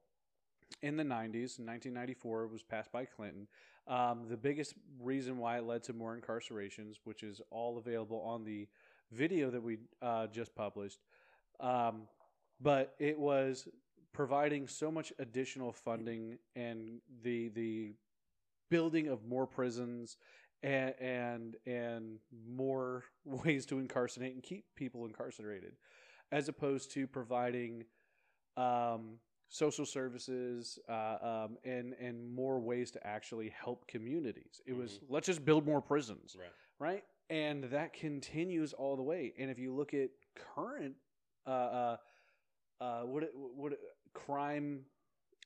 [0.81, 3.47] in the 90s, in 1994, was passed by Clinton.
[3.88, 8.44] Um, the biggest reason why it led to more incarcerations, which is all available on
[8.44, 8.68] the
[9.12, 10.99] video that we uh, just published,
[11.60, 12.07] um,
[12.60, 13.68] but it was
[14.12, 17.94] providing so much additional funding and the the
[18.72, 20.18] building of more prisons
[20.64, 22.18] and and and
[22.48, 25.74] more ways to incarcerate and keep people incarcerated,
[26.32, 27.84] as opposed to providing
[28.57, 34.61] um, social services uh, um, and and more ways to actually help communities.
[34.65, 36.51] It was let's just build more prisons, Right.
[36.80, 37.03] right?
[37.30, 39.34] And that continues all the way.
[39.39, 40.09] And if you look at
[40.55, 40.95] current
[41.47, 41.97] uh, uh,
[42.81, 43.73] uh, what it- what
[44.13, 44.81] crime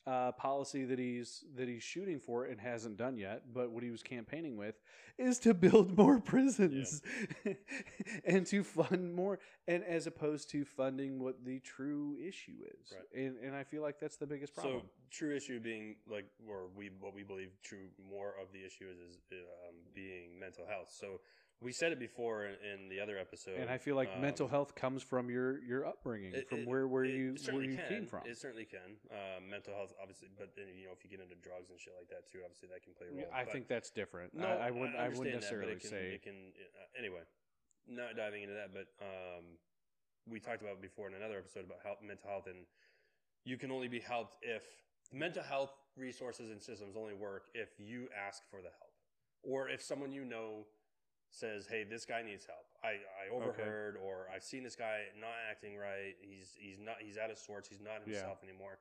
[0.07, 3.91] uh, policy that he's that he's shooting for and hasn't done yet, but what he
[3.91, 4.75] was campaigning with
[5.17, 7.01] is to build more prisons
[8.25, 12.93] and to fund more, and as opposed to funding what the true issue is.
[12.93, 13.23] Right.
[13.25, 14.81] And and I feel like that's the biggest problem.
[14.81, 18.85] So true issue being like, or we what we believe true more of the issue
[18.91, 20.89] is, is um, being mental health.
[20.89, 21.19] So
[21.61, 24.47] we said it before in, in the other episode, and I feel like um, mental
[24.47, 27.87] health comes from your your upbringing, it- from it- where where you where you can.
[27.87, 28.21] came from.
[28.25, 28.95] It certainly can.
[29.11, 31.93] Um, mental health, obviously, but then you know if you get into drugs and shit
[31.99, 33.31] like that too, obviously that can play a role.
[33.33, 34.33] I But- think that's different.
[34.33, 34.95] No, I, I wouldn't.
[34.95, 36.03] I, understand wouldn't that, necessarily it can, say.
[36.15, 36.35] it can.
[36.55, 37.21] Uh, anyway,
[37.87, 39.43] not diving into that, but um,
[40.27, 42.63] we talked about before in another episode about health, mental health, and
[43.43, 44.63] you can only be helped if
[45.11, 48.93] mental health resources and systems only work if you ask for the help,
[49.43, 50.65] or if someone you know
[51.31, 55.35] says, "Hey, this guy needs help." I, I overheard, or I've seen this guy not
[55.49, 56.15] acting right.
[56.21, 57.67] He's he's not he's out of sorts.
[57.69, 58.13] He's not Yeah.
[58.15, 58.79] himself anymore.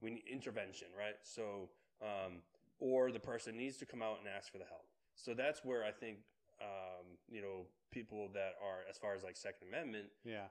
[0.00, 1.16] We need intervention, right?
[1.22, 1.70] So,
[2.02, 2.42] um,
[2.78, 4.86] or the person needs to come out and ask for the help.
[5.14, 6.18] So that's where I think,
[6.60, 10.46] um, you know, people that are as far as like Second Amendment, yeah.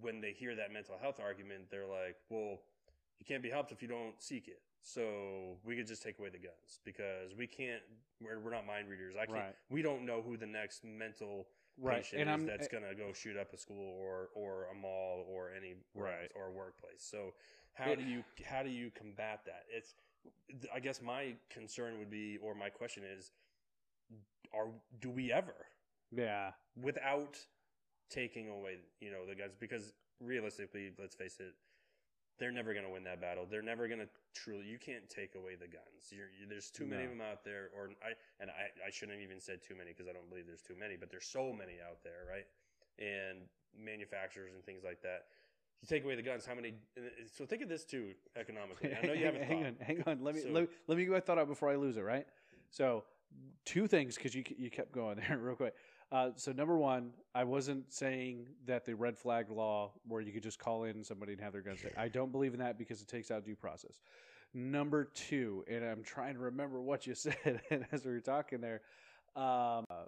[0.00, 2.60] when they hear that mental health argument, they're like, well,
[3.18, 4.60] you can't be helped if you don't seek it.
[4.82, 7.82] So we could just take away the guns because we can't.
[8.22, 9.14] We're, we're not mind readers.
[9.16, 9.38] I can't.
[9.38, 9.54] Right.
[9.70, 11.46] We don't know who the next mental
[11.78, 11.98] Right.
[12.02, 15.24] patient And is I'm that's gonna go shoot up a school or or a mall
[15.28, 16.30] or any Right.
[16.34, 17.02] or a workplace.
[17.02, 17.34] So
[17.74, 19.64] how It- do you how do you combat that?
[19.70, 19.94] It's
[20.72, 23.32] I guess my concern would be, or my question is,
[24.52, 24.68] are
[25.00, 25.54] do we ever
[26.10, 26.52] Yeah.
[26.76, 27.38] without
[28.10, 29.54] taking away, you know, the guns?
[29.58, 31.54] Because realistically, let's face it,
[32.40, 33.46] they're never going to win that battle.
[33.48, 34.64] They're never going to truly.
[34.66, 36.08] You can't take away the guns.
[36.10, 39.18] You're, you, there's too many of them out there, or I and I, I shouldn't
[39.20, 41.52] have even said too many because I don't believe there's too many, but there's so
[41.52, 42.46] many out there, right?
[42.98, 43.44] And
[43.78, 45.26] manufacturers and things like that.
[45.82, 46.74] You take away the guns, how many?
[47.32, 48.92] So think of this too economically.
[49.00, 49.66] I know you have a hang thought.
[49.66, 50.24] on, hang on.
[50.24, 52.02] Let me So- let, me- let me get my thought out before I lose it.
[52.02, 52.26] Right.
[52.70, 53.04] So,
[53.64, 55.74] two things because you you kept going there real quick.
[56.12, 60.42] Uh, so number one, I wasn't saying that the red flag law where you could
[60.42, 61.82] just call in somebody and have their guns.
[61.82, 61.98] taken.
[61.98, 64.00] I don't believe in that because it takes out due process.
[64.52, 67.60] Number two, and I'm trying to remember what you said
[67.92, 68.80] as we were talking there.
[69.36, 70.06] Um, uh,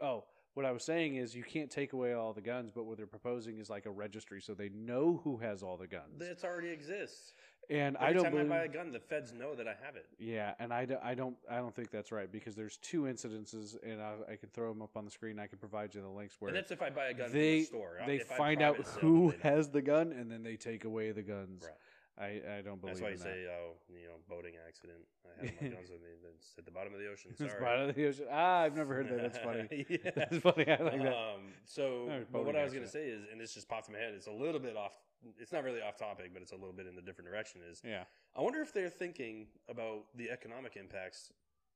[0.00, 2.96] oh, what I was saying is you can't take away all the guns, but what
[2.96, 6.18] they're proposing is like a registry, so they know who has all the guns.
[6.18, 7.34] It already exists.
[7.68, 8.50] And Every I don't time believe.
[8.52, 10.06] I buy a gun, the feds know that I have it.
[10.18, 13.76] yeah, and I, do, I don't I don't think that's right because there's two incidences,
[13.82, 15.38] and I, I can throw them up on the screen.
[15.40, 17.64] I can provide you the links where And that's if I buy a gun they
[17.64, 17.98] from the store.
[18.06, 19.56] they If find out who then they know.
[19.56, 21.64] has the gun, and then they take away the guns.
[21.64, 21.72] Right.
[22.18, 23.22] I, I don't believe That's why you that.
[23.24, 25.00] say, oh, you know, boating accident.
[25.26, 26.08] I have my guns with me.
[26.34, 27.36] It's at the bottom of the ocean.
[27.36, 27.50] Sorry.
[27.60, 28.24] bottom of the ocean.
[28.32, 29.20] Ah, I've never heard that.
[29.20, 29.68] That's funny.
[29.90, 30.10] yeah.
[30.16, 30.66] That's funny.
[30.66, 31.12] I like that.
[31.12, 33.88] Um, so, but what boating I was going to say is, and this just popped
[33.88, 34.94] in my head, it's a little bit off.
[35.38, 37.60] It's not really off topic, but it's a little bit in the different direction.
[37.70, 38.04] Is Yeah.
[38.34, 41.32] I wonder if they're thinking about the economic impacts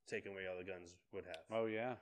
[0.07, 1.43] taking away all the guns would have.
[1.51, 1.95] Oh yeah.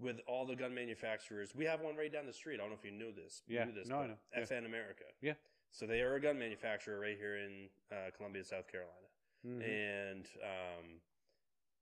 [0.00, 2.54] With all the gun manufacturers, we have one right down the street.
[2.54, 3.42] I don't know if you knew this.
[3.46, 3.64] Yeah.
[3.64, 4.18] knew this, No, I know.
[4.36, 4.40] Yeah.
[4.42, 5.04] FN America.
[5.20, 5.34] Yeah.
[5.70, 9.08] So they are a gun manufacturer right here in uh, Columbia, South Carolina.
[9.46, 9.62] Mhm.
[9.62, 11.00] And um,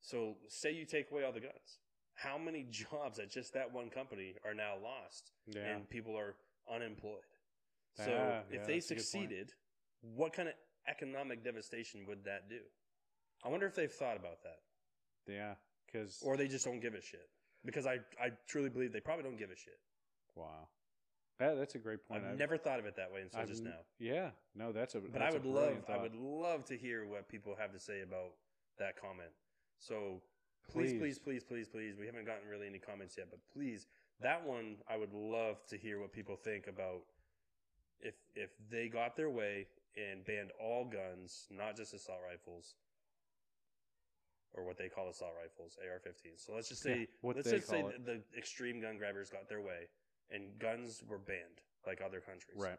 [0.00, 1.78] so, say you take away all the guns,
[2.14, 5.60] how many jobs at just that one company are now lost, Yeah.
[5.76, 6.34] and people are
[6.72, 7.22] unemployed?
[7.94, 9.00] So, Ah, if they that's a good point.
[9.00, 9.52] succeeded,
[10.00, 10.54] what kind of
[10.88, 12.60] economic devastation would that do?
[13.44, 14.60] I wonder if they've thought about that,
[15.32, 15.54] yeah.
[15.86, 17.28] Because or they just don't give a shit.
[17.64, 19.78] Because I, I truly believe they probably don't give a shit.
[20.34, 20.68] wow.
[21.38, 22.22] That, that's a great point.
[22.22, 23.80] I've I've- never thought of it that way until I've just now.
[23.98, 24.30] Yeah.
[24.54, 25.00] No, that's a.
[25.00, 27.80] But that's I would love, brilliant I would love to hear what people have to
[27.80, 28.32] say about
[28.78, 29.30] that comment.
[29.80, 30.22] So
[30.70, 31.42] please, please, Please.
[31.42, 31.96] please, please, please.
[31.98, 33.86] We haven't gotten really any comments yet, but please,
[34.20, 37.02] that one I would love to hear what people think about
[38.02, 39.66] if if they got their way
[39.96, 42.74] and banned all guns, not just assault rifles.
[44.54, 46.44] Or what they call assault rifles, AR-15s.
[46.44, 49.48] So let's just say, Yeah, what let's just say the, the extreme gun grabbers got
[49.48, 49.88] their way,
[50.30, 52.78] and guns were banned like other countries Right.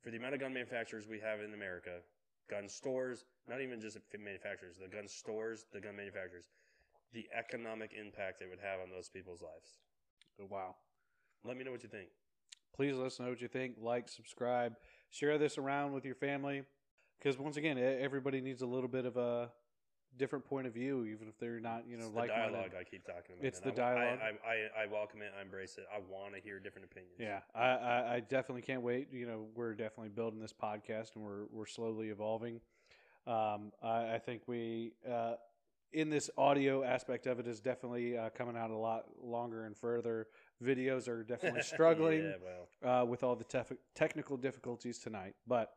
[0.00, 2.00] for the amount of gun manufacturers we have in America,
[2.48, 6.48] gun stores, not even just manufacturers, the gun stores, the gun manufacturers,
[7.12, 9.76] the economic impact it would have on those people's lives.
[10.38, 10.76] Wow.
[11.44, 12.08] Let me know what you think.
[12.74, 13.76] Please let us know what you think.
[13.80, 14.74] Like, subscribe,
[15.10, 16.62] share this around with your family.
[17.18, 19.50] Because once again, everybody needs a little bit of a
[20.18, 23.36] different point of view, even if they're not, you know, like dialogue I keep talking
[23.36, 23.44] about.
[23.44, 24.18] It's the I- I- dialogue.
[24.22, 25.32] I, I, I welcome it.
[25.38, 25.84] I embrace it.
[25.94, 27.14] I want to hear different opinions.
[27.18, 29.08] Yeah, I, I, I definitely can't wait.
[29.12, 32.60] You know, we're definitely building this podcast, and we're we're slowly evolving.
[33.26, 35.34] Um, I, I think we, uh,
[35.92, 39.76] in this audio aspect of it, is definitely uh, coming out a lot longer and
[39.76, 40.26] further.
[40.62, 42.32] Videos are definitely struggling yeah,
[42.82, 45.34] well, uh, with all the tef- technical difficulties tonight.
[45.46, 45.72] But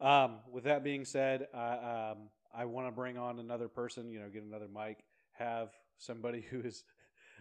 [0.00, 2.18] um, with that being said, I, um,
[2.54, 4.10] I want to bring on another person.
[4.10, 6.84] You know, get another mic, have somebody who is,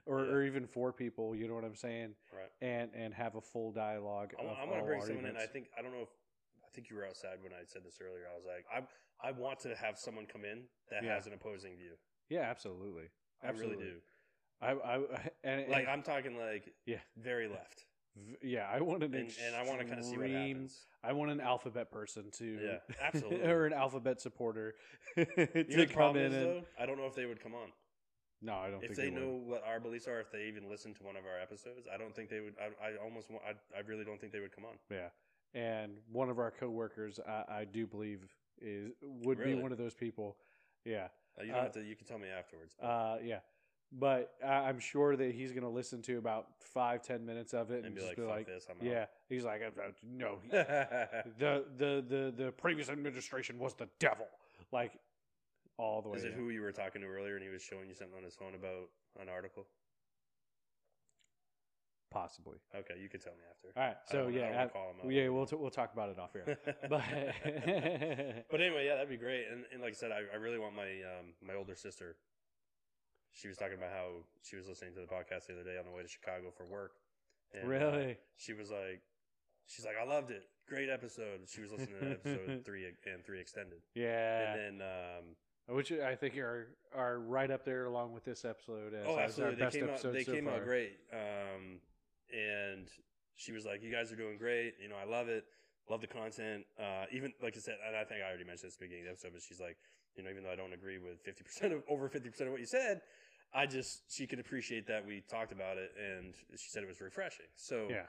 [0.05, 0.31] or, Yeah.
[0.31, 1.35] or even four people.
[1.35, 2.15] You know what I'm saying?
[2.33, 2.49] right.
[2.61, 4.33] and and have a full dialogue.
[4.39, 5.37] I, of want to bring someone in.
[5.37, 6.09] I think I don't know if
[6.63, 8.25] I think you were outside when I said this earlier.
[8.31, 11.15] I was like, I I want to have someone come in that Yeah.
[11.15, 11.93] has an opposing view.
[12.29, 13.09] Yeah, absolutely.
[13.43, 13.77] I Absolutely.
[13.77, 13.97] really do.
[14.61, 15.01] I, I and,
[15.61, 16.97] and Like I'm talking like Yeah.
[17.17, 20.17] very left, v- yeah, I want an and, and I want to kind of see
[20.17, 20.85] what happens.
[21.03, 23.47] I want an alphabet person to Yeah, absolutely.
[23.49, 24.75] or an alphabet supporter
[25.15, 27.53] You know to come in is, and though, I don't know if they would come
[27.55, 27.69] on.
[28.41, 29.21] no, I don't If think they would.
[29.21, 31.97] know what our beliefs are, if they even listen to one of our episodes, I
[31.97, 32.55] don't think they would.
[32.59, 34.75] I, I almost, want, I, I really don't think they would come on.
[34.91, 35.09] Yeah,
[35.53, 38.27] and one of our coworkers, I, I do believe
[38.61, 40.35] is would be one of those people.
[40.85, 41.07] Yeah,
[41.39, 41.81] Uh, you don't Uh, have to.
[41.83, 42.75] You can tell me afterwards.
[42.79, 43.39] but- uh, yeah.
[43.91, 47.71] But I I'm sure that he's going to listen to about five, ten minutes of
[47.71, 49.81] it and, and be just like, be "Fuck like, this, I'm Yeah, he's like, "Uh,
[49.81, 54.27] uh, no, he- the, the the the previous administration was the devil,
[54.71, 54.91] like
[55.77, 56.17] all the way.
[56.17, 56.39] Is it down.
[56.39, 58.53] who you were talking to earlier, and he was showing you something on his phone
[58.53, 58.89] about
[59.19, 59.65] an article?
[62.11, 62.57] Possibly.
[62.75, 63.79] Okay, you can tell me after.
[63.79, 63.97] All right.
[64.09, 65.11] So yeah, don't wanna af- call him out.
[65.11, 66.57] yeah, we'll t- we'll talk about it off here.
[66.89, 67.01] But
[68.51, 69.45] But anyway, yeah, that'd be great.
[69.51, 72.15] And, and like I said, I, I really want my um, my older sister.
[73.33, 75.85] She was talking about how she was listening to the podcast the other day on
[75.85, 76.91] the way to Chicago for work.
[77.53, 79.01] And, uh, really, she was like,
[79.67, 80.43] she's like, I loved it.
[80.67, 81.41] Great episode.
[81.47, 83.79] She was listening to episode three and three extended.
[83.95, 84.53] Yeah.
[84.53, 88.93] And then, um, Which I think are are right up there along with this episode.
[88.93, 89.55] As, oh, as our absolutely.
[89.55, 90.13] They best came out.
[90.13, 90.55] They so came far.
[90.55, 90.97] out great.
[91.13, 91.79] Um,
[92.31, 92.87] and
[93.35, 94.75] she was like, "You guys are doing great.
[94.81, 95.45] You know, I love it.
[95.89, 96.65] Love the content.
[96.79, 99.05] Uh, even like I said, and I think I already mentioned this at the beginning
[99.05, 99.77] of the episode, but she's like,
[100.19, 102.51] you know, even though I don't agree with fifty percent of over fifty percent of
[102.51, 103.01] what you said,
[103.53, 106.99] I just she could appreciate that we talked about it, and she said it was
[107.01, 107.45] refreshing.
[107.55, 108.03] So Yeah.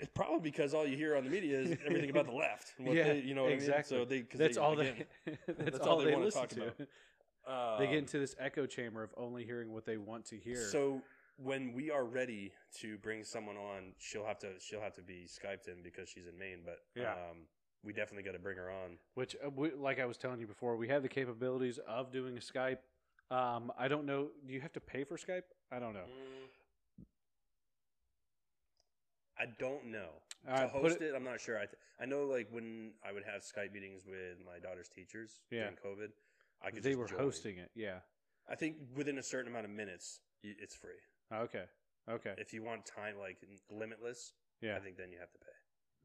[0.00, 2.72] It's probably because all you hear on the media is everything about the left.
[2.78, 3.96] What Yeah, they, you know exactly.
[3.96, 4.06] I mean?
[4.06, 4.94] So they, 'cause That's they, all again,
[5.26, 5.38] they.
[5.48, 6.62] that's, that's all, all they they, wanna talk to.
[6.62, 6.78] about.
[7.80, 10.54] they get um, into this echo chamber of only hearing what they want to hear.
[10.70, 11.02] So
[11.36, 15.26] when we are ready to bring someone on, she'll have to she'll have to be
[15.26, 16.60] skyped in because she's in Maine.
[16.64, 17.14] But Yeah.
[17.14, 17.38] um,
[17.84, 18.98] we definitely got to bring her on.
[19.14, 22.36] which, uh, we, like I was telling you before, we have the capabilities of doing
[22.36, 22.78] a Skype.
[23.30, 24.28] Um, I don't know.
[24.46, 25.42] Do you have to pay for Skype?
[25.70, 26.04] I don't know.
[29.38, 30.08] I don't know.
[30.48, 31.56] All to right, host it- it, I'm not sure.
[31.56, 35.40] I, th- I know like when I would have Skype meetings with my daughter's teachers
[35.50, 35.70] Yeah.
[35.70, 36.10] during COVID,
[36.62, 37.18] I could They were join.
[37.20, 37.70] hosting it.
[37.74, 37.98] Yeah.
[38.50, 40.98] I think within a certain amount of minutes, it's free.
[41.32, 41.64] Okay.
[42.08, 42.34] Okay.
[42.38, 43.36] If you want time like
[43.70, 44.76] limitless, Yeah.
[44.76, 45.47] I think then you have to pay.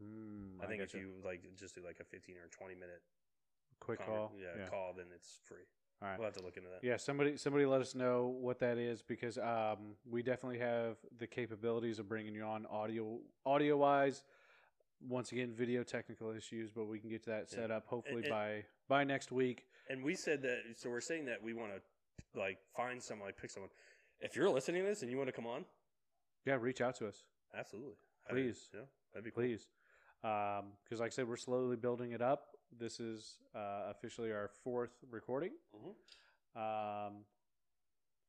[0.02, 1.00] Mm, I think if getcha.
[1.00, 3.02] you like just do like a 15 or 20 minute
[3.80, 4.32] quick conver- call.
[4.40, 5.58] yeah, call, then it's free.
[6.02, 6.18] All right.
[6.20, 6.86] We'll have to look into that.
[6.86, 11.28] Yeah, somebody somebody let us know what that is because um, we definitely have the
[11.28, 14.24] capabilities of bringing you on audio audio wise.
[15.06, 17.58] Once again, video technical issues, but we can get to that Yeah.
[17.58, 19.66] set up hopefully and- by by next week.
[19.90, 23.38] And we said that, so we're saying that we want to like find someone, like
[23.38, 23.70] pick someone.
[24.22, 25.66] If you're listening to this and you want to come on,
[26.46, 27.96] Yeah, reach out to us, absolutely,
[28.28, 28.70] I- Please.
[28.74, 29.44] yeah, that'd be cool.
[29.44, 29.68] please,
[30.24, 32.56] because like I said, we're slowly building it up.
[32.78, 35.52] This is uh, officially our fourth recording.
[35.76, 35.94] Mhm.
[37.08, 37.26] Um,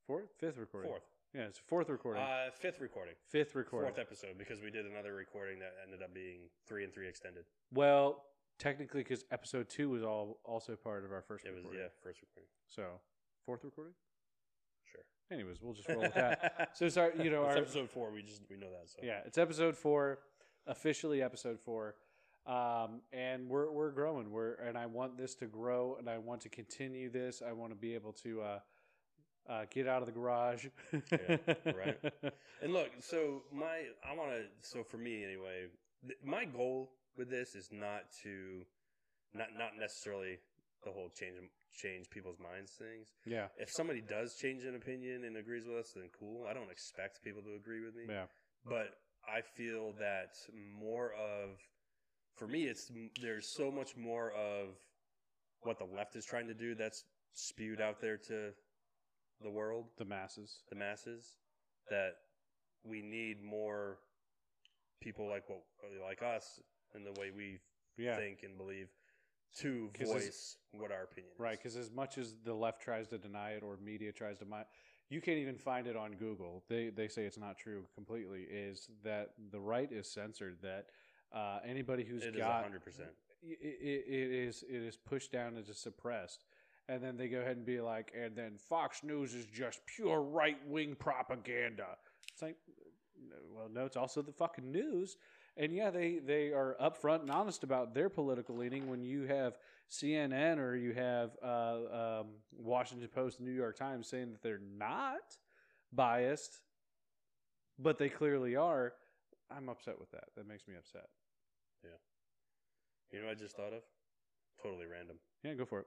[0.06, 0.90] fourth, fifth recording.
[0.90, 1.04] Fourth,
[1.34, 2.22] Yeah, it's fourth recording.
[2.22, 3.90] uh, fifth recording, fifth recording.
[3.90, 7.44] fourth episode because we did another recording that ended up being three and three extended.
[7.72, 8.24] Well,
[8.58, 12.20] technically, because episode two was all also part of our first It was yeah, first
[12.22, 12.50] recording.
[12.66, 13.00] So,
[13.46, 13.94] fourth recording.
[14.84, 15.04] Sure.
[15.30, 16.70] Anyways, we'll just roll with that.
[16.74, 18.10] So, sorry, you know, It's our, episode four.
[18.10, 18.90] We just we know that.
[18.90, 20.18] So yeah, it's episode four,
[20.66, 21.96] officially episode four,
[22.46, 24.30] um, and we're we're growing.
[24.30, 27.42] We're and I want this to grow, and I want to continue this.
[27.46, 28.58] I want to be able to uh,
[29.48, 30.66] uh, get out of the garage.
[30.92, 31.36] Yeah,
[31.66, 31.98] right.
[32.62, 34.42] And look, so my I want to.
[34.62, 35.66] So for me anyway,
[36.06, 38.62] th- my goal with this is not to,
[39.34, 40.38] not not necessarily
[40.84, 41.36] the whole change
[41.72, 43.08] change people's minds things.
[43.26, 46.46] Yeah, If somebody does change an opinion and agrees with us, then cool.
[46.48, 48.04] I don't expect people to agree with me.
[48.08, 48.26] yeah,
[48.64, 48.98] but
[49.32, 50.36] I feel that
[50.80, 51.58] more of,
[52.36, 52.90] for me, it's
[53.20, 54.76] there's so much more of
[55.62, 58.50] what the left is trying to do that's spewed out there to
[59.42, 60.62] the world, the masses.
[60.70, 61.36] the masses,
[61.90, 62.12] that
[62.84, 63.98] we need more
[65.00, 65.60] people like what
[66.02, 66.60] like us
[66.94, 67.58] and the way we
[67.96, 68.88] Yeah, think and believe
[69.58, 71.40] to voice what our opinion is.
[71.40, 74.44] Right, because as much as the left tries to deny it or media tries to
[74.44, 74.64] deny,
[75.10, 76.64] you can't even find it on Google.
[76.68, 78.42] They they say it's not true completely.
[78.50, 80.58] Is that the right is censored?
[80.62, 80.86] That
[81.32, 83.10] uh, anybody who's it got hundred percent.
[83.42, 86.44] it, it, is it is pushed down and suppressed.
[86.86, 90.20] And then they go ahead and be like, and then Fox News is just pure
[90.20, 91.96] right wing propaganda.
[92.30, 92.56] It's like,
[93.54, 95.16] well, no, it's also the fucking news.
[95.56, 98.88] And yeah, they they are upfront and honest about their political leaning.
[98.88, 99.56] When you have
[99.90, 102.26] CNN or you have uh, um,
[102.56, 105.36] Washington Post, New York Times saying that they're not
[105.92, 106.60] biased,
[107.78, 108.94] but they clearly are.
[109.54, 110.24] I'm upset with that.
[110.36, 111.06] That makes me upset.
[111.84, 111.90] Yeah.
[113.12, 113.82] You know, what I just thought of
[114.60, 115.16] totally random.
[115.44, 115.86] Yeah, go for it.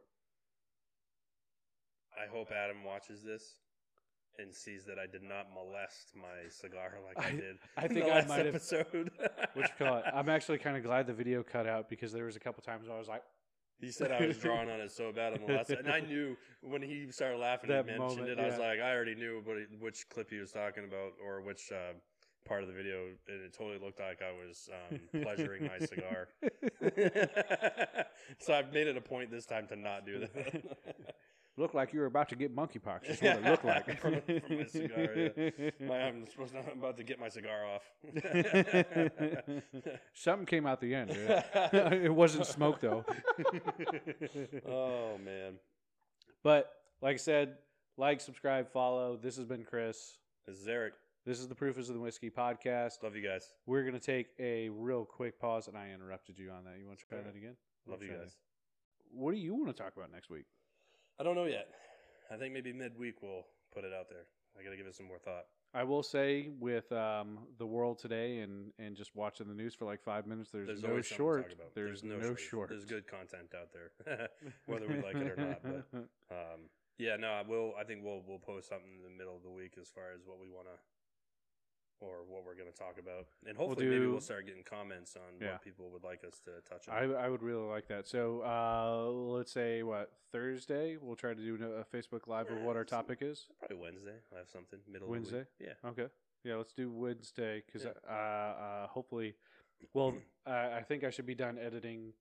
[2.15, 3.55] I hope Adam watches this
[4.39, 7.57] and sees that I did not molest my cigar like I, I- did.
[7.75, 9.11] I in think the I last might have- episode.
[9.53, 10.03] What you call it?
[10.13, 12.87] I'm actually kind of glad the video cut out because there was a couple times
[12.91, 13.23] I was like,
[13.79, 16.37] He said I was drawing on it so bad on the last, and I knew
[16.61, 18.39] when he started laughing and mentioned moment, it.
[18.39, 21.71] I was like, I already knew what which clip he was talking about or which
[21.71, 21.93] uh,
[22.45, 26.27] part of the video, and it totally looked like I was um, pleasuring my cigar.
[28.39, 30.63] so I've made it a point this time to not do that.
[31.59, 33.07] Looked like you were about to get monkeypox.
[33.07, 33.99] That's what it looked like.
[33.99, 35.31] From- from my cigar,
[35.79, 37.81] My, I'm supposed to, I'm about to get my cigar off.
[40.13, 41.09] Something came out the end.
[41.09, 41.43] dude.
[42.03, 43.03] it wasn't smoke though.
[44.67, 45.53] oh man,
[46.43, 46.71] but
[47.01, 47.55] like I said,
[47.97, 49.17] like, subscribe, follow.
[49.17, 50.17] This has been Chris.
[50.45, 50.93] this is Eric.
[51.25, 53.01] This is the Proof is of the Whisky podcast.
[53.03, 53.51] Love you guys.
[53.65, 56.75] We're gonna take a real quick pause, and I interrupted you on that.
[56.79, 57.55] You want to try that again?
[57.87, 58.19] Love you guys.
[58.25, 59.11] that.
[59.11, 60.45] What do you want to talk about next week?
[61.19, 61.67] I don't know yet.
[62.31, 64.25] I think maybe midweek we'll put it out there.
[64.59, 65.45] I got to give it some more thought.
[65.73, 69.85] I will say with um, the world today and, and just watching the news for
[69.85, 71.53] like five minutes, there's, There's no always something to short.
[71.53, 71.75] about.
[71.75, 72.39] There's, no, shortage.
[72.49, 72.69] short.
[72.69, 74.29] There's good content out there,
[74.65, 75.61] whether we like it or not.
[75.63, 75.85] But
[76.31, 77.73] um, yeah, no, I will.
[77.79, 80.21] I think we'll we'll post something in the middle of the week as far as
[80.25, 80.77] what we want to
[81.99, 85.15] or what we're going to talk about, and hopefully maybe do- we'll start getting comments
[85.15, 85.53] on Yeah.
[85.53, 86.95] what people would like us to touch on.
[86.95, 88.07] I, I would really like that.
[88.07, 92.75] So uh, let's say what Thursday we'll try to do a Facebook Live of what
[92.75, 93.47] our topic is.
[93.59, 94.13] Probably Wednesday.
[94.31, 95.39] I'll have something middle Wednesday?
[95.41, 95.65] Of the.
[95.65, 95.89] Yeah.
[95.89, 96.07] Okay.
[96.43, 97.91] Yeah, let's do Wednesday because Yeah.
[98.07, 99.33] uh, uh, hopefully,
[99.93, 100.13] well,
[100.45, 102.13] I I think I should be done editing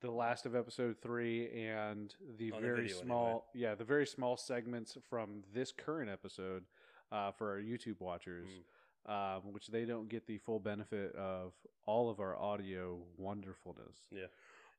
[0.00, 3.00] the last of episode three and the On the very anyway.
[3.02, 6.64] small, yeah, the very small segments from this current episode
[7.12, 8.62] uh, for our YouTube watchers, Mm.
[9.06, 11.52] Um, which they don't get the full benefit of
[11.86, 13.96] all of our audio wonderfulness.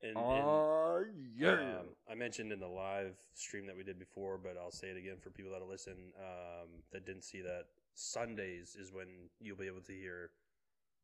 [0.03, 1.03] And, and Oh
[1.43, 4.97] um, I mentioned in the live stream that we did before, but I'll say it
[4.97, 7.65] again for people that listen um, that didn't see that.
[7.93, 9.07] Sundays is when
[9.39, 10.31] you'll be able to hear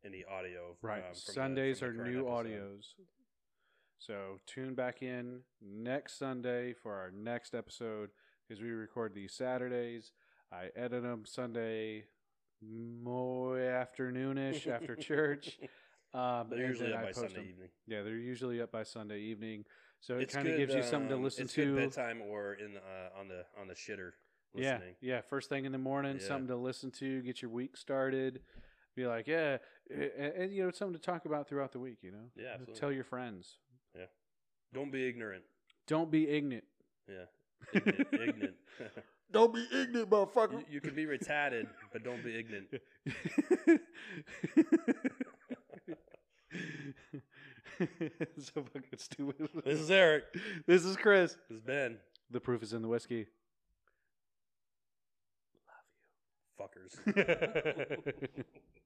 [0.05, 0.77] any audio.
[0.81, 0.99] Right.
[0.99, 2.47] um, from the- Sundays from are the current new episode.
[2.47, 2.83] audios.
[3.99, 8.09] So tune back in next Sunday for our next episode
[8.47, 10.11] because we record these Saturdays.
[10.51, 12.05] I edit them Sunday
[12.61, 15.57] more afternoonish after church.
[16.13, 17.49] Um, They're usually up I by post Sunday 'em.
[17.49, 17.69] evening.
[17.85, 19.65] Yeah, they're usually up by Sunday evening.
[19.99, 21.75] So it kind of gives you something to um, listen it's to.
[21.75, 24.11] Good bedtime or in the, uh, on the on the shitter.
[24.55, 24.95] Yeah, Listening.
[25.01, 25.21] yeah.
[25.21, 26.25] First thing in the morning, Yeah.
[26.25, 28.39] something to listen to, get your week started.
[28.95, 29.57] Be like, yeah,
[29.93, 30.01] and,
[30.33, 31.97] and you know, something to talk about throughout the week.
[32.01, 32.75] You know, Yeah, absolutely.
[32.79, 33.57] tell your friends.
[33.93, 34.05] Yeah,
[34.73, 35.43] don't be ignorant.
[35.87, 36.63] Don't be ignorant.
[37.07, 37.25] Yeah.
[37.73, 38.07] Ignorant.
[38.13, 38.55] ignorant.
[39.31, 40.53] Don't be ignorant, motherfucker.
[40.53, 42.67] you, you can be retarded, but don't be ignorant.
[48.39, 49.49] so fucking stupid.
[49.65, 50.23] This is Eric.
[50.65, 51.35] This is Chris.
[51.49, 51.97] This is Ben.
[52.31, 53.27] The proof is in the whisky.
[56.57, 56.83] Love you.
[57.13, 58.43] Fuckers.